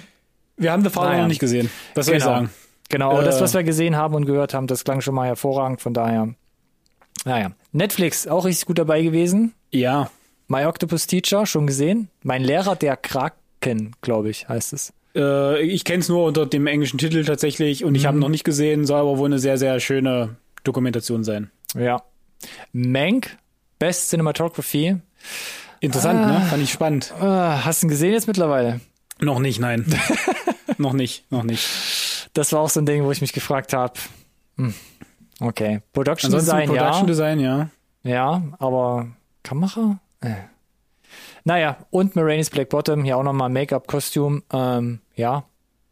Wir 0.56 0.72
haben 0.72 0.82
The 0.82 0.88
Father 0.90 1.08
Naja. 1.10 1.20
noch 1.22 1.28
nicht 1.28 1.40
gesehen. 1.40 1.70
Was 1.94 2.06
soll 2.06 2.16
ich 2.16 2.22
sagen? 2.24 2.48
Genau, 2.88 3.10
aber 3.10 3.22
Äh. 3.22 3.26
das, 3.26 3.40
was 3.42 3.52
wir 3.52 3.62
gesehen 3.64 3.96
haben 3.96 4.14
und 4.14 4.24
gehört 4.24 4.54
haben, 4.54 4.66
das 4.66 4.84
klang 4.84 5.02
schon 5.02 5.14
mal 5.14 5.26
hervorragend, 5.26 5.82
von 5.82 5.92
daher. 5.92 6.28
Naja. 7.26 7.50
Netflix, 7.72 8.26
auch 8.26 8.46
richtig 8.46 8.64
gut 8.66 8.78
dabei 8.78 9.02
gewesen. 9.02 9.52
Ja. 9.70 10.10
My 10.48 10.64
Octopus 10.66 11.06
Teacher, 11.06 11.46
schon 11.46 11.66
gesehen. 11.66 12.08
Mein 12.22 12.42
Lehrer, 12.44 12.76
der 12.76 12.96
Kraken, 12.96 13.94
glaube 14.00 14.30
ich, 14.30 14.48
heißt 14.48 14.72
es. 14.72 14.92
Äh, 15.14 15.62
ich 15.62 15.84
kenne 15.84 16.00
es 16.00 16.08
nur 16.08 16.24
unter 16.24 16.46
dem 16.46 16.66
englischen 16.66 16.98
Titel 16.98 17.24
tatsächlich 17.24 17.84
und 17.84 17.94
ich 17.94 18.02
Mhm. 18.02 18.06
habe 18.08 18.18
noch 18.18 18.28
nicht 18.28 18.44
gesehen, 18.44 18.84
soll 18.86 19.00
aber 19.00 19.18
wohl 19.18 19.26
eine 19.28 19.38
sehr, 19.38 19.58
sehr 19.58 19.80
schöne 19.80 20.36
Dokumentation 20.64 21.24
sein. 21.24 21.50
Ja. 21.74 22.02
Mank, 22.72 23.36
Best 23.78 24.10
Cinematography. 24.10 24.96
Interessant, 25.80 26.20
Ah. 26.20 26.38
ne? 26.38 26.46
Fand 26.46 26.62
ich 26.62 26.70
spannend. 26.72 27.12
Äh, 27.20 27.24
hast 27.24 27.82
du 27.82 27.86
ihn 27.86 27.90
gesehen 27.90 28.12
jetzt 28.12 28.26
mittlerweile? 28.26 28.80
Noch 29.20 29.38
nicht, 29.40 29.58
nein. 29.60 29.84
noch 30.78 30.92
nicht, 30.92 31.30
noch 31.32 31.42
nicht. 31.42 32.28
Das 32.34 32.52
war 32.52 32.60
auch 32.60 32.68
so 32.70 32.80
ein 32.80 32.86
Ding, 32.86 33.04
wo 33.04 33.10
ich 33.10 33.20
mich 33.20 33.32
gefragt 33.32 33.72
habe. 33.72 33.94
Hm. 34.58 34.74
Okay. 35.40 35.80
Production 35.92 36.28
Ansonsten 36.32 36.56
Design, 36.56 36.68
Production 36.68 37.00
ja. 37.02 37.06
Design, 37.06 37.40
ja. 37.40 37.70
Ja, 38.02 38.42
aber 38.58 39.08
Kamera? 39.42 39.98
Äh. 40.20 40.34
Naja, 41.44 41.78
und 41.90 42.16
Marainis 42.16 42.50
Black 42.50 42.68
Bottom, 42.70 43.04
hier 43.04 43.16
auch 43.16 43.22
nochmal 43.22 43.48
Make-up, 43.48 43.86
Kostüm. 43.86 44.42
Ähm, 44.52 45.00
ja. 45.14 45.44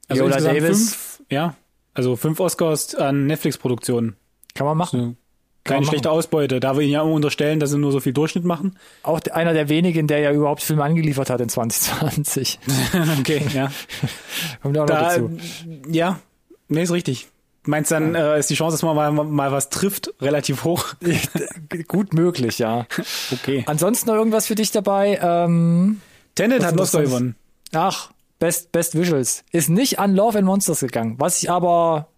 Also 0.09 0.25
Viola 0.25 0.41
Davis. 0.41 0.95
fünf, 0.95 1.22
ja. 1.31 1.55
Also 1.95 2.16
fünf 2.16 2.41
Oscars 2.41 2.95
an 2.95 3.27
Netflix-Produktionen. 3.27 4.16
Kann 4.55 4.66
man 4.66 4.77
machen. 4.77 5.01
So. 5.01 5.16
Keine 5.62 5.81
man 5.81 5.89
schlechte 5.89 6.11
Ausbeute. 6.11 6.61
Da 6.61 6.77
wir 6.77 6.83
ihn 6.83 6.91
ja 6.91 7.03
immer 7.03 7.12
unterstellen, 7.12 7.59
dass 7.59 7.70
sie 7.70 7.79
nur 7.79 7.91
so 7.93 8.01
viel 8.01 8.12
Durchschnitt 8.12 8.45
machen. 8.45 8.77
Auch 9.03 9.20
einer 9.33 9.55
der 9.55 9.68
wenigen, 9.70 10.07
der 10.07 10.18
ja 10.18 10.33
überhaupt 10.33 10.62
Filme 10.62 10.83
angeliefert 10.83 11.31
hat 11.31 11.41
in 11.41 11.49
2020. 11.49 12.59
okay, 13.20 13.43
ja. 13.55 13.70
Kommt 14.62 14.77
auch 14.77 14.83
noch 14.83 14.87
Da, 14.89 15.03
dazu. 15.09 15.31
ja, 15.89 16.20
nee, 16.68 16.83
ist 16.83 16.91
richtig. 16.91 17.29
Meinst 17.67 17.91
dann 17.91 18.15
äh, 18.15 18.39
ist 18.39 18.51
die 18.51 18.55
Chance, 18.55 18.75
dass 18.75 18.83
man 18.83 18.95
mal, 18.95 19.11
mal 19.11 19.53
was 19.53 19.71
trifft, 19.71 20.12
relativ 20.21 20.65
hoch? 20.65 20.95
Gut 21.89 22.12
möglich, 22.12 22.59
ja. 22.59 22.87
Okay. 23.33 23.65
Ansonsten 23.67 24.09
noch 24.09 24.17
irgendwas 24.17 24.47
für 24.47 24.55
dich 24.55 24.71
dabei? 24.71 25.19
Ähm, 25.23 26.01
Tenet 26.35 26.65
hat 26.65 26.79
Oscar 26.79 27.03
gewonnen. 27.03 27.37
ach, 27.73 28.11
Best, 28.39 28.73
Best 28.73 28.99
Visuals. 28.99 29.45
Ist 29.53 29.71
nicht 29.71 29.99
an 29.99 30.15
Love 30.15 30.39
and 30.39 30.47
Monsters 30.47 30.81
gegangen, 30.81 31.15
was 31.19 31.43
ich 31.43 31.51
aber, 31.51 32.09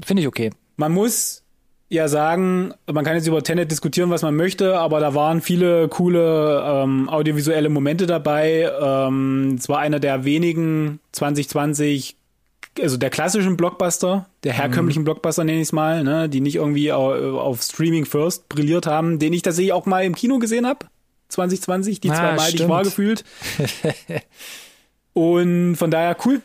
finde 0.00 0.22
ich 0.22 0.28
okay. 0.28 0.50
Man 0.76 0.92
muss 0.92 1.42
ja 1.88 2.08
sagen, 2.08 2.74
man 2.90 3.04
kann 3.04 3.16
jetzt 3.16 3.26
über 3.26 3.42
Tenet 3.42 3.70
diskutieren, 3.70 4.10
was 4.10 4.22
man 4.22 4.36
möchte, 4.36 4.78
aber 4.78 5.00
da 5.00 5.14
waren 5.14 5.40
viele 5.40 5.88
coole 5.88 6.62
ähm, 6.64 7.08
audiovisuelle 7.08 7.68
Momente 7.68 8.06
dabei. 8.06 8.70
Ähm, 8.80 9.56
es 9.58 9.68
war 9.68 9.78
einer 9.78 10.00
der 10.00 10.24
wenigen 10.24 11.00
2020, 11.12 12.16
also 12.80 12.96
der 12.96 13.10
klassischen 13.10 13.56
Blockbuster, 13.56 14.26
der 14.42 14.52
herkömmlichen 14.52 15.04
Blockbuster 15.04 15.44
nenne 15.44 15.58
ich 15.60 15.68
es 15.68 15.72
mal, 15.72 16.02
ne, 16.04 16.28
die 16.28 16.40
nicht 16.40 16.56
irgendwie 16.56 16.92
au- 16.92 17.38
auf 17.38 17.62
Streaming 17.62 18.04
First 18.04 18.48
brilliert 18.48 18.86
haben, 18.86 19.18
den 19.18 19.32
ich 19.32 19.42
tatsächlich 19.42 19.72
auch 19.72 19.86
mal 19.86 20.04
im 20.04 20.14
Kino 20.14 20.38
gesehen 20.38 20.66
habe. 20.66 20.86
2020, 21.28 22.00
die 22.00 22.10
Ah, 22.10 22.14
zwei 22.14 22.34
Mal, 22.36 22.50
die 22.50 22.56
ich 22.62 22.68
war 22.68 22.82
gefühlt. 22.82 23.24
Und 25.12 25.76
von 25.76 25.90
daher 25.90 26.16
cool. 26.24 26.40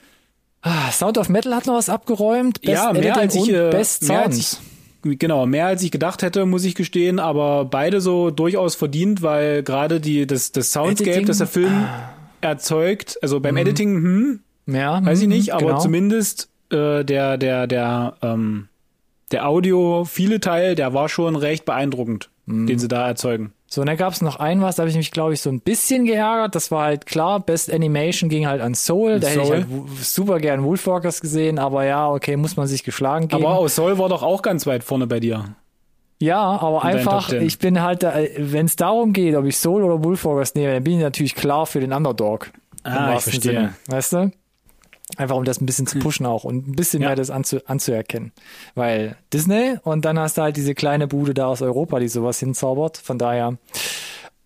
Ah, 0.62 0.92
Sound 0.92 1.18
of 1.18 1.30
Metal 1.30 1.56
hat 1.56 1.66
noch 1.68 1.76
was 1.76 1.90
abgeräumt. 1.90 2.62
Best 2.62 2.74
ja, 2.74 2.94
mehr 2.94 3.18
als 3.18 3.36
ich, 3.36 3.50
äh, 3.50 3.70
Best 3.70 4.08
mehr 4.08 4.24
als 4.26 4.38
ich, 4.38 5.18
genau, 5.20 5.46
mehr 5.46 5.68
als 5.68 5.82
ich 5.84 5.92
gedacht 5.92 6.22
hätte, 6.22 6.46
muss 6.46 6.66
ich 6.66 6.76
gestehen, 6.76 7.20
aber 7.20 7.66
beide 7.66 8.02
so 8.02 8.30
durchaus 8.30 8.76
verdient, 8.76 9.22
weil 9.22 9.64
gerade 9.64 10.00
die, 10.02 10.28
das, 10.28 10.52
das 10.52 10.72
Soundscape, 10.72 11.12
Editing? 11.12 11.26
Ah. 11.26 11.28
das 11.28 11.38
der 11.38 11.48
Film 11.48 11.90
erzeugt, 12.42 13.18
also 13.22 13.40
beim 13.40 13.56
Editing, 13.58 13.96
hm, 13.96 14.40
ja, 14.74 15.04
weiß 15.06 15.22
ich 15.22 15.28
mhm, 15.28 15.34
nicht, 15.34 15.54
aber 15.54 15.68
genau. 15.68 15.80
zumindest 15.80 16.50
äh, 16.72 17.04
der, 17.04 17.38
der, 17.38 17.68
der, 17.68 18.14
ähm, 18.22 18.68
der 19.32 19.48
Audio, 19.48 20.06
viele 20.06 20.40
Teil, 20.40 20.76
der 20.76 20.94
war 20.94 21.10
schon 21.10 21.36
recht 21.36 21.66
beeindruckend, 21.66 22.30
Mhm. 22.46 22.66
den 22.66 22.80
sie 22.80 22.88
da 22.88 23.08
erzeugen. 23.08 23.54
So, 23.68 23.82
und 23.82 23.88
dann 23.88 23.98
gab 23.98 24.12
es 24.14 24.22
noch 24.22 24.38
ein 24.40 24.62
was, 24.64 24.78
da 24.78 24.82
habe 24.82 24.90
ich 24.90 24.96
mich, 24.98 25.12
glaube 25.12 25.34
ich, 25.34 25.42
so 25.42 25.52
ein 25.52 25.60
bisschen 25.62 26.06
geärgert. 26.06 26.56
Das 26.56 26.72
war 26.72 26.86
halt 26.86 27.06
klar, 27.06 27.40
Best 27.40 27.72
Animation 27.72 28.28
ging 28.28 28.48
halt 28.48 28.60
an 28.62 28.74
Soul. 28.74 29.20
Da 29.20 29.28
hätte 29.28 29.42
ich 29.42 29.48
Soul. 29.48 29.56
halt 29.58 29.68
super 30.02 30.40
gern 30.40 30.64
Wolfwalkers 30.64 31.22
gesehen, 31.22 31.60
aber 31.60 31.86
ja, 31.86 32.10
okay, 32.10 32.36
muss 32.38 32.58
man 32.58 32.66
sich 32.66 32.84
geschlagen 32.84 33.28
geben. 33.28 33.46
Aber 33.46 33.60
aus 33.60 33.76
Soul 33.76 34.00
war 34.00 34.10
doch 34.10 34.24
auch 34.24 34.42
ganz 34.42 34.66
weit 34.66 34.84
vorne 34.84 35.06
bei 35.06 35.20
dir. 35.20 35.46
ja, 36.20 36.40
aber 36.42 36.84
einfach, 36.84 37.32
ich 37.32 37.60
bin 37.60 37.84
halt, 37.84 38.02
wenn 38.02 38.66
es 38.66 38.76
darum 38.76 39.14
geht, 39.14 39.36
ob 39.36 39.46
ich 39.46 39.56
Soul 39.58 39.84
oder 39.84 40.04
Wolfwalkers 40.04 40.56
nehme, 40.56 40.74
dann 40.74 40.84
bin 40.84 40.94
ich 40.98 41.04
natürlich 41.04 41.36
klar 41.36 41.68
für 41.68 41.80
den 41.80 41.94
Underdog. 41.94 42.50
Ah, 42.82 43.14
ich 43.18 43.22
verstehe. 43.22 43.52
Sinne, 43.52 43.76
weißt 43.88 44.14
du? 44.14 44.32
Einfach 45.18 45.36
um 45.36 45.44
das 45.44 45.60
ein 45.60 45.66
bisschen 45.66 45.88
zu 45.88 46.00
pushen 46.00 46.26
auch 46.26 46.44
und 46.44 46.68
ein 46.68 46.76
bisschen 46.76 47.02
Ja. 47.02 47.10
mehr 47.10 47.16
das 47.16 47.30
anzu 47.32 47.60
anzuerkennen. 47.66 48.32
Weil 48.76 49.16
Disney 49.34 49.78
und 49.84 50.06
dann 50.06 50.20
hast 50.20 50.38
du 50.38 50.44
halt 50.44 50.56
diese 50.56 50.76
kleine 50.76 51.08
Bude 51.08 51.34
da 51.34 51.48
aus 51.48 51.62
Europa, 51.62 52.00
die 52.00 52.08
sowas 52.08 52.40
hinzaubert. 52.40 52.98
Von 52.98 53.18
daher. 53.18 53.58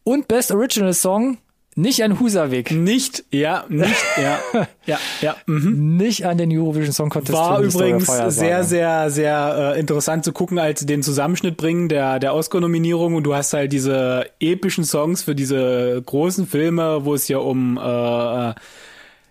Und 0.03 0.28
Best 0.28 0.51
Original 0.51 0.93
Song, 0.93 1.38
nicht 1.76 2.03
an 2.03 2.20
Husavik, 2.20 2.70
Nicht, 2.72 3.24
ja, 3.32 3.66
nicht, 3.68 3.95
ja, 4.22 4.39
ja, 4.86 4.99
ja, 5.22 5.36
mhm. 5.47 5.97
nicht 5.97 6.26
an 6.26 6.38
den 6.38 6.51
Eurovision 6.55 6.93
Song 6.93 7.09
Contest. 7.09 7.34
War 7.38 7.61
übrigens 7.61 8.05
sehr, 8.05 8.64
sehr, 8.64 9.09
sehr 9.09 9.74
äh, 9.76 9.80
interessant 9.80 10.24
zu 10.24 10.34
gucken, 10.34 10.59
als 10.59 10.82
sie 10.82 10.86
den 10.86 11.01
Zusammenschnitt 11.01 11.57
bringen 11.57 11.89
der, 11.89 12.20
der 12.20 12.36
Oscar-Nominierung 12.36 13.16
und 13.16 13.24
du 13.24 13.34
hast 13.34 13.53
halt 13.53 13.72
diese 13.74 14.26
epischen 14.39 14.84
Songs 14.84 15.24
für 15.24 15.34
diese 15.34 16.01
großen 16.05 16.45
Filme, 16.45 17.05
wo 17.05 17.16
es 17.16 17.28
ja 17.28 17.39
um 17.39 17.78
äh, 17.78 18.49
äh, 18.49 18.53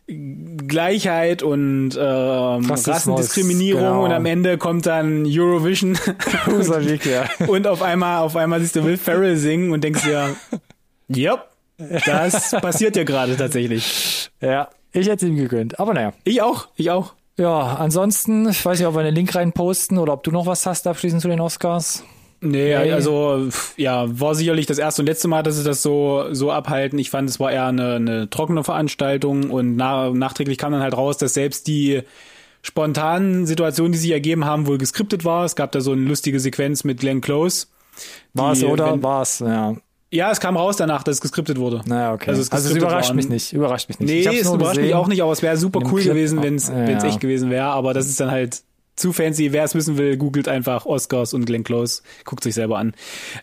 Gleichheit 0.07 1.43
und 1.43 1.97
ähm, 1.97 2.71
Rassendiskriminierung 2.71 3.83
genau. 3.83 4.05
und 4.05 4.13
am 4.13 4.27
Ende 4.27 4.59
kommt 4.59 4.87
dann 4.87 5.25
Eurovision 5.27 5.97
und 7.47 7.67
auf 7.67 7.83
einmal, 7.83 8.19
auf 8.23 8.37
einmal 8.37 8.61
siehst 8.61 8.77
du 8.77 8.85
Will 8.85 8.97
Ferrell 8.97 9.37
singen 9.37 9.73
und 9.73 9.85
denkst 9.85 10.03
dir, 10.03 10.35
yep, 11.15 11.49
das 12.05 12.51
passiert 12.61 12.97
ja 12.97 13.05
gerade 13.05 13.37
tatsächlich. 13.37 14.31
ja, 14.41 14.69
ich 14.93 15.09
hätte 15.09 15.27
ihm 15.27 15.37
gegönnt. 15.37 15.79
Aber 15.79 15.95
naja. 15.95 16.13
Ich 16.25 16.43
auch, 16.43 16.69
ich 16.77 16.91
auch. 16.91 17.15
Ja, 17.39 17.77
ansonsten, 17.77 18.49
ich 18.49 18.65
weiß 18.65 18.79
nicht, 18.79 18.87
ob 18.87 18.95
wir 18.95 19.01
einen 19.01 19.15
Link 19.15 19.35
reinposten 19.35 19.99
oder 19.99 20.13
ob 20.13 20.23
du 20.23 20.31
noch 20.31 20.47
was 20.47 20.67
hast 20.67 20.87
abschließend 20.87 21.23
zu 21.23 21.29
den 21.29 21.41
Oscars. 21.41 22.05
Nee, 22.43 22.77
Nee. 22.77 22.93
also 22.93 23.49
ja, 23.77 24.05
war 24.21 24.35
sicherlich 24.35 24.67
das 24.67 24.79
erste 24.79 25.03
und 25.03 25.07
letzte 25.07 25.29
Mal, 25.29 25.43
dass 25.43 25.57
sie 25.57 25.65
das 25.65 25.81
so 25.81 26.25
so 26.33 26.51
abhalten. 26.51 26.99
Ich 26.99 27.09
fand, 27.09 27.31
es 27.31 27.39
war 27.41 27.53
eher 27.53 27.67
eine, 27.67 27.95
eine 27.95 28.29
trockene 28.31 28.65
Veranstaltung 28.65 29.51
und 29.51 29.77
na, 29.77 30.11
nachträglich 30.11 30.59
kam 30.59 30.73
dann 30.73 30.83
halt 30.83 30.97
raus, 30.97 31.17
dass 31.19 31.35
selbst 31.35 31.67
die 31.69 32.03
spontanen 32.63 33.47
Situationen, 33.47 33.93
die 33.93 33.99
sich 33.99 34.11
ergeben 34.11 34.45
haben, 34.45 34.67
wohl 34.67 34.79
geskriptet 34.79 35.25
war. 35.25 35.45
Es 35.45 35.57
gab 35.57 35.73
da 35.73 35.81
so 35.81 35.93
eine 35.93 36.03
lustige 36.03 36.41
Sequenz 36.41 36.85
mit 36.85 37.01
Glenn 37.01 37.21
Close. 37.21 37.67
War 38.35 38.53
es 38.53 38.63
oder? 38.65 39.03
War 39.03 39.23
es, 39.23 39.39
ja. 39.41 39.75
Ja, 40.11 40.31
es 40.31 40.41
kam 40.41 40.57
raus 40.59 40.77
danach, 40.77 41.03
dass 41.05 41.17
es 41.17 41.21
geskriptet 41.23 41.59
wurde. 41.59 41.81
Naja, 41.87 42.13
okay. 42.13 42.31
Also 42.31 42.41
Also 42.41 42.43
es 42.43 42.47
es, 42.47 42.51
geskriptet 42.51 42.83
überrascht 42.83 43.09
war 43.09 43.17
mich 43.17 43.29
nicht. 43.31 43.53
Überrascht 43.53 43.89
mich 43.89 43.99
nicht. 43.99 44.09
Nee, 44.11 44.21
es 44.41 44.47
überrascht 44.47 44.77
mich 44.77 44.87
gesehen. 44.87 44.95
auch 44.95 45.09
nicht, 45.09 45.23
aber 45.23 45.33
es 45.33 45.41
wäre 45.43 45.57
super 45.57 45.81
cool 45.85 46.01
Clip. 46.03 46.13
gewesen, 46.13 46.43
wenn 46.43 46.57
es 46.57 46.69
ja. 46.69 47.03
echt 47.05 47.21
gewesen 47.21 47.51
wäre. 47.51 47.67
Aber 47.67 47.95
das 47.95 48.09
ist 48.09 48.21
dann 48.21 48.31
halt 48.31 48.63
zu 48.97 49.13
fancy. 49.13 49.53
Wer 49.53 49.65
es 49.65 49.75
wissen 49.75 49.97
will, 49.99 50.17
googelt 50.17 50.49
einfach 50.49 50.87
Oscars 50.87 51.35
und 51.35 51.45
Glenn 51.47 51.65
Close, 51.65 52.03
guckt 52.25 52.43
sich 52.45 52.55
selber 52.55 52.79
an. 52.79 52.95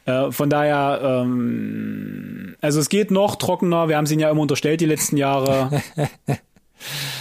Äh, 0.05 0.31
von 0.31 0.49
daher, 0.49 1.01
ähm, 1.23 2.55
also 2.61 2.79
es 2.79 2.89
geht 2.89 3.11
noch 3.11 3.35
trockener. 3.35 3.87
Wir 3.89 3.97
haben 3.97 4.05
es 4.05 4.11
ihnen 4.11 4.21
ja 4.21 4.29
immer 4.29 4.41
unterstellt 4.41 4.81
die 4.81 4.85
letzten 4.85 5.17
Jahre. 5.17 5.81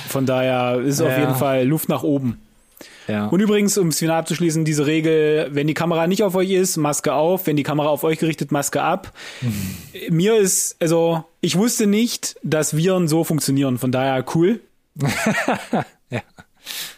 Von 0.08 0.24
daher 0.24 0.80
ist 0.80 1.00
auf 1.00 1.08
Ja. 1.10 1.18
jeden 1.18 1.34
Fall 1.34 1.64
Luft 1.66 1.88
nach 1.88 2.04
oben. 2.04 2.40
Ja. 3.08 3.26
Und 3.26 3.40
übrigens, 3.40 3.76
um 3.78 3.88
es 3.88 3.98
final 3.98 4.18
abzuschließen, 4.20 4.64
diese 4.64 4.86
Regel, 4.86 5.48
wenn 5.52 5.66
die 5.66 5.74
Kamera 5.74 6.06
nicht 6.06 6.22
auf 6.22 6.34
euch 6.36 6.50
ist, 6.50 6.76
Maske 6.76 7.12
auf, 7.14 7.46
wenn 7.46 7.56
die 7.56 7.62
Kamera 7.62 7.88
auf 7.88 8.04
euch 8.04 8.18
gerichtet, 8.18 8.52
Maske 8.52 8.82
ab. 8.82 9.12
Mir 10.10 10.36
ist, 10.36 10.76
also, 10.80 11.24
ich 11.40 11.56
wusste 11.56 11.86
nicht, 11.86 12.36
dass 12.44 12.76
Viren 12.76 13.08
so 13.08 13.24
funktionieren, 13.24 13.78
von 13.78 13.90
daher 13.92 14.24
cool. 14.34 14.60
Ja. 16.10 16.22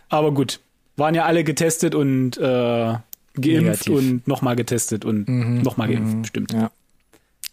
Aber 0.09 0.33
gut, 0.33 0.61
waren 1.01 1.15
ja 1.17 1.25
alle 1.25 1.43
getestet 1.43 1.95
und 1.97 2.37
äh, 2.39 2.41
geimpft 3.35 3.89
Negativ. 3.89 3.93
und 3.95 4.29
nochmal 4.29 4.55
getestet 4.55 5.05
und 5.05 5.29
nochmal 5.63 5.89
geimpft, 5.89 6.29
stimmt. 6.29 6.53
ja. 6.53 6.71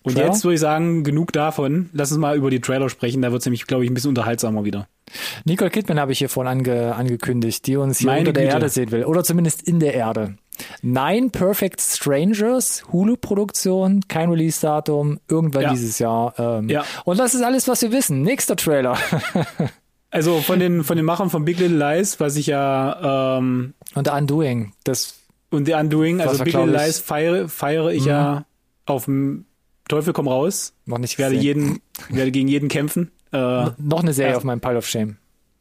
Und 0.03 0.13
Trailer? 0.13 0.27
jetzt 0.27 0.43
würde 0.45 0.53
ich 0.55 0.61
sagen, 0.61 1.03
genug 1.03 1.33
davon. 1.33 1.89
Lass 1.91 2.11
uns 2.11 2.19
mal 2.19 2.37
über 2.37 2.49
die 2.49 2.61
Trailer 2.61 2.89
sprechen, 2.89 3.21
da 3.23 3.31
wird 3.31 3.41
es 3.41 3.45
nämlich, 3.45 3.65
glaube 3.67 3.83
ich, 3.83 3.91
ein 3.91 3.93
bisschen 3.93 4.09
unterhaltsamer 4.09 4.63
wieder. 4.63 4.87
Nicole 5.43 5.69
Kidman 5.69 5.99
habe 5.99 6.13
ich 6.13 6.19
hier 6.19 6.29
vorhin 6.29 6.59
ange, 6.59 6.95
angekündigt, 6.95 7.65
die 7.67 7.75
uns 7.75 7.97
hier 7.99 8.07
Meine 8.07 8.19
unter 8.21 8.33
der 8.33 8.43
Güte. 8.43 8.53
Erde 8.55 8.69
sehen 8.69 8.91
will. 8.91 9.03
Oder 9.03 9.23
zumindest 9.25 9.63
in 9.63 9.79
der 9.81 9.93
Erde. 9.95 10.35
Nine 10.81 11.29
Perfect 11.29 11.81
Strangers, 11.81 12.83
Hulu-Produktion, 12.91 14.01
kein 14.07 14.29
Release-Datum, 14.29 15.19
irgendwann 15.29 15.63
Ja. 15.63 15.69
dieses 15.71 15.99
Jahr. 15.99 16.33
Ähm, 16.37 16.69
Ja. 16.69 16.85
Und 17.03 17.19
das 17.19 17.35
ist 17.35 17.41
alles, 17.43 17.67
was 17.67 17.81
wir 17.81 17.91
wissen. 17.91 18.21
Nächster 18.21 18.55
Trailer. 18.55 18.97
Also 20.17 20.41
von 20.41 20.59
den, 20.59 20.83
von 20.83 20.97
den 20.97 21.05
Machern 21.05 21.29
von 21.29 21.45
Big 21.45 21.59
Little 21.59 21.77
Lies, 21.77 22.19
was 22.19 22.35
ich 22.35 22.47
ja 22.47 23.37
ähm, 23.37 23.73
Und 23.95 24.07
The 24.07 24.13
Undoing. 24.13 24.73
Das, 24.83 25.15
Und 25.51 25.65
The 25.65 25.73
Undoing, 25.73 26.21
also 26.21 26.43
Big 26.43 26.53
Little 26.53 26.71
Lies 26.71 26.99
feiere, 26.99 27.47
feiere 27.49 27.91
ich 27.91 28.05
ja 28.05 28.45
auf 28.85 29.05
dem 29.05 29.45
Teufel 29.87 30.11
komm 30.13 30.27
raus. 30.27 30.73
noch 30.85 30.97
nicht 30.97 31.13
Ich 31.13 31.17
werde 31.19 31.35
gesehen. 31.35 31.45
jeden, 31.45 31.79
werde 32.17 32.31
gegen 32.31 32.47
jeden 32.47 32.67
kämpfen. 32.69 33.11
Äh, 33.31 33.37
Noch 33.77 34.01
eine 34.01 34.13
Serie 34.13 34.31
Ja. 34.31 34.37
auf 34.37 34.43
meinem 34.43 34.59
Pile 34.61 34.77
of 34.77 34.87
Shame. 34.87 35.17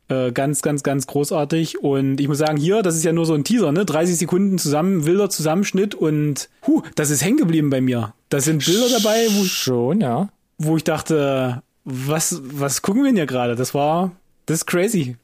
äh, 0.08 0.30
ganz, 0.32 0.62
ganz, 0.62 0.82
ganz 0.84 1.06
großartig. 1.08 1.80
Und 1.82 2.20
ich 2.20 2.28
muss 2.28 2.38
sagen, 2.38 2.56
hier, 2.56 2.82
das 2.82 2.94
ist 2.96 3.04
ja 3.04 3.12
nur 3.12 3.26
so 3.26 3.34
ein 3.34 3.42
Teaser, 3.44 3.72
ne? 3.72 3.84
30 3.84 4.16
Sekunden 4.16 4.56
zusammen, 4.58 5.04
wilder 5.04 5.28
Zusammenschnitt 5.30 5.94
und 5.96 6.48
huh, 6.66 6.82
das 6.94 7.10
ist 7.10 7.24
hängen 7.24 7.38
geblieben 7.38 7.70
bei 7.70 7.80
mir. 7.80 8.14
Da 8.28 8.40
sind 8.40 8.64
Bilder 8.64 8.86
dabei, 8.88 9.26
wo 9.30 9.42
ich, 9.42 9.52
Schon, 9.52 10.00
ja. 10.00 10.28
wo 10.58 10.76
ich 10.76 10.84
dachte, 10.84 11.62
was, 11.84 12.40
was 12.44 12.82
gucken 12.82 13.02
wir 13.02 13.08
denn 13.10 13.16
hier 13.16 13.26
gerade? 13.26 13.56
Das 13.56 13.74
war, 13.74 14.12
das 14.46 14.58
ist 14.58 14.66
crazy. 14.66 15.16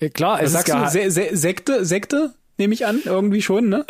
Äh, 0.00 0.10
Klar, 0.10 0.40
es 0.42 0.52
ist 0.54 0.66
sagst 0.66 0.96
du? 0.96 1.00
Se 1.00 1.10
Se 1.10 1.36
Sekte, 1.36 1.84
Sekte? 1.84 2.34
Nehme 2.58 2.74
ich 2.74 2.86
an, 2.86 3.00
irgendwie 3.04 3.40
schon, 3.42 3.68
ne? 3.68 3.84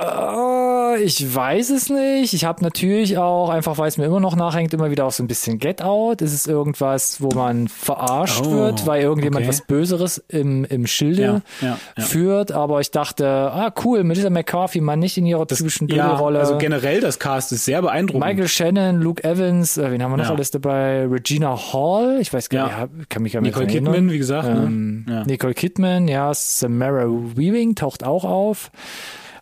Ich 1.03 1.35
weiß 1.35 1.71
es 1.71 1.89
nicht. 1.89 2.35
Ich 2.35 2.45
habe 2.45 2.63
natürlich 2.63 3.19
auch, 3.19 3.49
einfach 3.51 3.79
weil 3.79 3.89
es 3.89 3.99
mir 3.99 4.05
immer 4.05 4.21
noch 4.21 4.37
nachhängt, 4.37 4.73
immer 4.75 4.91
wieder 4.91 5.07
auch 5.07 5.13
so 5.13 5.23
ein 5.23 5.27
bisschen 5.27 5.59
Get 5.59 5.83
Out. 5.83 6.23
Es 6.23 6.33
ist 6.33 6.47
irgendwas, 6.47 7.21
wo 7.23 7.29
man 7.31 7.69
verarscht 7.69 8.43
Oh, 8.47 8.51
wird, 8.53 8.87
weil 8.87 9.03
irgendjemand 9.03 9.45
okay. 9.45 9.49
was 9.49 9.61
Böseres 9.67 10.23
im, 10.29 10.65
im 10.65 10.87
Schilde 10.87 11.23
Ja, 11.23 11.41
ja, 11.69 11.79
ja. 11.97 12.05
führt. 12.05 12.53
Aber 12.53 12.81
ich 12.81 12.91
dachte, 12.91 13.27
ah 13.27 13.73
cool, 13.85 14.05
Melissa 14.05 14.31
McCarthy 14.31 14.81
mal 14.81 14.97
nicht 14.97 15.17
in 15.19 15.27
ihrer 15.27 15.47
typischen 15.47 15.89
Ja, 15.89 16.09
Doppelrolle. 16.09 16.41
also 16.41 16.59
generell 16.59 17.01
das 17.01 17.19
Cast 17.19 17.53
ist 17.53 17.65
sehr 17.65 17.83
beeindruckend. 17.83 18.25
Michael 18.25 18.49
Shannon, 18.49 19.01
Luke 19.01 19.25
Evans, 19.25 19.77
äh, 19.79 19.91
wen 19.91 20.03
haben 20.03 20.13
wir 20.13 20.17
noch 20.19 20.31
alles 20.31 20.51
dabei? 20.51 21.07
Regina 21.07 21.57
Hall, 21.73 22.19
ich 22.21 22.33
weiß 22.33 22.49
gar 22.49 22.67
nicht, 22.67 22.77
ja, 22.79 22.89
kann 23.09 23.23
mich 23.23 23.33
gar 23.33 23.41
nicht 23.41 23.51
Nicole 23.55 23.67
erinnern. 23.73 23.93
Kidman, 23.95 24.11
wie 24.13 24.19
gesagt. 24.19 24.49
Ähm, 24.49 25.05
ne? 25.09 25.25
Nicole 25.27 25.55
Kidman, 25.55 26.09
ja, 26.09 26.33
Samara 26.35 27.07
Weaving 27.07 27.75
taucht 27.75 28.05
auch 28.05 28.25
auf. 28.25 28.71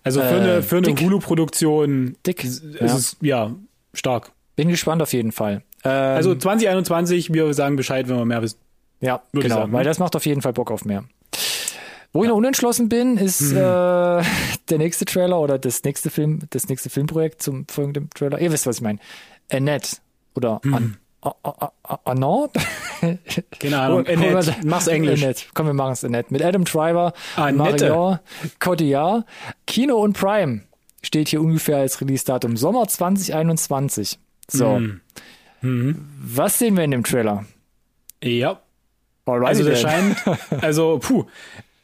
Also 0.03 0.20
für 0.20 0.26
äh, 0.26 0.40
eine, 0.40 0.62
für 0.62 0.76
eine 0.78 0.86
dick. 0.88 1.01
Hulu-Produktion 1.01 2.16
Dick. 2.26 2.44
ist 2.44 2.62
Ja. 2.80 2.86
es 2.86 3.16
ja 3.20 3.55
stark. 3.94 4.32
Bin 4.57 4.68
gespannt 4.68 5.03
auf 5.03 5.12
jeden 5.12 5.32
Fall. 5.32 5.62
Ähm, 5.84 5.90
Also 6.16 6.34
2021, 6.34 7.32
wir 7.32 7.53
sagen 7.55 7.76
Bescheid, 7.76 8.09
wenn 8.09 8.16
wir 8.16 8.24
mehr 8.24 8.42
wissen. 8.42 8.59
Ja, 9.01 9.22
Würde 9.32 9.48
genau, 9.48 9.61
sagen, 9.61 9.72
weil 9.72 9.80
ne? 9.84 9.88
das 9.88 9.98
macht 9.98 10.14
auf 10.16 10.26
jeden 10.26 10.42
Fall 10.42 10.53
Bock 10.53 10.70
auf 10.70 10.84
mehr. 10.84 11.05
Wo 12.12 12.22
ich 12.24 12.28
noch 12.28 12.36
unentschlossen 12.36 12.88
bin, 12.88 13.16
ist 13.16 13.53
äh, 13.53 13.55
der 13.57 14.24
nächste 14.78 15.05
Trailer 15.05 15.40
oder 15.40 15.59
das 15.59 15.84
nächste 15.84 16.11
Film, 16.11 16.40
das 16.51 16.68
nächste 16.68 16.90
Filmprojekt 16.90 17.40
zum 17.42 17.66
folgenden 17.68 18.11
Trailer. 18.11 18.38
Ihr 18.40 18.53
wisst, 18.53 18.66
was 18.66 18.76
ich 18.76 18.82
meine. 18.82 18.98
Annette 19.51 19.96
oder 20.34 20.61
An 20.64 20.96
A- 21.23 21.35
A- 21.43 21.73
A- 21.83 21.99
Annette? 22.05 22.61
Keine 23.59 23.79
Ahnung. 23.79 24.07
Annette. 24.07 24.57
Mach's 24.64 24.87
Englisch. 24.87 25.23
Annette. 25.23 25.43
Komm, 25.55 25.66
wir 25.66 25.75
machen 25.75 25.93
es 25.93 26.05
Annette. 26.05 26.33
Mit 26.33 26.43
Adam 26.43 26.64
Driver. 26.64 27.12
Marion 27.37 28.18
Cotillard. 28.59 29.25
Kino 29.66 29.97
und 29.97 30.14
Prime 30.18 30.62
steht 31.03 31.29
hier 31.29 31.41
ungefähr 31.41 31.79
als 31.79 32.01
Release-Datum. 32.01 32.57
Sommer 32.57 32.87
2021. 32.89 34.18
So. 34.49 34.81
Mhm. 35.62 36.09
Was 36.23 36.59
sehen 36.59 36.77
wir 36.77 36.85
in 36.85 36.91
dem 36.91 37.05
Trailer? 37.05 37.45
Ja. 38.23 38.61
Alrighty 39.27 39.49
Also 39.49 39.64
der 39.64 39.77
scheint, 39.77 40.16
also 40.62 40.99
puh. 41.01 41.25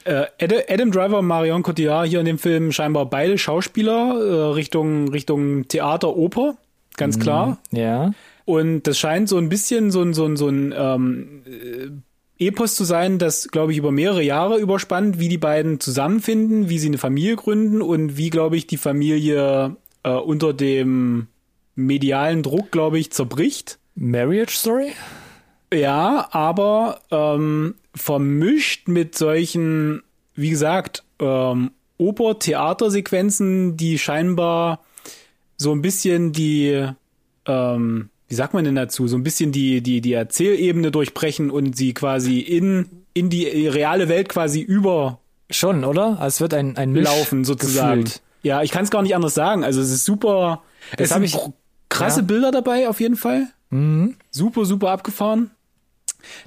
Äh, 0.05 0.27
Adam, 0.69 0.91
Driver 0.93 1.19
und 1.19 1.27
Marion 1.27 1.63
Cotillard 1.63 2.09
hier 2.09 2.21
in 2.21 2.27
dem 2.27 2.39
Film 2.39 2.73
scheinbar 2.73 3.07
beide 3.07 3.39
Schauspieler 3.39 4.15
äh, 4.19 4.53
Richtung 4.55 5.09
Richtung 5.09 5.67
Theater, 5.69 6.17
Oper, 6.17 6.57
ganz 6.97 7.19
klar. 7.19 7.59
Ja. 7.71 8.13
Und 8.47 8.85
das 8.85 8.99
scheint 8.99 9.29
so 9.29 9.37
ein 9.37 9.51
bisschen 9.51 9.91
so 9.91 10.01
ein 10.01 10.15
so 10.15 10.25
ein 10.25 10.37
so 10.37 10.49
ein 10.49 10.73
ähm, 10.75 11.43
äh, 11.47 11.91
Epos 12.39 12.75
zu 12.77 12.85
sein, 12.85 13.19
das 13.19 13.49
glaube 13.49 13.73
ich 13.73 13.79
über 13.79 13.91
mehrere 13.91 14.23
Jahre 14.23 14.59
überspannt, 14.59 15.19
wie 15.19 15.29
die 15.29 15.37
beiden 15.37 15.81
zusammenfinden, 15.81 16.69
wie 16.69 16.79
sie 16.79 16.89
eine 16.89 16.99
Familie 16.99 17.37
gründen 17.37 17.83
und 17.83 18.17
wie 18.17 18.31
glaube 18.31 18.57
ich 18.57 18.67
die 18.67 18.77
Familie 18.77 19.77
äh, 20.05 20.11
unter 20.11 20.55
dem 20.55 21.27
medialen 21.75 22.43
Druck 22.43 22.71
glaube 22.71 22.99
ich 22.99 23.11
zerbricht. 23.11 23.79
Marriage 23.97 24.57
Story? 24.57 24.93
Ja, 25.75 26.29
aber 26.31 27.01
ähm, 27.11 27.75
vermischt 27.95 28.87
mit 28.87 29.17
solchen, 29.17 30.03
wie 30.35 30.51
gesagt, 30.51 31.03
ähm, 31.19 31.73
Oper-Theatersequenzen, 31.99 33.77
die 33.77 33.99
scheinbar 33.99 34.85
so 35.57 35.73
ein 35.73 35.83
bisschen 35.83 36.33
die, 36.33 36.87
ähm, 37.47 38.11
wie 38.29 38.35
sagt 38.35 38.55
man 38.55 38.65
denn 38.65 38.75
dazu, 38.75 39.07
so 39.09 39.17
ein 39.17 39.23
bisschen 39.23 39.53
die, 39.53 39.81
die, 39.83 40.01
die 40.01 40.13
Erzählebene 40.13 40.91
durchbrechen 40.91 41.51
und 41.51 41.77
sie 41.77 41.95
quasi 41.95 42.41
in, 42.41 42.87
in 43.15 43.31
die 43.31 43.47
reale 43.69 44.09
Welt 44.09 44.29
quasi 44.29 44.61
überlaufen 44.61 45.19
Schon, 45.49 45.85
oder? 45.85 46.19
Also 46.19 46.27
es 46.27 46.41
wird 46.41 46.55
ein, 46.55 46.77
ein 46.77 46.91
Misch 46.91 47.09
sozusagen. 47.43 48.03
gefühlt. 48.03 48.21
Ja, 48.43 48.63
ich 48.63 48.73
kann 48.73 48.83
es 48.83 48.91
gar 48.91 49.03
nicht 49.03 49.15
anders 49.15 49.35
sagen. 49.35 49.63
Also 49.63 49.81
es 49.81 49.91
ist 49.91 50.05
super, 50.05 50.63
es 50.97 51.11
sind 51.11 51.23
ich- 51.23 51.39
krasse 51.89 52.21
ja. 52.21 52.27
Bilder 52.27 52.51
dabei 52.51 52.89
auf 52.89 52.99
jeden 53.01 53.15
Fall. 53.15 53.47
Mhm. 53.71 54.17
Super, 54.33 54.65
super 54.65 54.91
abgefahren. 54.91 55.53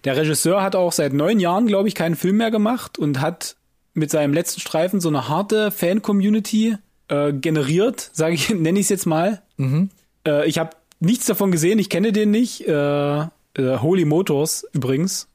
Der 0.03 0.17
Regisseur 0.17 0.61
hat 0.61 0.75
auch 0.75 0.91
seit 0.91 1.13
neun 1.13 1.39
Jahren, 1.39 1.65
glaube 1.65 1.87
ich, 1.87 1.95
keinen 1.95 2.17
Film 2.17 2.37
mehr 2.37 2.51
gemacht 2.51 2.97
und 2.99 3.21
hat 3.21 3.55
mit 3.93 4.11
seinem 4.11 4.33
letzten 4.33 4.59
Streifen 4.59 4.99
so 4.99 5.07
eine 5.07 5.29
harte 5.29 5.71
Fan-Community 5.71 6.75
äh, 7.07 7.31
generiert, 7.31 8.09
sage 8.13 8.35
ich, 8.35 8.49
nenne 8.53 8.79
ich 8.79 8.85
es 8.87 8.89
jetzt 8.89 9.05
mal. 9.05 9.41
Mhm. 9.55 9.89
Äh, 10.27 10.45
ich 10.47 10.57
habe 10.59 10.71
nichts 10.99 11.25
davon 11.25 11.51
gesehen, 11.51 11.79
ich 11.79 11.89
kenne 11.89 12.11
den 12.11 12.31
nicht. 12.31 12.67
Äh, 12.67 13.19
äh, 13.21 13.27
Holy 13.57 14.05
Motors 14.05 14.65
übrigens 14.73 15.27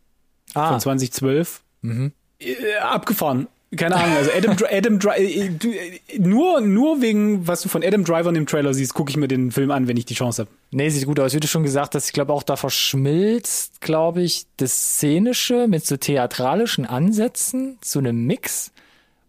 Ah, 0.54 0.70
von 0.70 0.80
2012. 0.80 1.62
Mhm. 1.82 2.12
Äh, 2.38 2.54
abgefahren. 2.80 3.48
Keine 3.76 3.96
Ahnung, 3.96 4.16
also 4.16 4.30
Adam, 4.30 4.56
Adam 4.70 4.98
Dri 5.00 5.10
äh, 5.16 5.48
du, 5.50 5.68
äh, 5.72 5.98
nur, 6.18 6.60
nur 6.60 7.02
wegen, 7.02 7.48
was 7.48 7.62
du 7.62 7.68
von 7.68 7.82
Adam 7.82 8.04
Driver 8.04 8.28
in 8.28 8.36
dem 8.36 8.46
Trailer 8.46 8.72
siehst, 8.72 8.94
gucke 8.94 9.10
ich 9.10 9.16
mir 9.16 9.26
den 9.26 9.50
Film 9.50 9.72
an, 9.72 9.88
wenn 9.88 9.96
ich 9.96 10.04
die 10.04 10.14
Chance 10.14 10.42
habe. 10.42 10.50
nee, 10.70 10.88
sieht 10.90 11.06
gut 11.06 11.18
aus. 11.18 11.34
Wie 11.34 11.40
du 11.40 11.48
schon 11.48 11.64
gesagt 11.64 11.96
hast, 11.96 12.06
ich 12.06 12.12
glaube 12.12 12.32
auch 12.32 12.44
da 12.44 12.54
verschmilzt, 12.54 13.80
glaube 13.80 14.22
ich, 14.22 14.46
das 14.58 14.70
Szenische 14.94 15.66
mit 15.66 15.84
so 15.86 15.96
theatralischen 15.96 16.86
Ansätzen, 16.86 17.78
so 17.82 17.98
einem 17.98 18.24
Mix, 18.26 18.70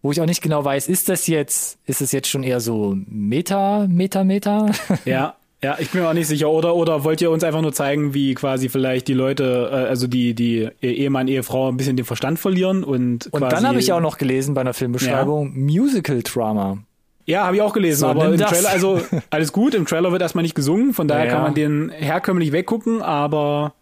wo 0.02 0.12
ich 0.12 0.20
auch 0.20 0.26
nicht 0.26 0.42
genau 0.42 0.64
weiß, 0.64 0.86
ist 0.88 1.08
das 1.08 1.26
jetzt, 1.26 1.78
ist 1.86 2.00
es 2.00 2.12
jetzt 2.12 2.28
schon 2.28 2.44
eher 2.44 2.60
so 2.60 2.96
Meta, 3.08 3.86
Meta, 3.88 4.22
Meta? 4.22 4.70
Ja, 5.04 5.34
ja, 5.66 5.76
ich 5.80 5.90
bin 5.90 6.00
mir 6.02 6.08
auch 6.08 6.12
nicht 6.12 6.28
sicher. 6.28 6.48
Oder, 6.48 6.76
oder 6.76 7.02
wollt 7.02 7.20
ihr 7.20 7.28
uns 7.32 7.42
einfach 7.42 7.60
nur 7.60 7.72
zeigen, 7.72 8.14
wie 8.14 8.34
quasi 8.34 8.68
vielleicht 8.68 9.08
die 9.08 9.14
Leute, 9.14 9.68
äh, 9.72 9.74
also 9.88 10.06
die, 10.06 10.32
die 10.32 10.68
Ehemann, 10.80 11.26
Ehefrau 11.26 11.68
ein 11.68 11.76
bisschen 11.76 11.96
den 11.96 12.04
Verstand 12.06 12.38
verlieren 12.38 12.84
und 12.84 13.26
Und 13.32 13.40
dann 13.40 13.66
habe 13.66 13.80
ich 13.80 13.92
auch 13.92 14.00
noch 14.00 14.16
gelesen 14.16 14.54
bei 14.54 14.60
einer 14.60 14.74
Filmbeschreibung 14.74 15.52
Musical 15.58 16.22
Drama. 16.22 16.78
Ja, 17.24 17.46
habe 17.46 17.56
ich 17.56 17.62
auch 17.62 17.72
gelesen, 17.72 18.00
So, 18.02 18.06
aber 18.06 18.26
im 18.26 18.36
das. 18.38 18.52
Trailer, 18.52 18.68
also 18.70 19.00
alles 19.30 19.52
gut, 19.52 19.74
im 19.74 19.86
Trailer 19.86 20.12
wird 20.12 20.22
erstmal 20.22 20.42
nicht 20.42 20.54
gesungen, 20.54 20.94
von 20.94 21.08
daher 21.08 21.24
Ja. 21.26 21.32
kann 21.32 21.42
man 21.42 21.54
den 21.54 21.90
herkömmlich 21.90 22.52
weggucken, 22.52 23.02
aber 23.02 23.74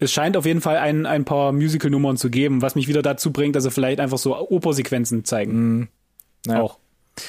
es 0.00 0.12
scheint 0.12 0.36
auf 0.36 0.44
jeden 0.44 0.60
Fall 0.60 0.78
ein, 0.78 1.06
ein 1.06 1.24
paar 1.24 1.52
Musical-Nummern 1.52 2.16
zu 2.16 2.28
geben, 2.30 2.60
was 2.62 2.74
mich 2.74 2.88
wieder 2.88 3.02
dazu 3.02 3.30
bringt, 3.32 3.54
dass 3.54 3.62
sie 3.62 3.70
vielleicht 3.70 4.00
einfach 4.00 4.18
so 4.18 4.36
Opersequenzen 4.36 5.24
zeigen. 5.24 5.88
Ja. 6.48 6.60
Auch. 6.62 6.78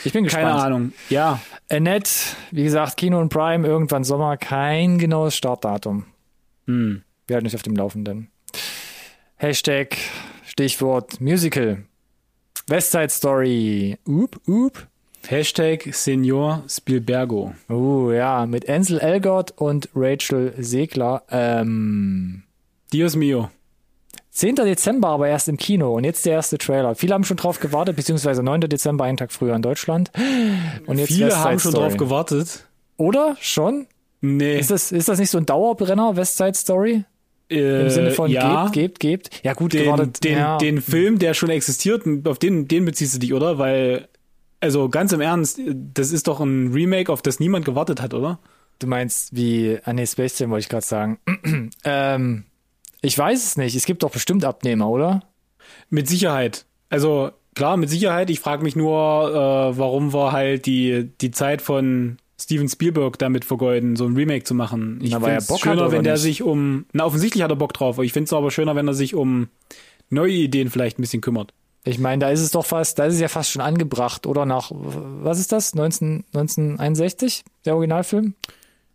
Ich 0.06 0.14
bin 0.14 0.24
gespannt. 0.24 0.46
Keine 0.46 0.62
Ahnung. 0.62 0.94
Ja, 1.10 1.40
Annette, 1.70 2.10
wie 2.52 2.64
gesagt, 2.64 2.98
Kino 2.98 3.20
und 3.20 3.30
Prime, 3.30 3.68
irgendwann 3.68 4.04
Sommer, 4.04 4.38
kein 4.38 4.98
genaues 4.98 5.36
Startdatum. 5.36 6.06
hm. 6.68 7.04
Wir 7.28 7.36
halten 7.36 7.48
euch 7.48 7.56
auf 7.56 7.64
dem 7.64 7.76
Laufenden. 7.76 8.30
Hashtag, 9.38 9.98
Stichwort 10.46 11.22
Musical. 11.22 11.84
Westside 12.68 13.10
Story. 13.10 13.98
Oop, 14.08 14.40
oop. 14.48 14.88
Hashtag 15.28 15.94
Senior 15.94 16.64
Spielbergo. 16.68 17.54
Uh, 17.70 18.12
ja, 18.12 18.46
mit 18.46 18.70
Ansel 18.70 19.00
Elgort 19.00 19.52
und 19.58 19.90
Rachel 19.96 20.54
Segler. 20.58 21.24
Ähm, 21.30 22.44
Dios 22.92 23.16
mio. 23.16 23.50
10. 24.34 24.56
Dezember 24.56 25.10
aber 25.10 25.28
erst 25.28 25.48
im 25.48 25.58
Kino 25.58 25.96
und 25.96 26.04
jetzt 26.04 26.26
der 26.26 26.34
erste 26.34 26.58
Trailer. 26.58 26.96
Viele 26.96 27.14
haben 27.14 27.24
schon 27.24 27.38
drauf 27.38 27.60
gewartet, 27.60 27.96
beziehungsweise 27.96 28.42
9. 28.42 28.62
Dezember, 28.62 29.04
einen 29.06 29.18
Tag 29.18 29.32
früher 29.32 29.56
in 29.56 29.62
Deutschland. 29.62 30.12
Und 30.88 30.98
jetzt 30.98 31.10
Viele 31.10 31.38
haben 31.38 31.60
schon 31.60 31.72
Story. 31.72 31.90
drauf 31.90 31.98
gewartet. 31.98 32.66
Oder? 32.98 33.38
Schon? 33.40 33.86
Nee. 34.22 34.58
Ist 34.58 34.72
das, 34.72 34.92
ist 34.92 35.08
das 35.08 35.20
nicht 35.20 35.30
so 35.30 35.38
ein 35.38 35.46
Dauerbrenner, 35.46 36.16
West 36.16 36.38
Side 36.38 36.56
Story? 36.56 37.04
Im 37.50 37.90
Sinne 37.90 38.12
von 38.12 38.32
Äh, 38.32 38.34
ja, 38.34 38.70
gebt, 38.72 39.00
gebt, 39.00 39.30
gebt. 39.30 39.46
Ja, 39.46 39.54
gut, 39.54 39.74
den, 39.74 39.84
gewartet. 39.84 40.24
den, 40.24 40.38
ja. 40.38 40.58
den 40.58 40.82
Film, 40.82 41.20
der 41.20 41.36
schon 41.36 41.50
existiert, 41.50 42.04
auf 42.26 42.40
den, 42.40 42.68
den 42.68 42.86
beziehst 42.86 43.14
du 43.14 43.20
dich, 43.20 43.34
oder? 43.34 43.60
Weil, 43.60 44.08
also 44.60 44.90
ganz 44.90 45.12
im 45.12 45.22
Ernst, 45.22 45.60
das 45.94 46.12
ist 46.12 46.28
doch 46.28 46.40
ein 46.40 46.72
Remake, 46.74 47.12
auf 47.12 47.22
das 47.22 47.40
niemand 47.40 47.66
gewartet 47.66 48.02
hat, 48.02 48.14
oder? 48.16 48.40
Du 48.80 48.88
meinst 48.88 49.36
wie, 49.36 49.78
ah 49.84 49.94
nee, 49.94 50.08
Space 50.08 50.40
Jam 50.40 50.50
wollte 50.50 50.64
ich 50.64 50.70
gerade 50.70 50.86
sagen. 50.86 51.20
ähm, 51.84 52.46
ich 53.04 53.18
weiß 53.18 53.44
es 53.44 53.58
nicht. 53.58 53.76
Es 53.76 53.86
gibt 53.86 54.02
doch 54.02 54.12
bestimmt 54.12 54.46
Abnehmer, 54.46 54.90
oder? 54.90 55.22
Mit 55.90 56.08
Sicherheit. 56.08 56.66
Also 56.90 57.32
klar, 57.54 57.78
mit 57.78 57.90
Sicherheit. 57.90 58.30
Ich 58.30 58.40
frage 58.40 58.64
mich 58.64 58.76
nur, 58.76 59.30
äh, 59.30 59.78
warum 59.78 60.14
wir 60.14 60.32
halt 60.32 60.66
die, 60.66 61.12
die 61.22 61.32
Zeit 61.32 61.62
von 61.62 62.18
Steven 62.40 62.68
Spielberg 62.68 63.20
damit 63.20 63.46
vergeuden, 63.46 63.96
so 63.96 64.06
ein 64.06 64.16
Remake 64.16 64.44
zu 64.44 64.56
machen. 64.56 65.00
Ich 65.02 65.12
Bock 65.12 65.30
hat, 65.30 65.60
schöner, 65.60 65.92
wenn 65.92 66.04
der 66.04 66.14
nicht? 66.14 66.22
sich 66.22 66.42
um, 66.42 66.86
na 66.94 67.06
offensichtlich 67.06 67.44
hat 67.44 67.52
er 67.52 67.56
Bock 67.56 67.74
drauf, 67.74 68.00
ich 68.00 68.12
finde 68.12 68.26
es 68.26 68.34
aber 68.34 68.52
schöner, 68.52 68.76
wenn 68.76 68.88
er 68.88 68.94
sich 68.94 69.16
um 69.16 69.50
neue 70.10 70.34
Ideen 70.34 70.70
vielleicht 70.70 70.98
ein 70.98 71.04
bisschen 71.04 71.22
kümmert. 71.22 71.54
Ich 71.86 72.00
meine, 72.00 72.20
da 72.20 72.30
ist 72.30 72.42
es 72.42 72.52
doch 72.52 72.66
fast, 72.66 72.98
da 73.00 73.06
ist 73.06 73.16
es 73.16 73.20
ja 73.20 73.28
fast 73.28 73.52
schon 73.52 73.62
angebracht, 73.62 74.26
oder 74.26 74.46
nach, 74.46 74.72
was 74.74 75.40
ist 75.40 75.52
das? 75.52 75.76
19, 75.76 76.26
1961, 76.34 77.44
der 77.66 77.76
Originalfilm? 77.76 78.34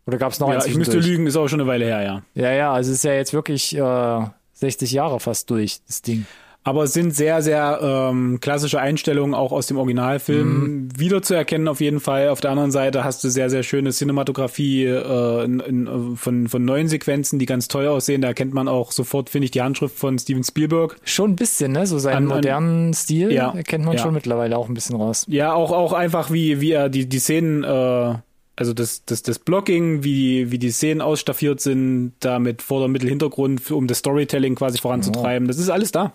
Oder 0.08 0.16
gab 0.18 0.32
es 0.32 0.40
noch 0.40 0.48
Ja, 0.48 0.54
eins 0.56 0.66
ich 0.66 0.74
müsste 0.76 0.98
lügen, 0.98 1.26
ist 1.26 1.36
auch 1.36 1.46
schon 1.48 1.60
eine 1.60 1.68
Weile 1.68 1.84
her, 1.84 2.02
ja. 2.02 2.22
Ja, 2.34 2.50
ja, 2.52 2.72
also 2.72 2.90
es 2.90 2.96
ist 2.98 3.04
ja 3.04 3.12
jetzt 3.12 3.32
wirklich 3.34 3.76
äh, 3.76 4.20
60 4.54 4.90
Jahre 4.90 5.20
fast 5.20 5.50
durch, 5.50 5.78
das 5.86 6.02
Ding. 6.02 6.24
Aber 6.64 6.82
es 6.82 6.92
sind 6.92 7.14
sehr, 7.14 7.40
sehr 7.40 7.78
ähm, 7.82 8.40
klassische 8.40 8.80
Einstellungen 8.80 9.34
auch 9.34 9.52
aus 9.52 9.68
dem 9.68 9.78
Originalfilm 9.78 10.48
Mhm. 10.62 10.88
wiederzuerkennen 10.98 11.68
auf 11.68 11.80
jeden 11.80 12.00
Fall. 12.00 12.28
Auf 12.30 12.40
der 12.40 12.50
anderen 12.50 12.70
Seite 12.70 13.04
hast 13.04 13.22
du 13.24 13.28
sehr, 13.30 13.48
sehr 13.48 13.62
schöne 13.62 13.90
Cinematografie 13.90 14.84
äh, 14.86 15.44
in, 15.44 15.60
in, 15.60 16.16
von, 16.16 16.48
von 16.48 16.64
neuen 16.64 16.88
Sequenzen, 16.88 17.38
die 17.38 17.46
ganz 17.46 17.68
toll 17.68 17.86
aussehen. 17.86 18.20
Da 18.22 18.28
erkennt 18.28 18.52
man 18.54 18.66
auch 18.68 18.92
sofort, 18.92 19.30
finde 19.30 19.44
ich, 19.46 19.50
die 19.50 19.62
Handschrift 19.62 19.96
von 19.98 20.18
Steven 20.18 20.42
Spielberg. 20.44 20.96
Schon 21.04 21.30
ein 21.32 21.36
bisschen, 21.36 21.72
ne? 21.72 21.86
So 21.86 21.98
seinen 21.98 22.16
an- 22.16 22.24
modernen 22.26 22.92
Stil 22.92 23.32
Ja, 23.32 23.54
erkennt 23.54 23.84
man 23.86 23.96
ja. 23.96 24.02
schon 24.02 24.12
mittlerweile 24.14 24.56
auch 24.58 24.68
ein 24.68 24.74
bisschen 24.74 24.96
raus. 24.96 25.24
Ja, 25.28 25.52
auch, 25.54 25.72
auch 25.72 25.92
einfach, 25.92 26.30
wie, 26.30 26.60
wie 26.60 26.72
er 26.72 26.88
die, 26.88 27.06
die 27.08 27.18
Szenen, 27.18 27.62
äh, 27.64 28.14
also 28.58 28.74
das, 28.74 29.04
das, 29.04 29.22
das 29.22 29.38
Blocking, 29.38 30.02
wie, 30.02 30.50
wie 30.50 30.58
die 30.58 30.72
Szenen 30.72 31.00
ausstaffiert 31.00 31.60
sind, 31.60 32.14
da 32.18 32.40
mit 32.40 32.60
Vorder-, 32.60 32.88
Mittel-, 32.88 33.08
Hintergrund, 33.08 33.70
um 33.70 33.86
das 33.86 33.98
Storytelling 33.98 34.56
quasi 34.56 34.78
voranzutreiben. 34.78 35.46
Das 35.46 35.58
ist 35.58 35.68
alles 35.70 35.92
da. 35.92 36.12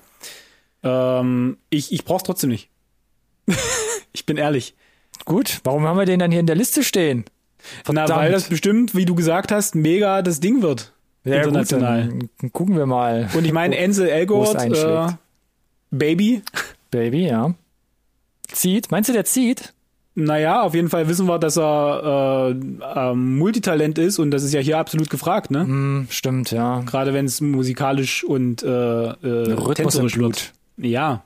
Ähm, 0.84 1.58
ich, 1.70 1.94
ich 1.94 2.04
brauch's 2.04 2.24
trotzdem 2.24 2.50
nicht. 2.50 2.70
ich 4.12 4.26
bin 4.26 4.36
ehrlich. 4.36 4.76
Gut, 5.24 5.62
warum 5.64 5.88
haben 5.88 5.98
wir 5.98 6.06
den 6.06 6.20
dann 6.20 6.32
hier 6.32 6.42
in 6.42 6.46
der 6.46 6.58
Liste 6.58 6.84
stehen? 6.84 7.24
Na, 7.90 8.10
weil 8.10 8.34
das 8.34 8.50
bestimmt, 8.50 8.94
wie 8.94 9.06
du 9.06 9.16
gesagt 9.16 9.54
hast, 9.54 9.74
mega 9.74 10.22
das 10.22 10.42
Ding 10.42 10.62
wird. 10.62 10.92
Ja, 11.24 11.38
gut, 11.38 11.48
international. 11.48 12.10
dann 12.10 12.52
gucken 12.52 12.76
wir 12.76 12.86
mal. 12.86 13.30
Und 13.34 13.46
ich 13.46 13.54
meine, 13.54 13.78
Ansel 13.80 14.10
Elgort, 14.10 14.56
äh. 14.56 15.14
Baby, 15.92 16.42
Baby, 16.92 17.28
ja. 17.28 17.54
Zieht. 18.50 18.92
Meinst 18.92 19.08
du, 19.08 19.14
der 19.14 19.24
zieht? 19.24 19.74
Naja, 20.16 20.62
auf 20.62 20.76
jeden 20.76 20.90
Fall 20.90 21.08
wissen 21.08 21.28
wir, 21.28 21.40
dass 21.40 21.58
er 21.58 22.52
äh, 22.52 23.10
ähm, 23.12 23.38
Multitalent 23.38 23.98
ist 23.98 24.20
und 24.20 24.32
das 24.32 24.44
ist 24.44 24.54
ja 24.54 24.60
hier 24.60 24.78
absolut 24.78 25.10
gefragt, 25.10 25.50
ne? 25.52 25.62
Hm, 25.62 26.08
stimmt, 26.10 26.52
ja. 26.52 26.82
Gerade 26.86 27.14
wenn 27.14 27.26
es 27.26 27.42
musikalisch 27.42 28.24
und 28.24 28.62
äh, 28.64 28.68
äh, 28.68 29.14
Rhythmus 29.54 29.96
im 29.96 30.08
Blut. 30.08 30.20
wird. 30.20 30.54
Ja. 30.78 31.24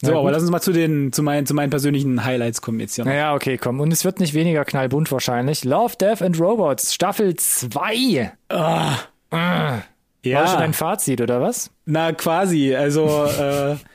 So, 0.00 0.10
Na 0.10 0.16
aber 0.16 0.22
gut. 0.24 0.32
lass 0.32 0.42
uns 0.42 0.50
mal 0.50 0.60
zu 0.60 0.72
den, 0.72 1.12
zu 1.12 1.22
meinen, 1.22 1.46
zu 1.46 1.54
meinen 1.54 1.70
persönlichen 1.70 2.24
Highlights 2.24 2.60
kommen 2.60 2.80
jetzt 2.80 2.96
hier. 2.96 3.04
Naja, 3.04 3.34
okay, 3.34 3.56
komm. 3.56 3.78
Und 3.80 3.92
es 3.92 4.04
wird 4.04 4.18
nicht 4.18 4.34
weniger 4.34 4.64
knallbunt 4.64 5.12
wahrscheinlich. 5.12 5.64
Love, 5.64 5.94
Death 5.96 6.22
and 6.22 6.40
Robots, 6.40 6.92
Staffel 6.92 7.36
2. 7.36 8.32
Ah, 8.48 8.96
War 9.30 9.82
schon 10.22 10.30
ja, 10.32 10.56
dein 10.56 10.72
Fazit, 10.72 11.20
oder 11.20 11.40
was? 11.40 11.70
na 11.84 12.12
quasi. 12.12 12.74
Also, 12.74 13.26
äh, 13.26 13.76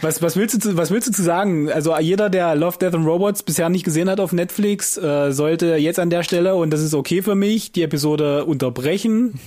was, 0.00 0.22
was, 0.22 0.36
willst 0.36 0.54
du 0.54 0.58
zu, 0.58 0.76
was 0.76 0.90
willst 0.90 1.08
du 1.08 1.12
zu 1.12 1.22
sagen? 1.22 1.70
Also 1.70 1.96
jeder, 1.98 2.30
der 2.30 2.54
Love, 2.54 2.78
Death 2.78 2.94
and 2.94 3.06
Robots 3.06 3.42
bisher 3.42 3.68
nicht 3.68 3.84
gesehen 3.84 4.08
hat 4.08 4.20
auf 4.20 4.32
Netflix, 4.32 4.96
äh, 4.96 5.32
sollte 5.32 5.76
jetzt 5.76 5.98
an 5.98 6.10
der 6.10 6.22
Stelle, 6.22 6.54
und 6.54 6.70
das 6.70 6.80
ist 6.80 6.94
okay 6.94 7.22
für 7.22 7.34
mich, 7.34 7.72
die 7.72 7.82
Episode 7.82 8.44
unterbrechen. 8.44 9.38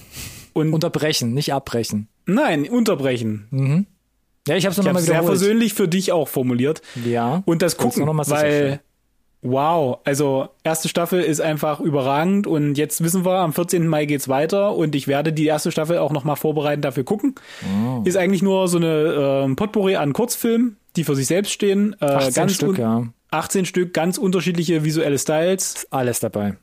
Und 0.53 0.73
Unterbrechen, 0.73 1.33
nicht 1.33 1.53
abbrechen. 1.53 2.07
nein, 2.25 2.69
unterbrechen. 2.69 3.87
Ja, 4.47 4.55
ich 4.55 4.65
hab's 4.65 4.77
Ich 4.77 4.83
nochmal 4.83 5.01
habe 5.01 5.05
sehr 5.05 5.23
versöhnlich 5.23 5.73
für 5.73 5.87
dich 5.87 6.11
auch 6.11 6.27
formuliert. 6.27 6.81
Ja. 7.03 7.41
Und 7.45 7.61
das 7.61 7.77
gucken, 7.77 8.05
weil. 8.07 8.79
Wow, 9.45 9.99
also 10.03 10.49
erste 10.63 10.89
Staffel 10.89 11.21
ist 11.21 11.39
einfach 11.39 11.79
überragend 11.79 12.47
und 12.47 12.75
jetzt 12.75 13.03
wissen 13.03 13.25
wir, 13.25 13.39
am 13.39 13.53
14. 13.53 13.87
Mai 13.87 14.05
geht's 14.05 14.27
weiter 14.27 14.75
und 14.75 14.95
ich 14.95 15.07
werde 15.07 15.31
die 15.31 15.45
erste 15.45 15.71
Staffel 15.71 15.97
auch 15.99 16.11
nochmal 16.11 16.35
vorbereiten, 16.35 16.81
dafür 16.81 17.03
gucken. 17.03 17.35
Oh. 17.63 18.01
Ist 18.03 18.17
eigentlich 18.17 18.41
nur 18.41 18.67
so 18.67 18.77
eine 18.77 19.43
ähm, 19.45 19.55
Potpourri 19.55 19.95
an 19.95 20.13
Kurzfilmen, 20.13 20.77
die 20.95 21.03
für 21.03 21.15
sich 21.15 21.27
selbst 21.27 21.51
stehen. 21.51 21.95
Äh, 22.01 22.05
18 22.05 22.33
ganz 22.33 22.53
Stück, 22.53 22.77
ja. 22.77 23.03
18 23.31 23.65
Stück, 23.65 23.93
ganz 23.93 24.17
unterschiedliche 24.17 24.83
visuelle 24.83 25.17
Styles. 25.17 25.75
Ist 25.75 25.93
alles 25.93 26.19
dabei. 26.19 26.57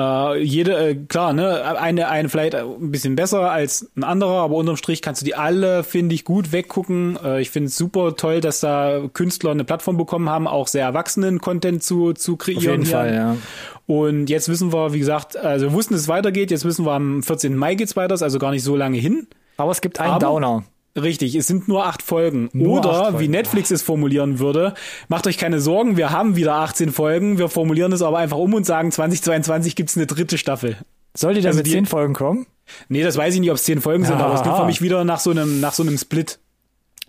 Äh, 0.00 0.42
jede, 0.42 0.76
äh, 0.90 0.94
klar, 0.94 1.32
ne, 1.32 1.78
eine, 1.78 2.08
eine 2.08 2.28
vielleicht 2.28 2.54
ein 2.54 2.90
bisschen 2.90 3.16
besser 3.16 3.50
als 3.50 3.90
ein 3.96 4.04
anderer, 4.04 4.42
aber 4.42 4.54
unterm 4.56 4.76
Strich 4.76 5.02
kannst 5.02 5.20
du 5.20 5.24
die 5.24 5.34
alle, 5.34 5.82
finde 5.84 6.14
ich, 6.14 6.24
gut 6.24 6.52
weggucken. 6.52 7.18
Äh, 7.22 7.40
ich 7.42 7.50
finde 7.50 7.66
es 7.68 7.76
super 7.76 8.16
toll, 8.16 8.40
dass 8.40 8.60
da 8.60 9.02
Künstler 9.12 9.50
eine 9.50 9.64
Plattform 9.64 9.96
bekommen 9.96 10.28
haben, 10.30 10.46
auch 10.46 10.68
sehr 10.68 10.84
erwachsenen 10.84 11.40
Content 11.40 11.82
zu, 11.82 12.12
zu 12.12 12.36
kreieren. 12.36 12.58
Auf 12.58 12.64
jeden 12.64 12.82
hier. 12.84 12.92
Fall, 12.96 13.14
ja. 13.14 13.36
Und 13.86 14.30
jetzt 14.30 14.48
wissen 14.48 14.72
wir, 14.72 14.92
wie 14.92 15.00
gesagt, 15.00 15.36
also 15.36 15.66
wir 15.66 15.72
wussten, 15.72 15.94
dass 15.94 16.02
es 16.02 16.08
weitergeht. 16.08 16.50
Jetzt 16.50 16.64
wissen 16.64 16.86
wir, 16.86 16.92
am 16.92 17.22
14. 17.22 17.56
Mai 17.56 17.74
geht's 17.74 17.96
weiter, 17.96 18.14
ist 18.14 18.22
also 18.22 18.38
gar 18.38 18.52
nicht 18.52 18.62
so 18.62 18.76
lange 18.76 18.98
hin. 18.98 19.26
Aber 19.56 19.72
es 19.72 19.80
gibt 19.80 20.00
einen 20.00 20.12
Aber- 20.12 20.26
Downer. 20.26 20.64
Richtig, 20.96 21.34
es 21.36 21.46
sind 21.46 21.68
nur 21.68 21.86
acht 21.86 22.02
Folgen. 22.02 22.50
Nur 22.52 22.78
Oder, 22.80 22.90
acht 22.90 23.00
Folgen. 23.02 23.18
wie 23.20 23.28
Netflix 23.28 23.70
es 23.70 23.82
formulieren 23.82 24.38
würde, 24.40 24.74
macht 25.08 25.26
euch 25.26 25.38
keine 25.38 25.60
Sorgen, 25.60 25.96
wir 25.96 26.10
haben 26.10 26.34
wieder 26.36 26.54
18 26.56 26.90
Folgen, 26.90 27.38
wir 27.38 27.48
formulieren 27.48 27.92
es 27.92 28.02
aber 28.02 28.18
einfach 28.18 28.38
um 28.38 28.54
und 28.54 28.66
sagen, 28.66 28.90
2022 28.90 29.76
gibt's 29.76 29.96
eine 29.96 30.06
dritte 30.06 30.36
Staffel. 30.36 30.76
Soll 31.16 31.34
die 31.34 31.40
dann 31.40 31.48
Also 31.50 31.58
mit 31.58 31.66
die- 31.66 31.72
10 31.72 31.86
Folgen 31.86 32.14
kommen? 32.14 32.46
Nee, 32.88 33.02
das 33.02 33.16
weiß 33.16 33.34
ich 33.34 33.40
nicht, 33.40 33.50
ob 33.50 33.56
es 33.56 33.64
10 33.64 33.80
Folgen 33.80 34.04
sind, 34.04 34.18
Ja. 34.18 34.24
aber 34.26 34.34
es 34.34 34.42
klingt 34.42 34.56
für 34.56 34.64
mich 34.66 34.82
wieder 34.82 35.04
nach 35.04 35.20
so 35.20 35.30
einem, 35.30 35.60
nach 35.60 35.72
so 35.74 35.82
einem 35.82 35.96
Split. 35.98 36.38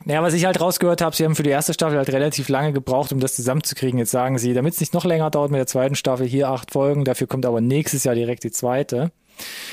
Ja, 0.05 0.23
was 0.23 0.33
ich 0.33 0.45
halt 0.45 0.59
rausgehört 0.59 1.01
habe, 1.01 1.15
sie 1.15 1.23
haben 1.25 1.35
für 1.35 1.43
die 1.43 1.51
erste 1.51 1.73
Staffel 1.75 1.97
halt 1.97 2.09
relativ 2.11 2.49
lange 2.49 2.73
gebraucht, 2.73 3.11
um 3.13 3.19
das 3.19 3.35
zusammenzukriegen. 3.35 3.99
Jetzt 3.99 4.09
sagen 4.09 4.39
sie, 4.39 4.53
damit 4.55 4.73
es 4.73 4.79
nicht 4.79 4.95
noch 4.95 5.05
länger 5.05 5.29
dauert 5.29 5.51
mit 5.51 5.59
der 5.59 5.67
zweiten 5.67 5.93
Staffel, 5.95 6.25
hier 6.25 6.49
acht 6.49 6.71
Folgen, 6.71 7.03
dafür 7.05 7.27
kommt 7.27 7.45
aber 7.45 7.61
nächstes 7.61 8.03
Jahr 8.03 8.15
direkt 8.15 8.43
die 8.43 8.49
zweite. 8.51 9.11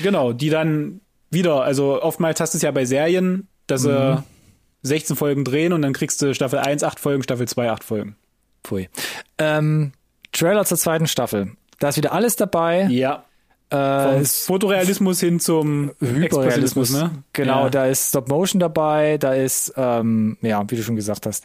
Genau, 0.03 0.35
die 0.35 0.51
dann 0.51 1.01
wieder, 1.31 1.63
also 1.63 2.03
oftmals 2.03 2.41
hast 2.41 2.53
du 2.53 2.57
es 2.59 2.63
ja 2.63 2.71
bei 2.71 2.85
Serien, 2.85 3.49
dass 3.69 3.85
Mhm. 3.85 4.19
sie 4.83 4.89
16 4.89 5.17
Folgen 5.17 5.45
drehen 5.45 5.73
und 5.73 5.83
dann 5.83 5.93
kriegst 5.93 6.21
du 6.23 6.35
Staffel 6.35 6.59
1 6.59 6.83
8 6.83 6.99
Folgen, 7.01 7.23
Staffel 7.23 7.47
2 7.49 7.71
8 7.71 7.85
Folgen. 7.85 8.17
Pfui. 8.65 8.89
Ähm, 9.39 9.93
Trailer 10.33 10.65
zur 10.65 10.77
zweiten 10.79 11.07
Staffel. 11.07 11.53
Da 11.79 11.89
ist 11.91 11.97
wieder 11.97 12.13
alles 12.13 12.37
dabei. 12.37 12.83
Ja. 12.91 13.25
Äh, 13.71 14.25
Fotorealismus 14.25 15.21
hin 15.21 15.41
zum 15.41 15.91
Expressionismus, 16.01 16.91
ne? 16.91 17.11
Genau, 17.35 17.65
Ja. 17.65 17.71
da 17.71 17.87
ist 17.87 18.09
Stop 18.11 18.29
Motion 18.29 18.61
dabei, 18.61 19.19
da 19.19 19.35
ist, 19.35 19.73
ähm, 19.77 20.39
ja, 20.41 20.65
wie 20.71 20.77
du 20.77 20.83
schon 20.83 20.97
gesagt 20.97 21.27
hast. 21.27 21.45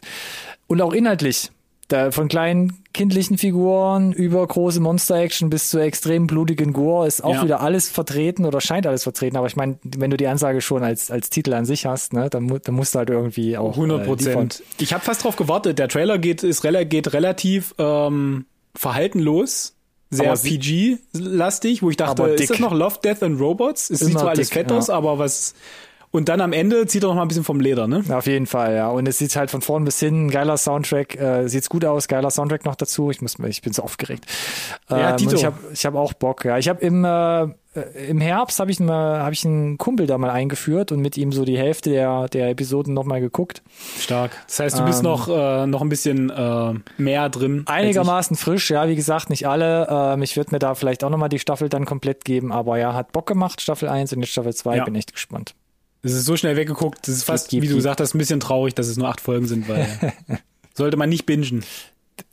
Und 0.66 0.80
auch 0.80 0.92
inhaltlich. 0.92 1.50
Da 1.88 2.10
von 2.12 2.28
kleinen 2.28 2.82
kindlichen 2.94 3.36
Figuren 3.36 4.12
über 4.12 4.46
große 4.46 4.80
Monster-Action 4.80 5.50
bis 5.50 5.68
zu 5.68 5.78
extrem 5.78 6.26
blutigen 6.26 6.72
Gore 6.72 7.06
ist 7.06 7.22
auch 7.22 7.34
Ja. 7.34 7.44
wieder 7.44 7.60
alles 7.60 7.90
vertreten 7.90 8.46
oder 8.46 8.60
scheint 8.62 8.86
alles 8.86 9.02
vertreten. 9.02 9.36
Aber 9.36 9.46
ich 9.48 9.56
meine, 9.56 9.78
wenn 9.82 10.10
du 10.10 10.16
die 10.16 10.26
Ansage 10.26 10.60
schon 10.62 10.82
als, 10.82 11.10
als 11.10 11.28
Titel 11.28 11.52
an 11.52 11.66
sich 11.66 11.84
hast, 11.84 12.12
ne, 12.14 12.30
dann, 12.30 12.44
mu- 12.44 12.58
dann 12.58 12.74
musst 12.74 12.94
du 12.94 13.00
halt 13.00 13.10
irgendwie 13.10 13.58
auch. 13.58 13.74
100 13.74 14.00
Äh. 14.00 14.04
Prozent. 14.06 14.62
ich 14.78 14.94
habe 14.94 15.04
fast 15.04 15.24
drauf 15.24 15.36
gewartet. 15.36 15.78
Der 15.78 15.88
Trailer 15.88 16.16
geht, 16.18 16.42
ist, 16.42 16.64
rela- 16.64 16.84
geht 16.86 17.12
relativ 17.12 17.74
ähm, 17.78 18.46
verhaltenlos, 18.74 19.74
sehr 20.10 20.34
PG-lastig, 20.36 21.82
wo 21.82 21.90
ich 21.90 21.96
dachte, 21.96 22.22
ist 22.24 22.48
das 22.50 22.58
noch 22.60 22.72
Love, 22.72 22.98
Death 23.04 23.22
and 23.22 23.40
Robots? 23.40 23.90
Es 23.90 24.00
sieht 24.00 24.12
zwar 24.18 24.28
alles 24.30 24.48
dick, 24.48 24.54
fett 24.58 24.70
ja. 24.70 24.76
aus, 24.78 24.88
aber 24.90 25.18
was... 25.18 25.54
Und 26.14 26.28
dann 26.28 26.40
am 26.40 26.52
Ende 26.52 26.86
zieht 26.86 27.02
er 27.02 27.08
noch 27.08 27.16
mal 27.16 27.22
ein 27.22 27.28
bisschen 27.28 27.42
vom 27.42 27.58
Leder, 27.58 27.88
ne? 27.88 28.04
Auf 28.08 28.28
jeden 28.28 28.46
Fall, 28.46 28.76
ja. 28.76 28.88
Und 28.88 29.08
es 29.08 29.18
sieht 29.18 29.34
halt 29.34 29.50
von 29.50 29.62
vorn 29.62 29.84
bis 29.84 29.98
hin, 29.98 30.30
geiler 30.30 30.56
Soundtrack, 30.56 31.16
äh, 31.20 31.48
sieht's 31.48 31.68
gut 31.68 31.84
aus, 31.84 32.06
geiler 32.06 32.30
Soundtrack 32.30 32.64
noch 32.64 32.76
dazu. 32.76 33.10
Ich 33.10 33.20
muss, 33.20 33.36
ich 33.48 33.62
bin 33.62 33.72
so 33.72 33.82
aufgeregt. 33.82 34.24
Ja, 34.88 35.10
ähm, 35.10 35.16
Tito. 35.16 35.30
und 35.32 35.36
ich 35.38 35.44
habe 35.44 35.56
ich 35.72 35.84
hab 35.84 35.96
auch 35.96 36.12
Bock, 36.12 36.44
ja. 36.44 36.56
Ich 36.56 36.68
habe 36.68 36.80
im, 36.82 37.04
äh, 37.04 37.42
äh, 37.42 37.48
im 38.08 38.20
Herbst 38.20 38.60
habe 38.60 38.70
ich, 38.70 38.78
mal- 38.78 39.24
hab 39.24 39.32
ich 39.32 39.44
einen 39.44 39.76
Kumpel 39.76 40.06
da 40.06 40.16
mal 40.16 40.30
eingeführt 40.30 40.92
und 40.92 41.00
mit 41.00 41.16
ihm 41.16 41.32
so 41.32 41.44
die 41.44 41.58
Hälfte 41.58 41.90
der, 41.90 42.28
der 42.28 42.48
Episoden 42.48 42.94
nochmal 42.94 43.20
geguckt. 43.20 43.64
Stark. 43.98 44.30
Das 44.46 44.60
heißt, 44.60 44.78
du 44.78 44.84
bist 44.84 45.00
Ähm, 45.00 45.06
noch, 45.06 45.26
äh, 45.28 45.66
noch 45.66 45.82
ein 45.82 45.88
bisschen 45.88 46.30
äh, 46.30 46.74
mehr 46.96 47.28
drin. 47.28 47.64
Einigermaßen 47.66 48.36
frisch, 48.36 48.70
ja, 48.70 48.86
wie 48.88 48.94
gesagt, 48.94 49.30
nicht 49.30 49.48
alle. 49.48 49.88
Ähm, 49.90 50.22
ich 50.22 50.36
würde 50.36 50.52
mir 50.52 50.60
da 50.60 50.76
vielleicht 50.76 51.02
auch 51.02 51.10
nochmal 51.10 51.28
die 51.28 51.40
Staffel 51.40 51.68
dann 51.68 51.86
komplett 51.86 52.24
geben, 52.24 52.52
aber 52.52 52.78
ja, 52.78 52.94
hat 52.94 53.10
Bock 53.10 53.26
gemacht, 53.26 53.60
Staffel 53.60 53.88
1 53.88 54.12
und 54.12 54.20
jetzt 54.20 54.30
Staffel 54.30 54.54
2, 54.54 54.76
Ja. 54.76 54.84
bin 54.84 54.94
echt 54.94 55.12
gespannt. 55.12 55.56
Es 56.04 56.12
ist 56.12 56.26
so 56.26 56.36
schnell 56.36 56.56
weggeguckt. 56.56 57.08
Das 57.08 57.14
ist 57.14 57.24
fast, 57.24 57.50
wie 57.50 57.66
du 57.66 57.74
gesagt 57.74 58.00
hast, 58.00 58.14
ein 58.14 58.18
bisschen 58.18 58.38
traurig, 58.38 58.74
dass 58.74 58.88
es 58.88 58.96
nur 58.96 59.08
acht 59.08 59.20
Folgen 59.20 59.46
sind, 59.46 59.68
weil 59.68 59.88
sollte 60.74 60.96
man 60.96 61.08
nicht 61.08 61.24
bingen. 61.24 61.64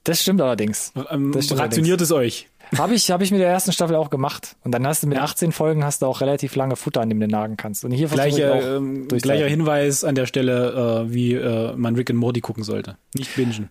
Das 0.04 0.22
stimmt 0.22 0.42
allerdings. 0.42 0.92
Ähm, 1.10 1.32
Das 1.32 1.46
stimmt 1.46 1.62
rationiert 1.62 2.02
es 2.02 2.12
euch. 2.12 2.48
Habe 2.78 2.94
ich, 2.94 3.12
hab 3.12 3.22
ich 3.22 3.32
mit 3.32 3.42
der 3.42 3.50
ersten 3.50 3.72
Staffel 3.72 3.96
auch 3.96 4.10
gemacht. 4.10 4.56
Und 4.64 4.72
dann 4.72 4.86
hast 4.88 5.04
du 5.04 5.08
mit 5.08 5.18
18 5.18 5.52
Folgen 5.52 5.84
hast 5.84 6.02
du 6.02 6.06
auch 6.06 6.22
relativ 6.22 6.56
lange 6.56 6.76
Futter, 6.76 7.02
an 7.02 7.10
dem 7.10 7.20
du 7.20 7.28
nagen 7.28 7.58
kannst. 7.58 7.84
Und 7.84 7.92
hier 7.92 8.10
auch 8.12 8.78
ähm, 8.78 9.08
gleicher 9.08 9.48
Hinweis 9.48 10.04
an 10.04 10.16
der 10.16 10.26
Stelle, 10.26 11.06
äh, 11.08 11.14
wie 11.14 11.34
äh, 11.34 11.74
man 11.76 11.96
Rick 11.96 12.10
and 12.10 12.20
Morty 12.20 12.42
gucken 12.42 12.64
sollte. 12.64 12.98
Nicht 13.16 13.36
bingen. 13.36 13.70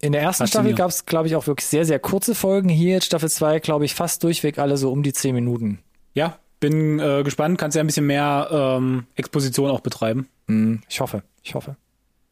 In 0.00 0.12
der 0.12 0.22
ersten 0.22 0.46
Staffel 0.46 0.74
gab 0.74 0.90
es, 0.90 1.06
glaube 1.06 1.28
ich, 1.28 1.36
auch 1.36 1.46
wirklich 1.46 1.66
sehr, 1.66 1.84
sehr 1.84 1.98
kurze 1.98 2.34
Folgen. 2.34 2.68
Hier 2.68 3.00
Staffel 3.00 3.30
2, 3.30 3.60
glaube 3.60 3.84
ich, 3.84 3.94
fast 3.94 4.24
durchweg 4.24 4.58
alle 4.58 4.76
so 4.76 4.90
um 4.90 5.02
die 5.02 5.12
10 5.12 5.34
Minuten. 5.34 5.78
Ja, 6.14 6.38
bin 6.62 7.00
äh, 7.00 7.22
gespannt. 7.24 7.58
Kannst 7.58 7.74
ja 7.74 7.82
ein 7.82 7.86
bisschen 7.86 8.06
mehr 8.06 8.48
ähm, 8.50 9.04
Exposition 9.16 9.68
auch 9.68 9.80
betreiben. 9.80 10.28
Hm, 10.46 10.80
ich 10.88 11.00
hoffe, 11.00 11.22
ich 11.42 11.54
hoffe. 11.54 11.76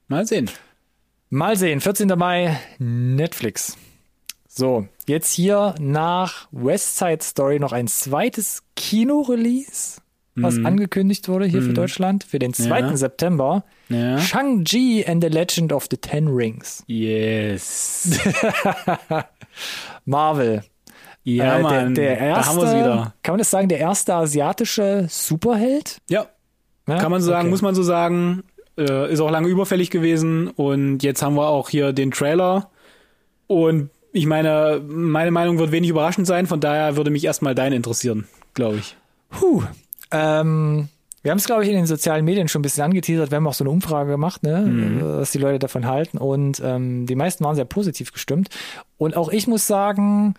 Mal 0.09 0.27
sehen. 0.27 0.49
Mal 1.29 1.57
sehen, 1.57 1.81
14. 1.81 2.09
Mai, 2.17 2.59
Netflix. 2.79 3.77
So, 4.49 4.89
jetzt 5.07 5.33
hier 5.33 5.75
nach 5.79 6.49
West 6.51 6.97
Side 6.97 7.23
Story 7.23 7.61
noch 7.61 7.73
ein 7.73 7.87
zweites 7.87 8.63
Kino-Release, 8.75 10.01
was 10.35 10.57
angekündigt 10.65 11.29
wurde 11.29 11.45
hier 11.45 11.63
für 11.63 11.73
Deutschland, 11.73 12.25
für 12.25 12.39
den 12.39 12.55
2. 12.55 12.81
Ja. 12.81 12.97
September. 12.97 13.65
Ja. 13.89 14.19
Shang-Chi 14.19 15.05
and 15.07 15.23
the 15.23 15.29
Legend 15.29 15.73
of 15.73 15.87
the 15.91 15.97
Ten 15.97 16.29
Rings. 16.29 16.83
Yes. 16.87 18.19
Marvel. 20.05 20.63
Ja, 21.25 21.59
Äh, 21.59 21.63
Mann. 21.63 21.95
der, 21.95 22.17
der 22.17 22.19
erste, 22.19 22.43
da 22.43 22.47
haben 22.47 22.57
wir 22.59 22.65
es 22.65 22.75
wieder. 22.85 23.15
Kann 23.23 23.33
man 23.35 23.39
das 23.39 23.51
sagen, 23.51 23.69
der 23.69 23.79
erste 23.79 24.15
asiatische 24.15 25.07
Superheld? 25.09 25.99
Ja, 26.09 26.27
Ja? 26.89 26.99
kann 26.99 27.11
man 27.11 27.21
so 27.21 27.29
sagen, 27.29 27.41
Okay. 27.43 27.51
muss 27.51 27.63
man 27.63 27.75
so 27.75 27.83
sagen. 27.83 28.43
Äh, 28.79 29.13
ist 29.13 29.21
auch 29.21 29.31
lange 29.31 29.49
überfällig 29.49 29.91
gewesen. 29.91 30.49
Und 30.49 31.03
jetzt 31.03 31.23
haben 31.23 31.35
wir 31.35 31.49
auch 31.49 31.69
hier 31.69 31.93
den 31.93 32.11
Trailer. 32.13 32.71
Und 33.47 33.91
ich 34.13 34.25
meine, 34.27 34.81
meine 34.87 35.31
Meinung 35.31 35.59
wird 35.59 35.71
wenig 35.73 35.91
überraschend 35.91 36.27
sein. 36.27 36.47
Von 36.47 36.61
daher 36.61 36.97
würde 36.97 37.11
mich 37.11 37.25
erstmal 37.25 37.55
deine 37.55 37.77
interessieren, 37.77 38.27
glaube 38.55 38.77
ich. 38.77 38.97
Puh. 39.29 39.63
Ähm, 40.11 40.89
wir 41.23 41.31
haben 41.31 41.39
es, 41.39 41.45
glaube 41.47 41.65
ich, 41.65 41.69
in 41.69 41.77
den 41.77 41.87
sozialen 41.87 42.25
Medien 42.25 42.49
schon 42.49 42.61
ein 42.61 42.63
bisschen 42.63 42.85
angeteasert. 42.85 43.31
Wir 43.31 43.37
haben 43.37 43.47
auch 43.47 43.55
so 43.55 43.65
eine 43.65 43.71
Umfrage 43.71 44.11
gemacht, 44.11 44.43
ne, 44.43 44.61
Mhm. 44.63 45.01
was 45.03 45.33
die 45.33 45.39
Leute 45.39 45.59
davon 45.59 45.87
halten. 45.87 46.17
Und 46.17 46.61
ähm, 46.65 47.07
die 47.07 47.15
meisten 47.17 47.45
waren 47.45 47.57
sehr 47.57 47.67
positiv 47.67 48.13
gestimmt. 48.13 48.49
Und 48.97 49.17
auch 49.17 49.29
ich 49.29 49.47
muss 49.47 49.67
sagen, 49.67 50.35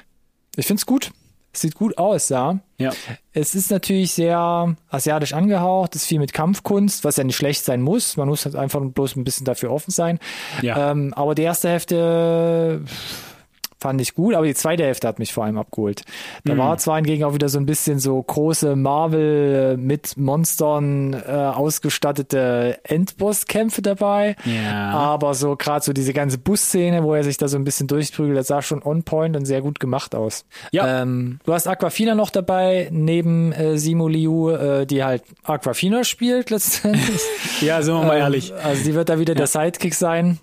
ich 0.55 0.65
finde 0.65 0.79
es 0.79 0.85
gut. 0.85 1.11
Es 1.53 1.61
sieht 1.61 1.75
gut 1.75 1.97
aus, 1.97 2.29
ja. 2.29 2.59
Ja. 2.77 2.91
Es 3.33 3.55
ist 3.55 3.71
natürlich 3.71 4.13
sehr 4.13 4.73
asiatisch 4.89 5.33
angehaucht, 5.33 5.95
es 5.95 6.03
ist 6.03 6.07
viel 6.07 6.19
mit 6.19 6.31
Kampfkunst, 6.31 7.03
was 7.03 7.17
ja 7.17 7.25
nicht 7.25 7.35
schlecht 7.35 7.65
sein 7.65 7.81
muss. 7.81 8.15
Man 8.15 8.29
muss 8.29 8.45
halt 8.45 8.55
einfach 8.55 8.79
bloß 8.79 9.17
ein 9.17 9.25
bisschen 9.25 9.45
dafür 9.45 9.71
offen 9.71 9.91
sein. 9.91 10.19
Ja. 10.61 10.91
Ähm, 10.91 11.13
aber 11.13 11.35
die 11.35 11.41
erste 11.41 11.67
Hälfte 11.67 12.85
fand 13.81 13.99
ich 13.99 14.13
gut, 14.13 14.35
aber 14.35 14.45
die 14.45 14.53
zweite 14.53 14.83
Hälfte 14.83 15.07
hat 15.07 15.17
mich 15.19 15.33
vor 15.33 15.43
allem 15.43 15.57
abgeholt. 15.57 16.03
Da 16.45 16.55
war 16.57 16.77
zwar 16.77 16.97
hingegen 16.97 17.23
auch 17.23 17.33
wieder 17.33 17.49
so 17.49 17.57
ein 17.59 17.65
bisschen 17.65 17.97
so 17.99 18.21
große 18.21 18.75
Marvel 18.75 19.73
äh, 19.73 19.77
mit 19.77 20.15
Monstern 20.17 21.13
äh, 21.13 21.31
ausgestattete 21.31 22.79
Endbosskämpfe 22.83 23.81
dabei. 23.81 24.35
Ja. 24.45 24.91
Aber 24.91 25.33
so 25.33 25.55
gerade 25.55 25.83
so 25.83 25.93
diese 25.93 26.13
ganze 26.13 26.37
Busszene, 26.37 27.03
wo 27.03 27.13
er 27.13 27.23
sich 27.23 27.37
da 27.37 27.47
so 27.47 27.57
ein 27.57 27.63
bisschen 27.63 27.87
durchprügelt, 27.87 28.37
das 28.37 28.47
sah 28.47 28.61
schon 28.61 28.81
on 28.83 29.03
point 29.03 29.35
und 29.35 29.45
sehr 29.45 29.61
gut 29.61 29.79
gemacht 29.79 30.13
aus. 30.15 30.45
Ja. 30.71 31.01
Ähm, 31.01 31.39
du 31.45 31.53
hast 31.53 31.67
Aquafina 31.67 32.15
noch 32.15 32.29
dabei, 32.29 32.87
neben 32.91 33.51
äh, 33.51 33.77
Simu 33.77 34.07
Liu, 34.07 34.51
äh, 34.51 34.85
die 34.85 35.03
halt 35.03 35.23
Aquafina 35.43 36.03
spielt 36.03 36.49
letztendlich. 36.49 37.19
Ja, 37.61 37.81
sind 37.81 37.93
wir 37.93 38.03
mal 38.03 38.15
Ähm, 38.15 38.21
ehrlich. 38.21 38.53
Also 38.63 38.83
die 38.83 38.93
wird 38.95 39.09
da 39.09 39.19
wieder 39.19 39.35
der 39.35 39.47
Sidekick 39.47 39.93
sein. 39.93 40.39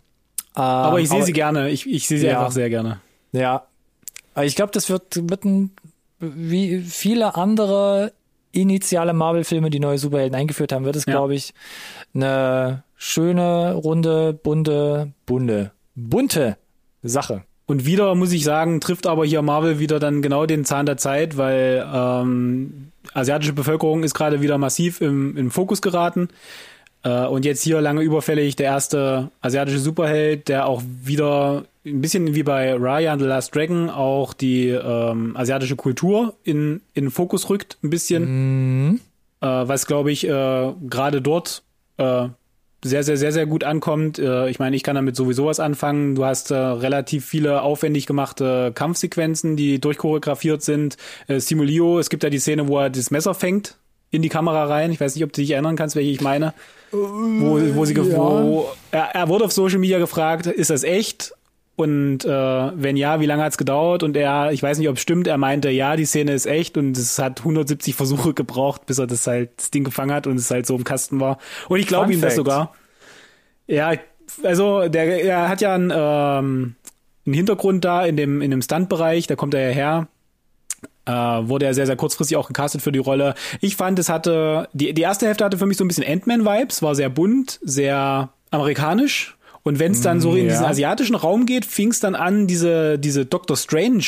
aber 0.54 1.00
ich 1.00 1.08
sehe 1.08 1.22
sie 1.24 1.32
gerne. 1.32 1.68
Ich, 1.70 1.88
ich 1.88 2.06
sehe 2.06 2.18
sie 2.18 2.26
Ja. 2.26 2.38
einfach 2.40 2.52
sehr 2.52 2.68
gerne. 2.70 3.00
Ja. 3.32 3.66
Ich 4.42 4.54
glaube, 4.56 4.72
das 4.72 4.88
wird, 4.88 5.28
wird 5.28 5.44
ein, 5.44 5.70
wie 6.20 6.80
viele 6.80 7.34
andere 7.34 8.12
initiale 8.52 9.12
Marvel-Filme, 9.12 9.70
die 9.70 9.80
neue 9.80 9.98
Superhelden 9.98 10.34
eingeführt 10.38 10.72
haben, 10.72 10.84
wird 10.84 10.96
es, 10.96 11.06
Ja. 11.06 11.12
glaube 11.12 11.34
ich, 11.34 11.52
eine 12.14 12.82
schöne, 12.96 13.74
runde, 13.74 14.32
bunte, 14.32 15.12
bunte, 15.26 15.72
bunte 15.94 16.56
Sache. 17.02 17.42
Und 17.66 17.84
wieder 17.84 18.14
muss 18.14 18.32
ich 18.32 18.44
sagen, 18.44 18.80
trifft 18.80 19.06
aber 19.06 19.26
hier 19.26 19.42
Marvel 19.42 19.78
wieder 19.78 19.98
dann 19.98 20.22
genau 20.22 20.46
den 20.46 20.64
Zahn 20.64 20.86
der 20.86 20.96
Zeit, 20.96 21.36
weil 21.36 21.86
ähm, 21.92 22.88
asiatische 23.12 23.52
Bevölkerung 23.52 24.04
ist 24.04 24.14
gerade 24.14 24.40
wieder 24.40 24.56
massiv 24.56 25.00
im, 25.02 25.36
im 25.36 25.50
Fokus 25.50 25.82
geraten. 25.82 26.28
Äh, 27.02 27.26
und 27.26 27.44
jetzt 27.44 27.62
hier 27.62 27.80
lange 27.80 28.02
überfällig 28.02 28.56
der 28.56 28.66
erste 28.66 29.30
asiatische 29.40 29.78
Superheld, 29.78 30.48
der 30.48 30.66
auch 30.66 30.82
wieder 31.02 31.64
ein 31.86 32.00
bisschen 32.00 32.34
wie 32.34 32.42
bei 32.42 32.74
Raya 32.74 33.12
and 33.12 33.22
the 33.22 33.28
Last 33.28 33.54
Dragon 33.54 33.88
auch 33.88 34.34
die 34.34 34.68
ähm, 34.68 35.36
asiatische 35.36 35.76
Kultur 35.76 36.34
in, 36.44 36.80
in 36.94 37.04
den 37.06 37.10
Fokus 37.10 37.48
rückt, 37.50 37.78
ein 37.82 37.90
bisschen. 37.90 39.00
Äh, 39.40 39.46
was, 39.46 39.86
glaube 39.86 40.10
ich, 40.10 40.26
äh, 40.26 40.72
gerade 40.88 41.22
dort 41.22 41.62
äh, 41.96 42.28
sehr, 42.84 43.02
sehr, 43.02 43.16
sehr, 43.16 43.32
sehr 43.32 43.46
gut 43.46 43.64
ankommt. 43.64 44.18
Äh, 44.18 44.48
ich 44.50 44.58
meine, 44.58 44.76
ich 44.76 44.82
kann 44.82 44.96
damit 44.96 45.16
sowieso 45.16 45.46
was 45.46 45.60
anfangen. 45.60 46.14
Du 46.14 46.24
hast 46.24 46.50
äh, 46.50 46.56
relativ 46.56 47.24
viele 47.24 47.62
aufwendig 47.62 48.06
gemachte 48.06 48.72
Kampfsequenzen, 48.74 49.56
die 49.56 49.80
durchchoreografiert 49.80 50.62
sind. 50.62 50.96
Simulio, 51.28 51.98
es 51.98 52.10
gibt 52.10 52.22
ja 52.24 52.30
die 52.30 52.38
Szene, 52.38 52.68
wo 52.68 52.78
er 52.78 52.90
das 52.90 53.10
Messer 53.10 53.34
fängt 53.34 53.76
in 54.10 54.22
die 54.22 54.28
Kamera 54.28 54.64
rein. 54.64 54.90
Ich 54.90 55.00
weiß 55.00 55.14
nicht, 55.14 55.24
ob 55.24 55.32
du 55.32 55.40
dich 55.40 55.52
erinnern 55.52 55.76
kannst, 55.76 55.96
welche 55.96 56.10
ich 56.10 56.20
meine. 56.20 56.54
Wo, 56.90 57.60
wo 57.74 57.84
sie, 57.84 57.94
Ja. 57.94 58.04
wo, 58.16 58.68
er, 58.90 59.14
er 59.14 59.28
wurde 59.28 59.44
auf 59.44 59.52
Social 59.52 59.78
Media 59.78 59.98
gefragt, 59.98 60.46
ist 60.46 60.70
das 60.70 60.84
echt? 60.84 61.32
Und 61.76 62.24
äh, 62.24 62.28
wenn 62.28 62.96
ja, 62.96 63.20
wie 63.20 63.26
lange 63.26 63.44
hat's 63.44 63.56
gedauert? 63.56 64.02
Und 64.02 64.16
er, 64.16 64.50
ich 64.50 64.62
weiß 64.62 64.78
nicht, 64.78 64.88
ob 64.88 64.96
es 64.96 65.02
stimmt, 65.02 65.28
er 65.28 65.38
meinte, 65.38 65.70
ja, 65.70 65.94
die 65.94 66.06
Szene 66.06 66.32
ist 66.32 66.46
echt 66.46 66.76
und 66.76 66.96
es 66.96 67.18
hat 67.20 67.38
170 67.40 67.94
Versuche 67.94 68.34
gebraucht, 68.34 68.84
bis 68.86 68.98
er 68.98 69.06
das 69.06 69.26
halt 69.28 69.50
das 69.58 69.70
Ding 69.70 69.84
gefangen 69.84 70.12
hat 70.12 70.26
und 70.26 70.36
es 70.36 70.50
halt 70.50 70.66
so 70.66 70.74
im 70.74 70.82
Kasten 70.82 71.20
war. 71.20 71.38
Und 71.68 71.78
ich 71.78 71.86
glaube 71.86 72.12
ihm 72.12 72.20
das 72.20 72.34
sogar. 72.34 72.74
Ja, 73.68 73.92
also 74.42 74.88
der, 74.88 75.22
er 75.24 75.48
hat 75.48 75.60
ja 75.60 75.74
einen, 75.74 75.92
ähm, 75.94 76.74
einen 77.26 77.34
Hintergrund 77.34 77.84
da 77.84 78.04
in 78.04 78.16
dem 78.16 78.42
in 78.42 78.50
dem 78.50 78.62
Stuntbereich, 78.62 79.26
da 79.28 79.36
kommt 79.36 79.54
er 79.54 79.68
ja 79.68 79.74
her. 79.74 80.08
Äh, 81.08 81.48
wurde 81.48 81.64
er 81.64 81.72
sehr, 81.72 81.86
sehr 81.86 81.96
kurzfristig 81.96 82.36
auch 82.36 82.48
gecastet 82.48 82.82
für 82.82 82.92
die 82.92 82.98
Rolle. 82.98 83.34
Ich 83.62 83.76
fand, 83.76 83.98
es 83.98 84.10
hatte, 84.10 84.68
die, 84.74 84.92
die 84.92 85.00
erste 85.00 85.26
Hälfte 85.26 85.42
hatte 85.42 85.56
für 85.56 85.64
mich 85.64 85.78
so 85.78 85.84
ein 85.84 85.88
bisschen 85.88 86.04
Ant-Man-Vibes, 86.06 86.82
war 86.82 86.94
sehr 86.94 87.08
bunt, 87.08 87.58
sehr 87.62 88.28
amerikanisch. 88.50 89.38
Und 89.62 89.78
wenn 89.78 89.92
es 89.92 90.02
dann 90.02 90.20
so 90.20 90.34
in 90.34 90.44
ja. 90.44 90.50
diesen 90.50 90.66
asiatischen 90.66 91.14
Raum 91.14 91.46
geht, 91.46 91.64
fing 91.64 91.90
es 91.90 92.00
dann 92.00 92.14
an, 92.14 92.46
diese, 92.46 92.98
diese 92.98 93.24
Doctor 93.24 93.56
Strange 93.56 94.04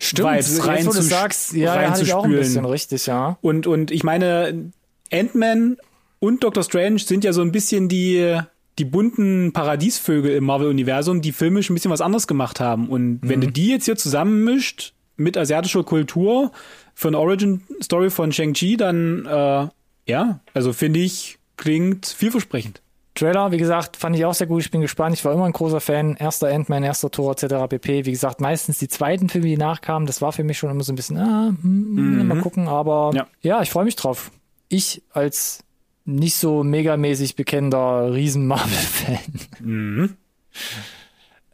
Stimmt, 0.00 0.28
Vibes 0.28 0.56
jetzt 0.56 0.86
wo 0.86 0.92
du 0.92 1.02
sagst, 1.02 1.52
ja, 1.52 1.82
ja 1.82 1.90
hatte 1.90 2.02
ich 2.02 2.12
auch 2.12 2.24
ein 2.24 2.32
bisschen, 2.32 2.64
richtig, 2.64 3.06
ja. 3.06 3.38
Und, 3.40 3.68
und 3.68 3.92
ich 3.92 4.02
meine, 4.02 4.72
Ant-Man 5.12 5.76
und 6.18 6.42
Doctor 6.42 6.64
Strange 6.64 6.98
sind 6.98 7.22
ja 7.22 7.32
so 7.32 7.42
ein 7.42 7.52
bisschen 7.52 7.88
die, 7.88 8.40
die 8.78 8.84
bunten 8.84 9.52
Paradiesvögel 9.52 10.34
im 10.34 10.44
Marvel-Universum, 10.44 11.22
die 11.22 11.30
filmisch 11.30 11.70
ein 11.70 11.74
bisschen 11.74 11.92
was 11.92 12.00
anderes 12.00 12.26
gemacht 12.26 12.58
haben. 12.58 12.88
Und 12.88 13.20
wenn 13.22 13.40
du 13.40 13.46
die 13.46 13.68
jetzt 13.68 13.84
hier 13.84 13.96
zusammenmischt 13.96 14.94
mit 15.18 15.36
asiatischer 15.36 15.84
Kultur 15.84 16.52
für 16.94 17.08
eine 17.08 17.18
Origin-Story 17.18 18.08
von 18.10 18.32
Shang-Chi, 18.32 18.76
dann, 18.78 19.26
äh, 19.26 19.68
ja, 20.10 20.40
also 20.54 20.72
finde 20.72 21.00
ich, 21.00 21.38
klingt 21.56 22.06
vielversprechend. 22.06 22.80
Trailer, 23.14 23.50
wie 23.50 23.58
gesagt, 23.58 23.96
fand 23.96 24.14
ich 24.14 24.24
auch 24.24 24.32
sehr 24.34 24.46
gut. 24.46 24.62
Ich 24.62 24.70
bin 24.70 24.80
gespannt. 24.80 25.16
Ich 25.16 25.24
war 25.24 25.32
immer 25.34 25.44
ein 25.44 25.52
großer 25.52 25.80
Fan. 25.80 26.14
Erster 26.14 26.46
Ant-Man, 26.54 26.84
erster 26.84 27.10
Tor, 27.10 27.32
etc. 27.32 27.66
pp. 27.68 28.06
Wie 28.06 28.12
gesagt, 28.12 28.40
meistens 28.40 28.78
die 28.78 28.86
zweiten 28.86 29.28
Filme, 29.28 29.48
die 29.48 29.56
nachkamen, 29.56 30.06
das 30.06 30.22
war 30.22 30.30
für 30.30 30.44
mich 30.44 30.56
schon 30.56 30.70
immer 30.70 30.84
so 30.84 30.92
ein 30.92 30.96
bisschen, 30.96 31.16
ah, 31.18 31.48
hm, 31.60 32.28
mal 32.28 32.38
gucken. 32.40 32.68
Aber 32.68 33.10
ja, 33.14 33.26
Ja. 33.42 33.60
ich 33.60 33.70
freue 33.70 33.84
mich 33.84 33.96
drauf. 33.96 34.30
Ich 34.68 35.02
als 35.12 35.64
nicht 36.04 36.36
so 36.36 36.62
megamäßig 36.62 37.34
bekennender 37.34 38.14
Riesen-Marvel-Fan. 38.14 40.16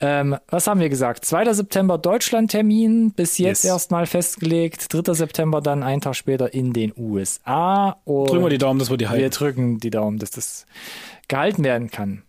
Ähm, 0.06 0.36
was 0.48 0.66
haben 0.66 0.80
wir 0.80 0.88
gesagt? 0.90 1.24
2. 1.24 1.52
September 1.54 1.96
Deutschland-Termin, 1.96 3.12
bis 3.12 3.38
jetzt 3.38 3.64
Yes. 3.64 3.70
erstmal 3.72 4.04
festgelegt. 4.06 4.92
3. 4.92 5.14
September 5.14 5.60
dann 5.62 5.82
einen 5.82 6.00
Tag 6.02 6.14
später 6.16 6.52
in 6.52 6.72
den 6.74 6.92
USA. 6.96 7.96
Und 8.04 8.28
Drücken 8.28 8.42
wir 8.42 8.50
die 8.50 8.58
Daumen, 8.58 8.78
dass 8.80 8.90
wir 8.90 8.96
die 8.98 9.04
wir 9.04 9.10
halten. 9.10 9.30
drücken 9.30 9.78
die 9.80 9.90
Daumen, 9.90 10.18
dass 10.18 10.30
das 10.30 10.66
gehalten 11.28 11.64
werden 11.64 11.90
kann. 11.90 12.22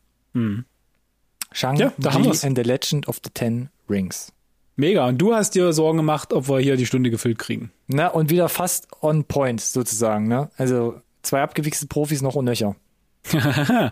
Shang 1.52 1.76
Ja, 1.78 1.92
da 1.98 2.14
haben 2.14 2.24
wir's. 2.26 2.44
and 2.46 2.58
the 2.58 2.64
Legend 2.64 3.08
of 3.08 3.18
the 3.24 3.30
Ten 3.34 3.70
Rings. 3.90 4.32
Mega. 4.78 5.08
Und 5.08 5.18
du 5.18 5.34
hast 5.34 5.56
dir 5.56 5.72
Sorgen 5.74 5.98
gemacht, 5.98 6.34
ob 6.34 6.48
wir 6.50 6.60
hier 6.60 6.76
die 6.78 6.86
Stunde 6.86 7.10
gefüllt 7.10 7.40
kriegen. 7.40 7.72
Na, 7.88 8.08
und 8.08 8.30
wieder 8.30 8.50
fast 8.50 8.88
on 9.02 9.24
point 9.24 9.62
sozusagen. 9.62 10.28
Ne? 10.28 10.50
Also 10.58 10.96
zwei 11.24 11.42
abgewichste 11.42 11.88
Profis 11.88 12.22
noch 12.22 12.36
und 12.36 12.46
nöcher. 12.46 12.76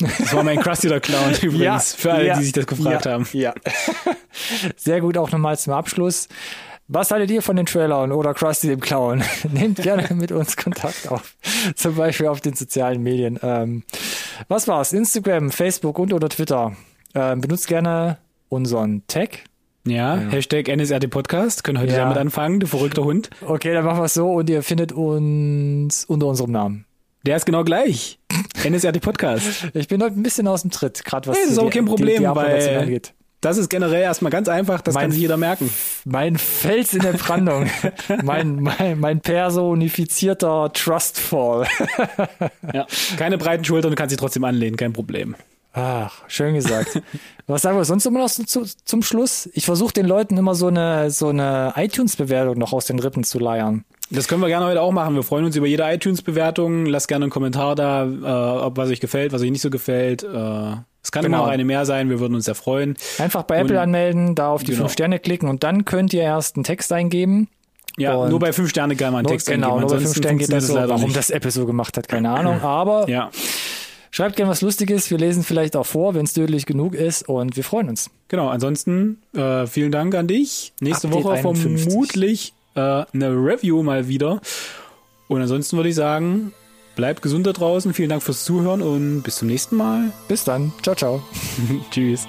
Das 0.00 0.34
war 0.34 0.42
mein 0.42 0.60
Krusty 0.60 0.88
der 0.88 1.00
Clown 1.00 1.34
übrigens, 1.42 1.94
für 1.94 2.12
alle, 2.12 2.26
ja, 2.26 2.36
die 2.38 2.44
sich 2.44 2.52
das 2.52 2.66
gefragt 2.66 3.06
ja, 3.06 3.12
haben. 3.12 3.26
Ja. 3.32 3.54
Sehr 4.76 5.00
gut 5.00 5.16
auch 5.18 5.30
nochmal 5.30 5.58
zum 5.58 5.72
Abschluss. 5.72 6.28
Was 6.86 7.10
haltet 7.10 7.30
ihr 7.30 7.40
von 7.40 7.56
den 7.56 7.64
Trailern 7.64 8.12
oder 8.12 8.34
Krusty 8.34 8.68
dem 8.68 8.80
Clown? 8.80 9.22
Nehmt 9.52 9.80
gerne 9.82 10.06
mit 10.14 10.32
uns 10.32 10.56
Kontakt 10.56 11.10
auf. 11.10 11.34
Zum 11.76 11.94
Beispiel 11.94 12.26
auf 12.26 12.40
den 12.42 12.54
sozialen 12.54 13.02
Medien. 13.02 13.38
Ähm, 13.42 13.84
was 14.48 14.68
war's? 14.68 14.92
Instagram, 14.92 15.50
Facebook 15.50 15.98
und 15.98 16.12
oder 16.12 16.28
Twitter. 16.28 16.76
Ähm, 17.14 17.40
benutzt 17.40 17.68
gerne 17.68 18.18
unseren 18.50 19.02
Tag. 19.06 19.44
Ja, 19.86 20.16
Hashtag 20.16 20.68
NSRT 20.68 21.10
Podcast. 21.10 21.62
Können 21.64 21.78
heute 21.78 21.92
Ja. 21.92 21.98
damit 22.00 22.16
anfangen, 22.16 22.60
du 22.60 22.66
verrückter 22.66 23.04
Hund. 23.04 23.30
Okay, 23.46 23.72
dann 23.72 23.84
machen 23.84 23.98
wir 23.98 24.04
es 24.04 24.14
so 24.14 24.30
und 24.32 24.48
ihr 24.48 24.62
findet 24.62 24.92
uns 24.92 26.04
unter 26.06 26.26
unserem 26.26 26.52
Namen. 26.52 26.86
Der 27.26 27.36
ist 27.36 27.46
genau 27.46 27.64
gleich. 27.64 28.18
NSRT 28.68 29.00
Podcast. 29.00 29.68
Ich 29.74 29.88
bin 29.88 30.02
heute 30.02 30.18
ein 30.18 30.22
bisschen 30.22 30.46
aus 30.46 30.62
dem 30.62 30.70
Tritt, 30.70 31.04
gerade 31.04 31.28
was 31.28 31.36
Nee, 31.36 31.42
das 31.44 31.52
ist 31.52 31.60
die- 31.60 31.66
auch 31.66 31.70
kein 31.70 31.84
die- 31.86 31.90
Problem, 31.90 32.18
die 32.18 32.26
Abmoderation 32.26 32.74
weil- 32.74 32.82
angeht. 32.82 33.14
Das 33.40 33.58
ist 33.58 33.68
generell 33.68 34.00
erstmal 34.00 34.30
ganz 34.32 34.48
einfach, 34.48 34.80
das 34.80 34.94
Mein- 34.94 35.02
kann 35.02 35.10
sich 35.12 35.20
jeder 35.20 35.36
merken. 35.36 35.68
Mein 36.06 36.38
Fels 36.38 36.94
in 36.94 37.00
der 37.02 37.12
Brandung. 37.12 37.68
mein, 38.24 38.56
mein, 38.62 38.98
mein 38.98 39.20
personifizierter 39.20 40.72
Trustfall. 40.72 41.66
Ja. 42.72 42.86
Keine 43.18 43.36
breiten 43.36 43.64
Schultern, 43.64 43.90
du 43.90 43.96
kannst 43.96 44.12
sie 44.12 44.16
trotzdem 44.16 44.44
anlehnen, 44.44 44.76
kein 44.76 44.94
Problem. 44.94 45.34
Ach, 45.76 46.22
schön 46.28 46.54
gesagt. 46.54 47.02
Was 47.48 47.62
sagen 47.62 47.76
wir 47.76 47.84
sonst 47.84 48.06
immer 48.06 48.20
noch 48.20 48.28
so 48.28 48.44
zu, 48.44 48.62
zum 48.84 49.02
Schluss? 49.02 49.50
Ich 49.54 49.64
versuche 49.66 49.92
den 49.92 50.06
Leuten 50.06 50.36
immer 50.38 50.54
so 50.54 50.68
eine, 50.68 51.10
so 51.10 51.28
eine 51.28 51.72
iTunes-Bewertung 51.76 52.56
noch 52.58 52.72
aus 52.72 52.86
den 52.86 52.98
Rippen 53.00 53.24
zu 53.24 53.38
leiern. 53.40 53.84
Das 54.10 54.28
können 54.28 54.40
wir 54.40 54.48
gerne 54.48 54.66
heute 54.66 54.80
auch 54.80 54.92
machen. 54.92 55.14
Wir 55.16 55.24
freuen 55.24 55.44
uns 55.44 55.56
über 55.56 55.66
jede 55.66 55.82
iTunes-Bewertung. 55.82 56.86
Lasst 56.86 57.08
gerne 57.08 57.24
einen 57.24 57.32
Kommentar 57.32 57.74
da, 57.74 58.04
äh, 58.04 58.64
ob 58.64 58.76
was 58.76 58.88
euch 58.88 59.00
gefällt, 59.00 59.32
was 59.32 59.42
euch 59.42 59.50
nicht 59.50 59.62
so 59.62 59.68
gefällt. 59.70 60.22
Äh, 60.22 60.26
es 61.02 61.10
kann 61.12 61.24
Genau. 61.24 61.38
immer 61.38 61.40
auch 61.46 61.48
eine 61.50 61.64
mehr 61.64 61.84
sein, 61.84 62.08
wir 62.08 62.20
würden 62.20 62.34
uns 62.36 62.44
sehr 62.44 62.54
freuen. 62.54 62.96
Einfach 63.18 63.42
bei 63.42 63.58
Apple 63.58 63.76
Und- 63.76 63.82
anmelden, 63.82 64.34
da 64.36 64.48
auf 64.50 64.62
die 64.62 64.68
Genau. 64.72 64.82
fünf 64.84 64.92
Sterne 64.92 65.18
klicken 65.18 65.48
und 65.48 65.64
dann 65.64 65.84
könnt 65.84 66.14
ihr 66.14 66.22
erst 66.22 66.56
einen 66.56 66.64
Text 66.64 66.92
eingeben. 66.92 67.48
Ja, 67.98 68.14
Und- 68.14 68.30
nur 68.30 68.38
bei 68.38 68.52
fünf 68.52 68.70
Sterne 68.70 68.94
kann 68.96 69.08
man 69.12 69.18
einen 69.20 69.24
Nur, 69.24 69.32
Text 69.32 69.48
genau, 69.48 69.74
eingeben. 69.74 69.80
nur 69.88 69.98
bei 69.98 70.02
fünf 70.04 70.16
Sternen 70.16 70.38
geht 70.38 70.52
das 70.52 70.66
so. 70.68 70.74
Warum 70.76 71.02
nicht. 71.02 71.16
das 71.16 71.30
Apple 71.30 71.50
so 71.50 71.66
gemacht 71.66 71.96
hat, 71.96 72.08
keine 72.08 72.30
Ahnung. 72.30 72.60
Aber 72.62 73.08
Ja, 73.10 73.30
schreibt 74.14 74.36
gerne 74.36 74.50
was 74.50 74.62
Lustiges. 74.62 75.10
Wir 75.10 75.18
lesen 75.18 75.42
vielleicht 75.42 75.74
auch 75.76 75.86
vor, 75.86 76.14
wenn 76.14 76.24
es 76.24 76.32
dödlich 76.32 76.66
genug 76.66 76.94
ist. 76.94 77.28
Und 77.28 77.56
wir 77.56 77.64
freuen 77.64 77.88
uns. 77.88 78.10
genau. 78.28 78.48
Ansonsten 78.48 79.18
äh, 79.34 79.66
vielen 79.66 79.90
Dank 79.90 80.14
an 80.14 80.28
dich. 80.28 80.72
Nächste 80.80 81.08
Update 81.08 81.24
Woche 81.24 81.34
51. 81.34 81.82
vermutlich 81.82 82.52
äh, 82.76 82.80
eine 82.80 83.30
Review 83.30 83.82
mal 83.82 84.06
wieder. 84.06 84.40
Und 85.26 85.42
ansonsten 85.42 85.76
würde 85.76 85.88
ich 85.88 85.96
sagen, 85.96 86.52
bleibt 86.94 87.22
gesund 87.22 87.46
da 87.46 87.52
draußen. 87.52 87.92
Vielen 87.92 88.08
Dank 88.08 88.22
fürs 88.22 88.44
Zuhören 88.44 88.82
und 88.82 89.22
bis 89.22 89.36
zum 89.36 89.48
nächsten 89.48 89.76
Mal. 89.76 90.12
Bis 90.28 90.44
dann. 90.44 90.72
Ciao, 90.82 90.94
ciao. 90.94 91.22
Tschüss. 91.90 92.28